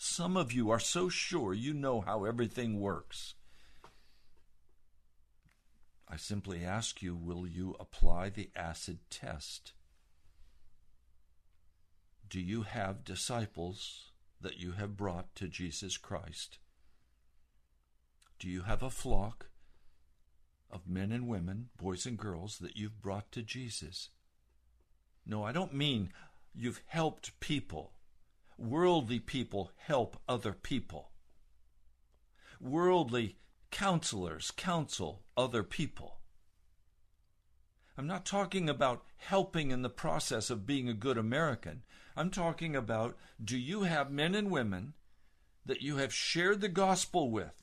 Some 0.00 0.36
of 0.36 0.52
you 0.52 0.70
are 0.70 0.78
so 0.78 1.08
sure 1.08 1.52
you 1.52 1.74
know 1.74 2.00
how 2.00 2.24
everything 2.24 2.78
works. 2.78 3.34
I 6.08 6.16
simply 6.16 6.64
ask 6.64 7.02
you 7.02 7.16
will 7.16 7.48
you 7.48 7.74
apply 7.80 8.30
the 8.30 8.48
acid 8.54 9.00
test? 9.10 9.72
Do 12.30 12.40
you 12.40 12.62
have 12.62 13.04
disciples 13.04 14.12
that 14.40 14.58
you 14.58 14.72
have 14.72 14.96
brought 14.96 15.34
to 15.34 15.48
Jesus 15.48 15.96
Christ? 15.96 16.58
Do 18.38 18.48
you 18.48 18.62
have 18.62 18.84
a 18.84 18.90
flock 18.90 19.48
of 20.70 20.88
men 20.88 21.10
and 21.10 21.26
women, 21.26 21.70
boys 21.76 22.06
and 22.06 22.16
girls, 22.16 22.58
that 22.58 22.76
you've 22.76 23.02
brought 23.02 23.32
to 23.32 23.42
Jesus? 23.42 24.10
No, 25.26 25.42
I 25.42 25.50
don't 25.50 25.74
mean 25.74 26.10
you've 26.54 26.82
helped 26.86 27.40
people. 27.40 27.97
Worldly 28.58 29.20
people 29.20 29.70
help 29.76 30.16
other 30.28 30.52
people. 30.52 31.12
Worldly 32.60 33.36
counselors 33.70 34.50
counsel 34.50 35.22
other 35.36 35.62
people. 35.62 36.18
I'm 37.96 38.08
not 38.08 38.26
talking 38.26 38.68
about 38.68 39.04
helping 39.16 39.70
in 39.70 39.82
the 39.82 39.88
process 39.88 40.50
of 40.50 40.66
being 40.66 40.88
a 40.88 40.94
good 40.94 41.16
American. 41.16 41.82
I'm 42.16 42.30
talking 42.30 42.74
about 42.74 43.16
do 43.42 43.56
you 43.56 43.82
have 43.82 44.10
men 44.10 44.34
and 44.34 44.50
women 44.50 44.94
that 45.64 45.82
you 45.82 45.98
have 45.98 46.12
shared 46.12 46.60
the 46.60 46.68
gospel 46.68 47.30
with 47.30 47.62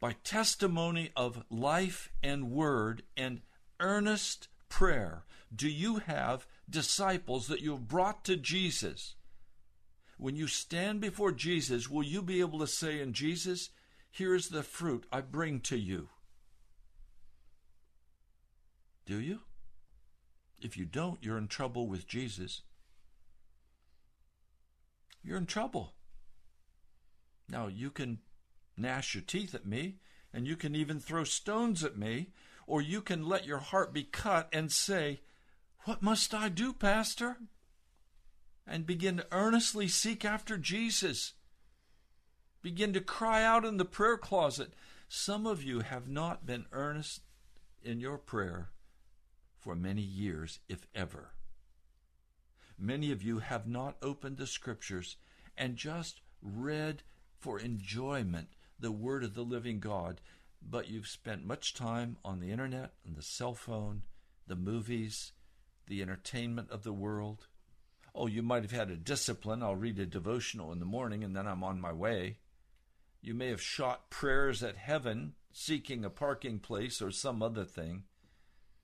by 0.00 0.16
testimony 0.22 1.12
of 1.16 1.44
life 1.48 2.10
and 2.22 2.50
word 2.50 3.04
and 3.16 3.40
earnest 3.80 4.48
prayer? 4.68 5.24
Do 5.54 5.68
you 5.68 5.96
have 5.96 6.46
disciples 6.68 7.46
that 7.48 7.60
you 7.60 7.72
have 7.72 7.88
brought 7.88 8.24
to 8.26 8.36
Jesus? 8.36 9.14
When 10.20 10.36
you 10.36 10.48
stand 10.48 11.00
before 11.00 11.32
Jesus, 11.32 11.88
will 11.88 12.02
you 12.02 12.20
be 12.20 12.40
able 12.40 12.58
to 12.58 12.66
say, 12.66 13.00
in 13.00 13.14
Jesus, 13.14 13.70
here 14.10 14.34
is 14.34 14.50
the 14.50 14.62
fruit 14.62 15.06
I 15.10 15.22
bring 15.22 15.60
to 15.60 15.78
you? 15.78 16.10
Do 19.06 19.18
you? 19.18 19.40
If 20.60 20.76
you 20.76 20.84
don't, 20.84 21.24
you're 21.24 21.38
in 21.38 21.48
trouble 21.48 21.86
with 21.86 22.06
Jesus. 22.06 22.60
You're 25.24 25.38
in 25.38 25.46
trouble. 25.46 25.94
Now, 27.48 27.68
you 27.68 27.90
can 27.90 28.18
gnash 28.76 29.14
your 29.14 29.24
teeth 29.24 29.54
at 29.54 29.64
me, 29.64 30.00
and 30.34 30.46
you 30.46 30.54
can 30.54 30.76
even 30.76 31.00
throw 31.00 31.24
stones 31.24 31.82
at 31.82 31.96
me, 31.96 32.28
or 32.66 32.82
you 32.82 33.00
can 33.00 33.26
let 33.26 33.46
your 33.46 33.58
heart 33.58 33.94
be 33.94 34.04
cut 34.04 34.50
and 34.52 34.70
say, 34.70 35.20
What 35.84 36.02
must 36.02 36.34
I 36.34 36.50
do, 36.50 36.74
Pastor? 36.74 37.38
And 38.72 38.86
begin 38.86 39.16
to 39.16 39.26
earnestly 39.32 39.88
seek 39.88 40.24
after 40.24 40.56
Jesus. 40.56 41.32
Begin 42.62 42.92
to 42.92 43.00
cry 43.00 43.42
out 43.42 43.64
in 43.64 43.78
the 43.78 43.84
prayer 43.84 44.16
closet. 44.16 44.72
Some 45.08 45.44
of 45.44 45.60
you 45.60 45.80
have 45.80 46.06
not 46.06 46.46
been 46.46 46.66
earnest 46.70 47.22
in 47.82 47.98
your 47.98 48.16
prayer 48.16 48.70
for 49.58 49.74
many 49.74 50.02
years, 50.02 50.60
if 50.68 50.86
ever. 50.94 51.32
Many 52.78 53.10
of 53.10 53.24
you 53.24 53.40
have 53.40 53.66
not 53.66 53.96
opened 54.02 54.36
the 54.36 54.46
scriptures 54.46 55.16
and 55.58 55.74
just 55.74 56.20
read 56.40 57.02
for 57.40 57.58
enjoyment 57.58 58.50
the 58.78 58.92
word 58.92 59.24
of 59.24 59.34
the 59.34 59.42
living 59.42 59.80
God, 59.80 60.20
but 60.62 60.88
you've 60.88 61.08
spent 61.08 61.44
much 61.44 61.74
time 61.74 62.18
on 62.24 62.38
the 62.38 62.52
internet, 62.52 62.92
on 63.04 63.14
the 63.14 63.22
cell 63.22 63.54
phone, 63.54 64.02
the 64.46 64.54
movies, 64.54 65.32
the 65.88 66.02
entertainment 66.02 66.70
of 66.70 66.84
the 66.84 66.92
world. 66.92 67.48
Oh, 68.14 68.26
you 68.26 68.42
might 68.42 68.62
have 68.62 68.72
had 68.72 68.90
a 68.90 68.96
discipline. 68.96 69.62
I'll 69.62 69.76
read 69.76 69.98
a 69.98 70.06
devotional 70.06 70.72
in 70.72 70.80
the 70.80 70.84
morning 70.84 71.22
and 71.22 71.34
then 71.34 71.46
I'm 71.46 71.62
on 71.62 71.80
my 71.80 71.92
way. 71.92 72.38
You 73.22 73.34
may 73.34 73.48
have 73.48 73.62
shot 73.62 74.10
prayers 74.10 74.62
at 74.62 74.76
heaven, 74.76 75.34
seeking 75.52 76.04
a 76.04 76.10
parking 76.10 76.58
place 76.58 77.02
or 77.02 77.10
some 77.10 77.42
other 77.42 77.64
thing. 77.64 78.04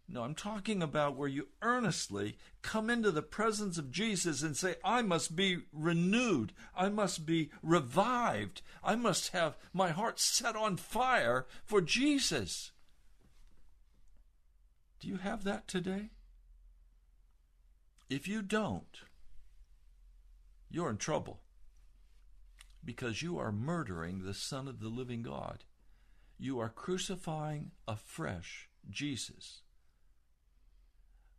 No, 0.08 0.22
I'm 0.22 0.36
talking 0.36 0.82
about 0.82 1.16
where 1.16 1.28
you 1.28 1.48
earnestly 1.62 2.38
come 2.62 2.88
into 2.90 3.10
the 3.10 3.22
presence 3.22 3.76
of 3.76 3.90
Jesus 3.90 4.40
and 4.42 4.56
say, 4.56 4.76
I 4.84 5.02
must 5.02 5.34
be 5.34 5.62
renewed. 5.72 6.52
I 6.76 6.88
must 6.90 7.26
be 7.26 7.50
revived. 7.60 8.62
I 8.84 8.94
must 8.94 9.32
have 9.32 9.56
my 9.72 9.88
heart 9.88 10.20
set 10.20 10.54
on 10.54 10.76
fire 10.76 11.46
for 11.64 11.80
Jesus. 11.80 12.70
Do 15.00 15.08
you 15.08 15.16
have 15.16 15.42
that 15.42 15.66
today? 15.66 16.10
If 18.08 18.28
you 18.28 18.42
don't, 18.42 19.00
you're 20.70 20.90
in 20.90 20.96
trouble 20.96 21.40
because 22.84 23.22
you 23.22 23.38
are 23.38 23.52
murdering 23.52 24.22
the 24.22 24.34
Son 24.34 24.68
of 24.68 24.80
the 24.80 24.88
living 24.88 25.22
God. 25.22 25.64
You 26.38 26.58
are 26.60 26.68
crucifying 26.68 27.72
afresh 27.88 28.68
Jesus 28.88 29.62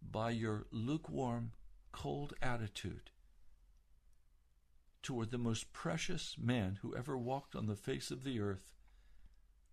by 0.01 0.32
your 0.32 0.65
lukewarm, 0.71 1.51
cold 1.91 2.34
attitude 2.41 3.11
toward 5.01 5.32
the 5.32 5.38
most 5.38 5.71
precious 5.71 6.36
man 6.38 6.80
who 6.82 6.95
ever 6.95 7.17
walked 7.17 7.55
on 7.55 7.67
the 7.67 7.75
face 7.75 8.11
of 8.11 8.23
the 8.23 8.39
earth, 8.39 8.73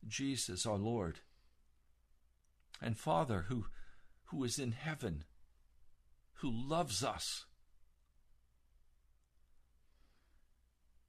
Jesus 0.07 0.65
our 0.65 0.77
Lord. 0.77 1.21
And 2.81 2.97
Father, 2.97 3.47
who, 3.49 3.67
who 4.27 4.45
is 4.45 4.59
in 4.59 4.73
heaven, 4.73 5.25
who 6.35 6.51
loves 6.53 7.03
us. 7.03 7.47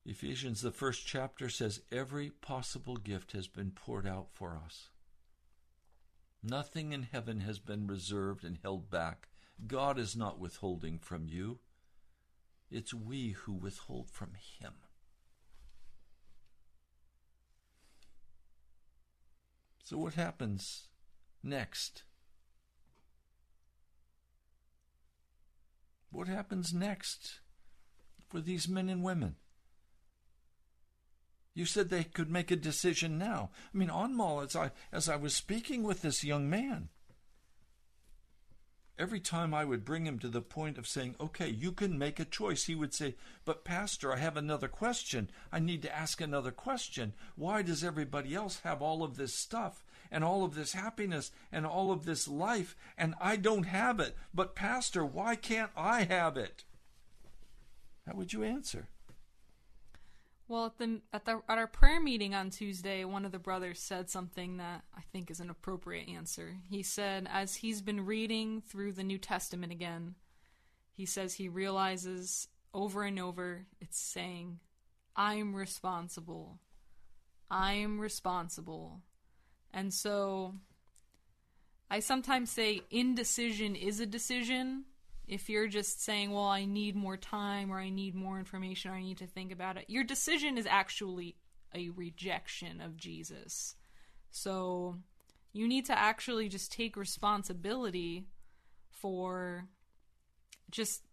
Ephesians, 0.06 0.62
the 0.62 0.72
first 0.72 1.06
chapter, 1.08 1.50
says 1.50 1.82
every 1.92 2.30
possible 2.30 2.96
gift 2.96 3.32
has 3.32 3.48
been 3.48 3.72
poured 3.72 4.06
out 4.06 4.28
for 4.34 4.60
us. 4.64 4.90
Nothing 6.44 6.94
in 6.94 7.08
heaven 7.12 7.40
has 7.40 7.58
been 7.58 7.88
reserved 7.88 8.44
and 8.44 8.60
held 8.62 8.92
back. 8.92 9.30
God 9.66 9.98
is 9.98 10.16
not 10.16 10.40
withholding 10.40 11.00
from 11.00 11.28
you. 11.28 11.58
It's 12.70 12.94
we 12.94 13.32
who 13.32 13.54
withhold 13.54 14.12
from 14.12 14.34
Him. 14.60 14.74
So, 19.84 19.98
what 19.98 20.14
happens 20.14 20.88
next? 21.44 22.04
What 26.12 26.28
happens 26.28 26.74
next 26.74 27.40
for 28.30 28.40
these 28.40 28.68
men 28.68 28.90
and 28.90 29.04
women? 29.04 29.36
You 31.56 31.66
said 31.66 31.90
they 31.90 32.04
could 32.04 32.30
make 32.30 32.52
a 32.52 32.58
decision 32.58 33.18
now. 33.18 33.50
I 33.74 33.78
mean, 33.78 33.90
Anmal, 33.90 34.42
as 34.42 34.58
I 34.58 34.72
as 34.92 35.08
I 35.08 35.16
was 35.16 35.34
speaking 35.34 35.84
with 35.84 36.02
this 36.02 36.22
young 36.22 36.50
man, 36.50 36.90
every 39.00 39.22
time 39.22 39.54
I 39.54 39.64
would 39.64 39.86
bring 39.86 40.06
him 40.06 40.20
to 40.20 40.28
the 40.28 40.42
point 40.42 40.78
of 40.78 40.86
saying, 40.86 41.16
"Okay, 41.18 41.48
you 41.48 41.72
can 41.72 41.98
make 41.98 42.20
a 42.20 42.26
choice," 42.26 42.66
he 42.66 42.76
would 42.76 42.94
say, 42.94 43.16
"But 43.46 43.64
pastor, 43.64 44.12
I 44.12 44.18
have 44.18 44.36
another 44.36 44.68
question. 44.68 45.32
I 45.50 45.60
need 45.60 45.82
to 45.84 45.96
ask 45.96 46.20
another 46.20 46.52
question. 46.52 47.14
Why 47.38 47.62
does 47.62 47.86
everybody 47.86 48.36
else 48.36 48.60
have 48.60 48.82
all 48.82 49.02
of 49.02 49.16
this 49.16 49.34
stuff 49.34 49.86
and 50.12 50.26
all 50.26 50.44
of 50.44 50.56
this 50.56 50.74
happiness 50.74 51.32
and 51.54 51.66
all 51.66 51.90
of 51.90 52.04
this 52.04 52.28
life 52.28 52.76
and 52.98 53.16
I 53.22 53.38
don't 53.38 53.68
have 53.68 54.02
it? 54.02 54.18
But 54.34 54.56
pastor, 54.56 55.06
why 55.06 55.38
can't 55.38 55.72
I 55.74 56.04
have 56.04 56.36
it?" 56.36 56.66
How 58.06 58.14
would 58.14 58.34
you 58.34 58.44
answer? 58.44 58.90
Well, 60.48 60.68
at 60.68 60.78
the 60.78 61.02
at 61.12 61.26
the 61.26 61.42
at 61.50 61.58
our 61.58 61.68
prayer 61.68 62.00
meeting 62.00 62.36
on 62.36 62.52
Tuesday, 62.52 63.04
one 63.04 63.26
of 63.26 63.32
the 63.32 63.40
brothers 63.40 63.80
said 63.80 64.10
something 64.10 64.58
that 64.58 64.84
I 64.96 65.02
think 65.12 65.32
is 65.32 65.40
an 65.40 65.50
appropriate 65.50 66.08
answer. 66.08 66.58
He 66.70 66.84
said, 66.84 67.28
as 67.32 67.56
he's 67.56 67.82
been 67.82 68.06
reading 68.06 68.62
through 68.62 68.94
the 68.94 69.04
New 69.04 69.18
Testament 69.18 69.72
again, 69.72 70.16
he 70.94 71.06
says 71.06 71.34
he 71.34 71.50
realizes 71.50 72.48
over 72.74 73.04
and 73.04 73.20
over 73.20 73.66
it's 73.82 74.00
saying, 74.00 74.60
"I'm 75.16 75.56
responsible. 75.56 76.60
I'm 77.50 78.00
responsible," 78.00 79.02
and 79.74 79.92
so 79.92 80.56
I 81.90 82.02
sometimes 82.02 82.52
say 82.52 82.82
indecision 82.92 83.76
is 83.76 84.00
a 84.00 84.06
decision 84.06 84.86
if 85.28 85.50
you're 85.50 85.68
just 85.68 86.04
saying, 86.04 86.32
well, 86.32 86.46
I 86.46 86.66
need 86.66 86.96
more 86.96 87.18
time 87.18 87.72
or 87.72 87.80
I 87.80 87.90
need 87.90 88.16
more 88.16 88.38
information 88.38 88.92
or 88.92 88.96
I 88.96 89.02
need 89.02 89.18
to 89.18 89.28
think 89.28 89.52
about 89.52 89.78
it, 89.78 89.86
your 89.88 90.04
decision 90.04 90.58
is 90.58 90.68
actually 90.68 91.36
a 91.74 91.90
rejection 91.90 92.82
of 92.82 92.98
Jesus. 92.98 93.76
So 94.32 94.98
you 95.54 95.68
need 95.68 95.86
to 95.86 95.98
actually 95.98 96.50
just 96.50 96.72
take 96.72 96.98
responsibility 96.98 98.26
for 98.92 99.68
just 100.72 101.04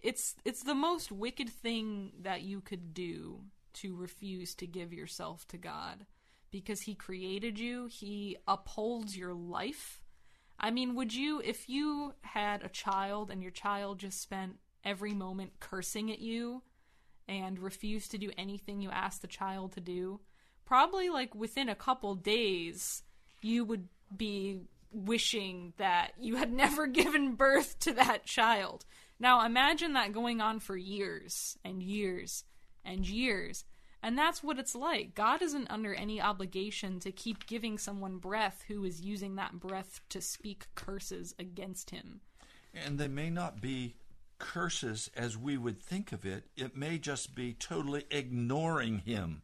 it's 0.00 0.36
it's 0.44 0.62
the 0.62 0.74
most 0.74 1.10
wicked 1.10 1.48
thing 1.48 2.12
that 2.22 2.42
you 2.42 2.60
could 2.60 2.94
do 2.94 3.40
to 3.74 3.96
refuse 3.96 4.54
to 4.54 4.66
give 4.66 4.92
yourself 4.92 5.46
to 5.48 5.58
God 5.58 6.06
because 6.50 6.82
he 6.82 6.94
created 6.94 7.58
you, 7.58 7.86
he 7.86 8.36
upholds 8.46 9.16
your 9.16 9.34
life 9.34 10.00
I 10.60 10.70
mean, 10.70 10.94
would 10.94 11.14
you, 11.14 11.40
if 11.44 11.68
you 11.68 12.14
had 12.22 12.62
a 12.62 12.68
child 12.68 13.30
and 13.30 13.42
your 13.42 13.52
child 13.52 13.98
just 13.98 14.20
spent 14.20 14.56
every 14.84 15.14
moment 15.14 15.60
cursing 15.60 16.10
at 16.10 16.18
you 16.18 16.62
and 17.28 17.58
refused 17.58 18.10
to 18.10 18.18
do 18.18 18.30
anything 18.36 18.80
you 18.80 18.90
asked 18.90 19.22
the 19.22 19.28
child 19.28 19.72
to 19.72 19.80
do, 19.80 20.20
probably 20.64 21.08
like 21.08 21.34
within 21.34 21.68
a 21.68 21.74
couple 21.74 22.14
days, 22.14 23.02
you 23.40 23.64
would 23.64 23.88
be 24.16 24.60
wishing 24.90 25.74
that 25.76 26.12
you 26.18 26.36
had 26.36 26.52
never 26.64 26.86
given 26.86 27.34
birth 27.34 27.78
to 27.80 27.92
that 27.92 28.24
child. 28.24 28.84
Now 29.20 29.44
imagine 29.44 29.92
that 29.92 30.12
going 30.12 30.40
on 30.40 30.60
for 30.60 30.76
years 30.76 31.56
and 31.64 31.82
years 31.82 32.44
and 32.84 33.06
years. 33.06 33.64
And 34.02 34.16
that's 34.16 34.42
what 34.42 34.58
it's 34.58 34.74
like. 34.74 35.14
God 35.14 35.42
isn't 35.42 35.70
under 35.70 35.92
any 35.92 36.20
obligation 36.20 37.00
to 37.00 37.10
keep 37.10 37.46
giving 37.46 37.78
someone 37.78 38.18
breath 38.18 38.64
who 38.68 38.84
is 38.84 39.00
using 39.00 39.34
that 39.36 39.58
breath 39.58 40.00
to 40.10 40.20
speak 40.20 40.66
curses 40.74 41.34
against 41.38 41.90
him. 41.90 42.20
And 42.72 42.98
they 42.98 43.08
may 43.08 43.28
not 43.28 43.60
be 43.60 43.96
curses 44.38 45.10
as 45.16 45.36
we 45.36 45.58
would 45.58 45.82
think 45.82 46.12
of 46.12 46.24
it. 46.24 46.44
It 46.56 46.76
may 46.76 46.98
just 46.98 47.34
be 47.34 47.52
totally 47.52 48.04
ignoring 48.10 49.00
Him 49.00 49.42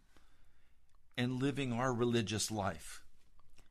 and 1.16 1.42
living 1.42 1.72
our 1.72 1.92
religious 1.92 2.50
life. 2.50 3.02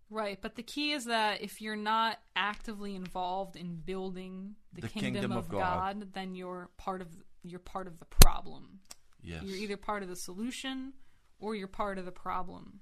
Right, 0.09 0.39
but 0.41 0.55
the 0.55 0.63
key 0.63 0.91
is 0.91 1.05
that 1.05 1.41
if 1.41 1.61
you're 1.61 1.75
not 1.75 2.19
actively 2.35 2.95
involved 2.95 3.55
in 3.55 3.75
building 3.75 4.55
the, 4.73 4.81
The 4.81 4.87
kingdom, 4.87 5.13
kingdom 5.13 5.31
of 5.31 5.45
of 5.45 5.49
God. 5.49 5.59
God, 5.59 6.13
then 6.13 6.35
you're 6.35 6.69
part 6.77 7.01
of 7.01 7.07
you're 7.41 7.59
part 7.59 7.87
of 7.87 7.99
the 7.99 8.05
problem. 8.05 8.79
Yes. 9.23 9.43
You're 9.43 9.57
either 9.57 9.77
part 9.77 10.03
of 10.03 10.09
the 10.09 10.15
solution 10.15 10.93
or 11.39 11.55
you're 11.55 11.67
part 11.67 11.97
of 11.97 12.05
the 12.05 12.11
problem. 12.11 12.81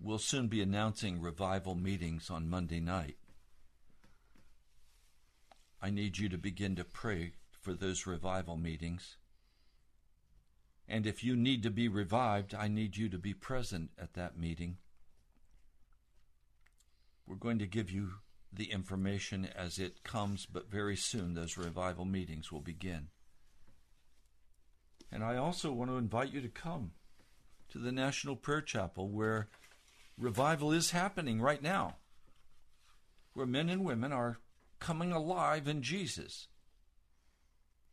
We'll 0.00 0.18
soon 0.18 0.48
be 0.48 0.60
announcing 0.60 1.20
revival 1.20 1.74
meetings 1.74 2.30
on 2.30 2.48
Monday 2.48 2.80
night. 2.80 3.16
I 5.80 5.90
need 5.90 6.18
you 6.18 6.28
to 6.30 6.38
begin 6.38 6.76
to 6.76 6.84
pray 6.84 7.32
for 7.60 7.74
those 7.74 8.06
revival 8.06 8.56
meetings. 8.56 9.16
And 10.88 11.06
if 11.06 11.22
you 11.22 11.36
need 11.36 11.62
to 11.62 11.70
be 11.70 11.88
revived, 11.88 12.54
I 12.54 12.68
need 12.68 12.96
you 12.96 13.08
to 13.10 13.18
be 13.18 13.34
present 13.34 13.90
at 13.98 14.14
that 14.14 14.38
meeting. 14.38 14.78
We're 17.26 17.36
going 17.36 17.58
to 17.58 17.66
give 17.66 17.90
you 17.90 18.14
the 18.52 18.70
information 18.70 19.46
as 19.46 19.78
it 19.78 20.04
comes, 20.04 20.46
but 20.46 20.70
very 20.70 20.96
soon 20.96 21.34
those 21.34 21.56
revival 21.56 22.04
meetings 22.04 22.52
will 22.52 22.60
begin. 22.60 23.08
And 25.14 25.22
I 25.22 25.36
also 25.36 25.70
want 25.70 25.92
to 25.92 25.96
invite 25.96 26.32
you 26.32 26.40
to 26.40 26.48
come 26.48 26.90
to 27.68 27.78
the 27.78 27.92
National 27.92 28.34
Prayer 28.34 28.60
Chapel 28.60 29.08
where 29.08 29.46
revival 30.18 30.72
is 30.72 30.90
happening 30.90 31.40
right 31.40 31.62
now, 31.62 31.98
where 33.32 33.46
men 33.46 33.68
and 33.68 33.84
women 33.84 34.12
are 34.12 34.40
coming 34.80 35.12
alive 35.12 35.68
in 35.68 35.82
Jesus. 35.82 36.48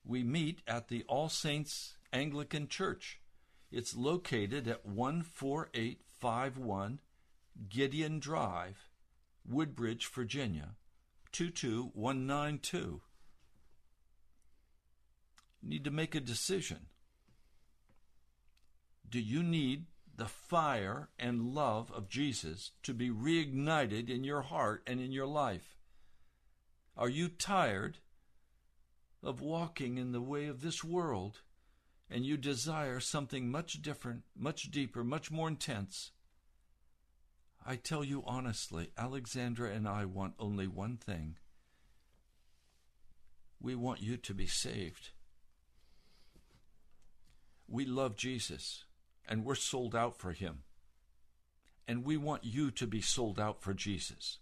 We 0.04 0.24
meet 0.24 0.64
at 0.68 0.88
the 0.88 1.04
All 1.08 1.30
Saints 1.30 1.94
Anglican 2.12 2.68
Church. 2.68 3.20
It's 3.72 3.96
located 3.96 4.68
at 4.68 4.84
14851 4.84 7.00
Gideon 7.70 8.20
Drive, 8.20 8.90
Woodbridge, 9.48 10.08
Virginia, 10.08 10.70
22192. 11.34 13.02
You 15.62 15.70
need 15.70 15.84
to 15.84 15.92
make 15.92 16.16
a 16.16 16.20
decision. 16.20 16.88
Do 19.12 19.20
you 19.20 19.44
need 19.44 19.88
the 20.16 20.26
fire 20.26 21.10
and 21.20 21.54
love 21.54 21.92
of 21.92 22.08
Jesus 22.08 22.72
to 22.84 22.94
be 22.94 23.10
reignited 23.10 24.10
in 24.10 24.24
your 24.24 24.42
heart 24.42 24.84
and 24.88 25.02
in 25.02 25.12
your 25.12 25.28
life? 25.28 25.76
Are 26.96 27.10
you 27.10 27.28
tired 27.28 27.98
of 29.22 29.42
walking 29.42 29.98
in 29.98 30.14
the 30.14 30.22
way 30.22 30.48
of 30.48 30.62
this 30.62 30.82
world 30.82 31.42
and 32.10 32.26
you 32.26 32.38
desire 32.38 33.02
something 33.02 33.52
much 33.52 33.82
different, 33.82 34.22
much 34.34 34.72
deeper, 34.72 35.04
much 35.04 35.30
more 35.30 35.50
intense? 35.50 36.12
I 37.66 37.76
tell 37.76 38.06
you 38.06 38.24
honestly, 38.26 38.92
Alexandra 38.98 39.72
and 39.72 39.90
I 39.90 40.06
want 40.06 40.36
only 40.40 40.68
one 40.68 40.96
thing. 40.96 41.36
We 43.60 43.76
want 43.76 44.02
you 44.02 44.16
to 44.16 44.34
be 44.34 44.48
saved. 44.48 45.10
We 47.68 47.86
love 47.86 48.16
Jesus 48.16 48.86
and 49.32 49.46
we're 49.46 49.56
sold 49.56 49.96
out 49.96 50.18
for 50.18 50.34
him. 50.34 50.60
And 51.88 52.04
we 52.04 52.18
want 52.18 52.44
you 52.44 52.70
to 52.72 52.86
be 52.86 53.00
sold 53.00 53.40
out 53.40 53.62
for 53.62 53.74
Jesus. 53.74 54.40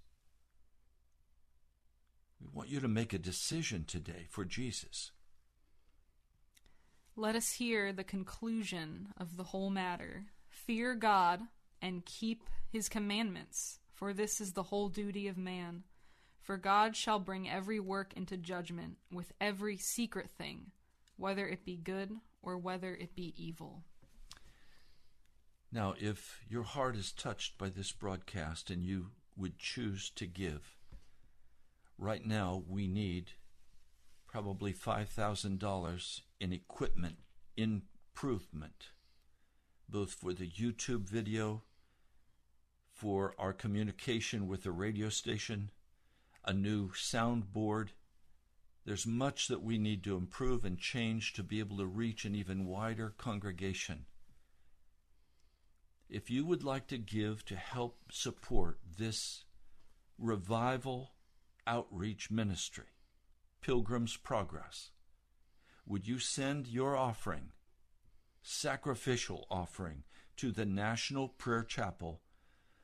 We 2.41 2.47
want 2.51 2.69
you 2.69 2.79
to 2.79 2.87
make 2.87 3.13
a 3.13 3.19
decision 3.19 3.85
today 3.85 4.25
for 4.29 4.43
Jesus. 4.43 5.11
Let 7.15 7.35
us 7.35 7.53
hear 7.53 7.93
the 7.93 8.03
conclusion 8.03 9.09
of 9.15 9.37
the 9.37 9.43
whole 9.43 9.69
matter. 9.69 10.25
Fear 10.49 10.95
God 10.95 11.41
and 11.81 12.03
keep 12.03 12.49
his 12.71 12.89
commandments, 12.89 13.79
for 13.93 14.11
this 14.11 14.41
is 14.41 14.53
the 14.53 14.63
whole 14.63 14.89
duty 14.89 15.27
of 15.27 15.37
man. 15.37 15.83
For 16.41 16.57
God 16.57 16.95
shall 16.95 17.19
bring 17.19 17.47
every 17.47 17.79
work 17.79 18.13
into 18.15 18.37
judgment 18.37 18.97
with 19.11 19.33
every 19.39 19.77
secret 19.77 20.31
thing, 20.31 20.71
whether 21.15 21.47
it 21.47 21.63
be 21.63 21.77
good 21.77 22.11
or 22.41 22.57
whether 22.57 22.95
it 22.95 23.15
be 23.15 23.35
evil. 23.37 23.83
Now, 25.71 25.93
if 25.99 26.39
your 26.49 26.63
heart 26.63 26.95
is 26.95 27.11
touched 27.11 27.57
by 27.57 27.69
this 27.69 27.91
broadcast 27.91 28.71
and 28.71 28.83
you 28.83 29.11
would 29.37 29.59
choose 29.59 30.09
to 30.15 30.25
give, 30.25 30.77
right 31.97 32.25
now 32.25 32.63
we 32.67 32.87
need 32.87 33.33
probably 34.27 34.73
$5,000 34.73 36.21
in 36.39 36.53
equipment 36.53 37.17
improvement, 37.55 38.89
both 39.87 40.13
for 40.13 40.33
the 40.33 40.49
YouTube 40.49 41.07
video, 41.07 41.63
for 42.91 43.35
our 43.37 43.53
communication 43.53 44.47
with 44.47 44.63
the 44.63 44.71
radio 44.71 45.09
station, 45.09 45.69
a 46.45 46.53
new 46.53 46.89
soundboard. 46.89 47.89
There's 48.85 49.05
much 49.05 49.47
that 49.47 49.61
we 49.61 49.77
need 49.77 50.03
to 50.05 50.17
improve 50.17 50.65
and 50.65 50.79
change 50.79 51.33
to 51.33 51.43
be 51.43 51.59
able 51.59 51.77
to 51.77 51.85
reach 51.85 52.25
an 52.25 52.33
even 52.33 52.65
wider 52.65 53.13
congregation. 53.17 54.05
If 56.09 56.29
you 56.31 56.43
would 56.45 56.63
like 56.63 56.87
to 56.87 56.97
give 56.97 57.45
to 57.45 57.55
help 57.55 57.99
support 58.11 58.79
this 58.97 59.43
revival 60.17 61.11
outreach 61.67 62.31
ministry, 62.31 62.95
Pilgrim's 63.61 64.17
Progress, 64.17 64.89
would 65.85 66.07
you 66.07 66.17
send 66.17 66.65
your 66.65 66.97
offering, 66.97 67.51
sacrificial 68.41 69.45
offering, 69.51 70.01
to 70.37 70.51
the 70.51 70.65
National 70.65 71.27
Prayer 71.27 71.63
Chapel, 71.63 72.21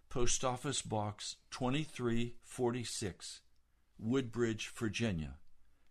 Post 0.10 0.46
Office 0.46 0.84
Box 0.84 1.38
2346, 1.50 3.42
Woodbridge, 3.98 4.70
Virginia 4.70 5.40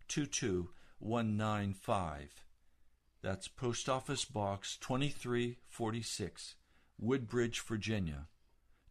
22195. 0.07 2.45
That's 3.21 3.49
Post 3.49 3.89
Office 3.89 4.23
Box 4.23 4.77
2346, 4.77 6.55
Woodbridge, 6.99 7.61
Virginia 7.61 8.27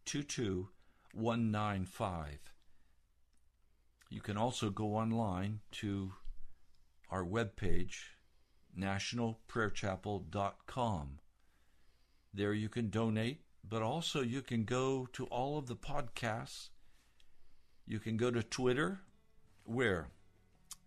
22195. 0.05 2.39
You 4.11 4.21
can 4.21 4.37
also 4.37 4.69
go 4.71 4.95
online 4.95 5.61
to 5.73 6.13
our 7.11 7.25
webpage, 7.25 7.97
nationalprayerchapel.com. 8.79 11.19
There 12.33 12.53
you 12.53 12.69
can 12.69 12.91
donate, 12.91 13.41
but 13.69 13.83
also 13.83 14.21
you 14.21 14.43
can 14.43 14.65
go 14.65 15.09
to 15.13 15.25
all 15.27 15.59
of 15.59 15.67
the 15.67 15.77
podcasts. 15.77 16.69
You 17.87 17.99
can 17.99 18.17
go 18.17 18.31
to 18.31 18.43
Twitter, 18.43 19.01
where? 19.65 20.09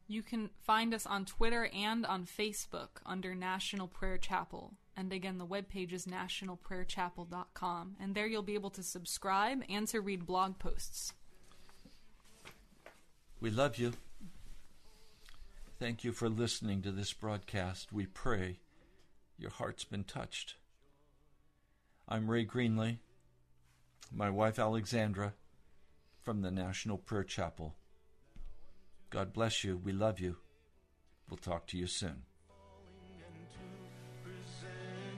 You 0.08 0.24
can 0.24 0.50
find 0.62 0.94
us 0.94 1.06
on 1.06 1.26
Twitter 1.26 1.70
and 1.74 2.06
on 2.06 2.26
Facebook 2.26 3.02
under 3.06 3.36
National 3.36 3.88
Prayer 3.88 4.18
Chapel. 4.18 4.74
And 4.98 5.14
again, 5.14 5.38
the 5.38 5.46
webpage 5.46 5.94
is 5.94 6.08
nationalprayerchapel.com. 6.08 7.96
And 8.02 8.16
there 8.16 8.26
you'll 8.26 8.42
be 8.42 8.56
able 8.56 8.72
to 8.72 8.82
subscribe 8.82 9.62
and 9.70 9.88
to 9.90 10.02
read 10.02 10.26
blog 10.26 10.58
posts. 10.58 11.14
We 13.40 13.52
love 13.52 13.78
you. 13.78 13.94
Thank 15.80 16.04
you 16.04 16.12
for 16.12 16.28
listening 16.28 16.82
to 16.82 16.92
this 16.92 17.14
broadcast. 17.14 17.94
We 17.94 18.08
pray 18.08 18.58
your 19.38 19.52
heart's 19.52 19.84
been 19.84 20.04
touched. 20.04 20.56
I'm 22.10 22.32
Ray 22.32 22.46
Greenley, 22.46 22.98
my 24.12 24.32
wife 24.32 24.58
Alexandra 24.58 25.34
from 26.24 26.42
the 26.42 26.50
National 26.50 26.98
Prayer 26.98 27.24
Chapel. 27.24 27.76
God 29.12 29.34
bless 29.34 29.64
you. 29.64 29.78
We 29.78 29.92
love 29.92 30.20
you. 30.20 30.38
We'll 31.30 31.38
talk 31.38 31.68
to 31.68 31.78
you 31.78 31.86
soon. 31.86 32.24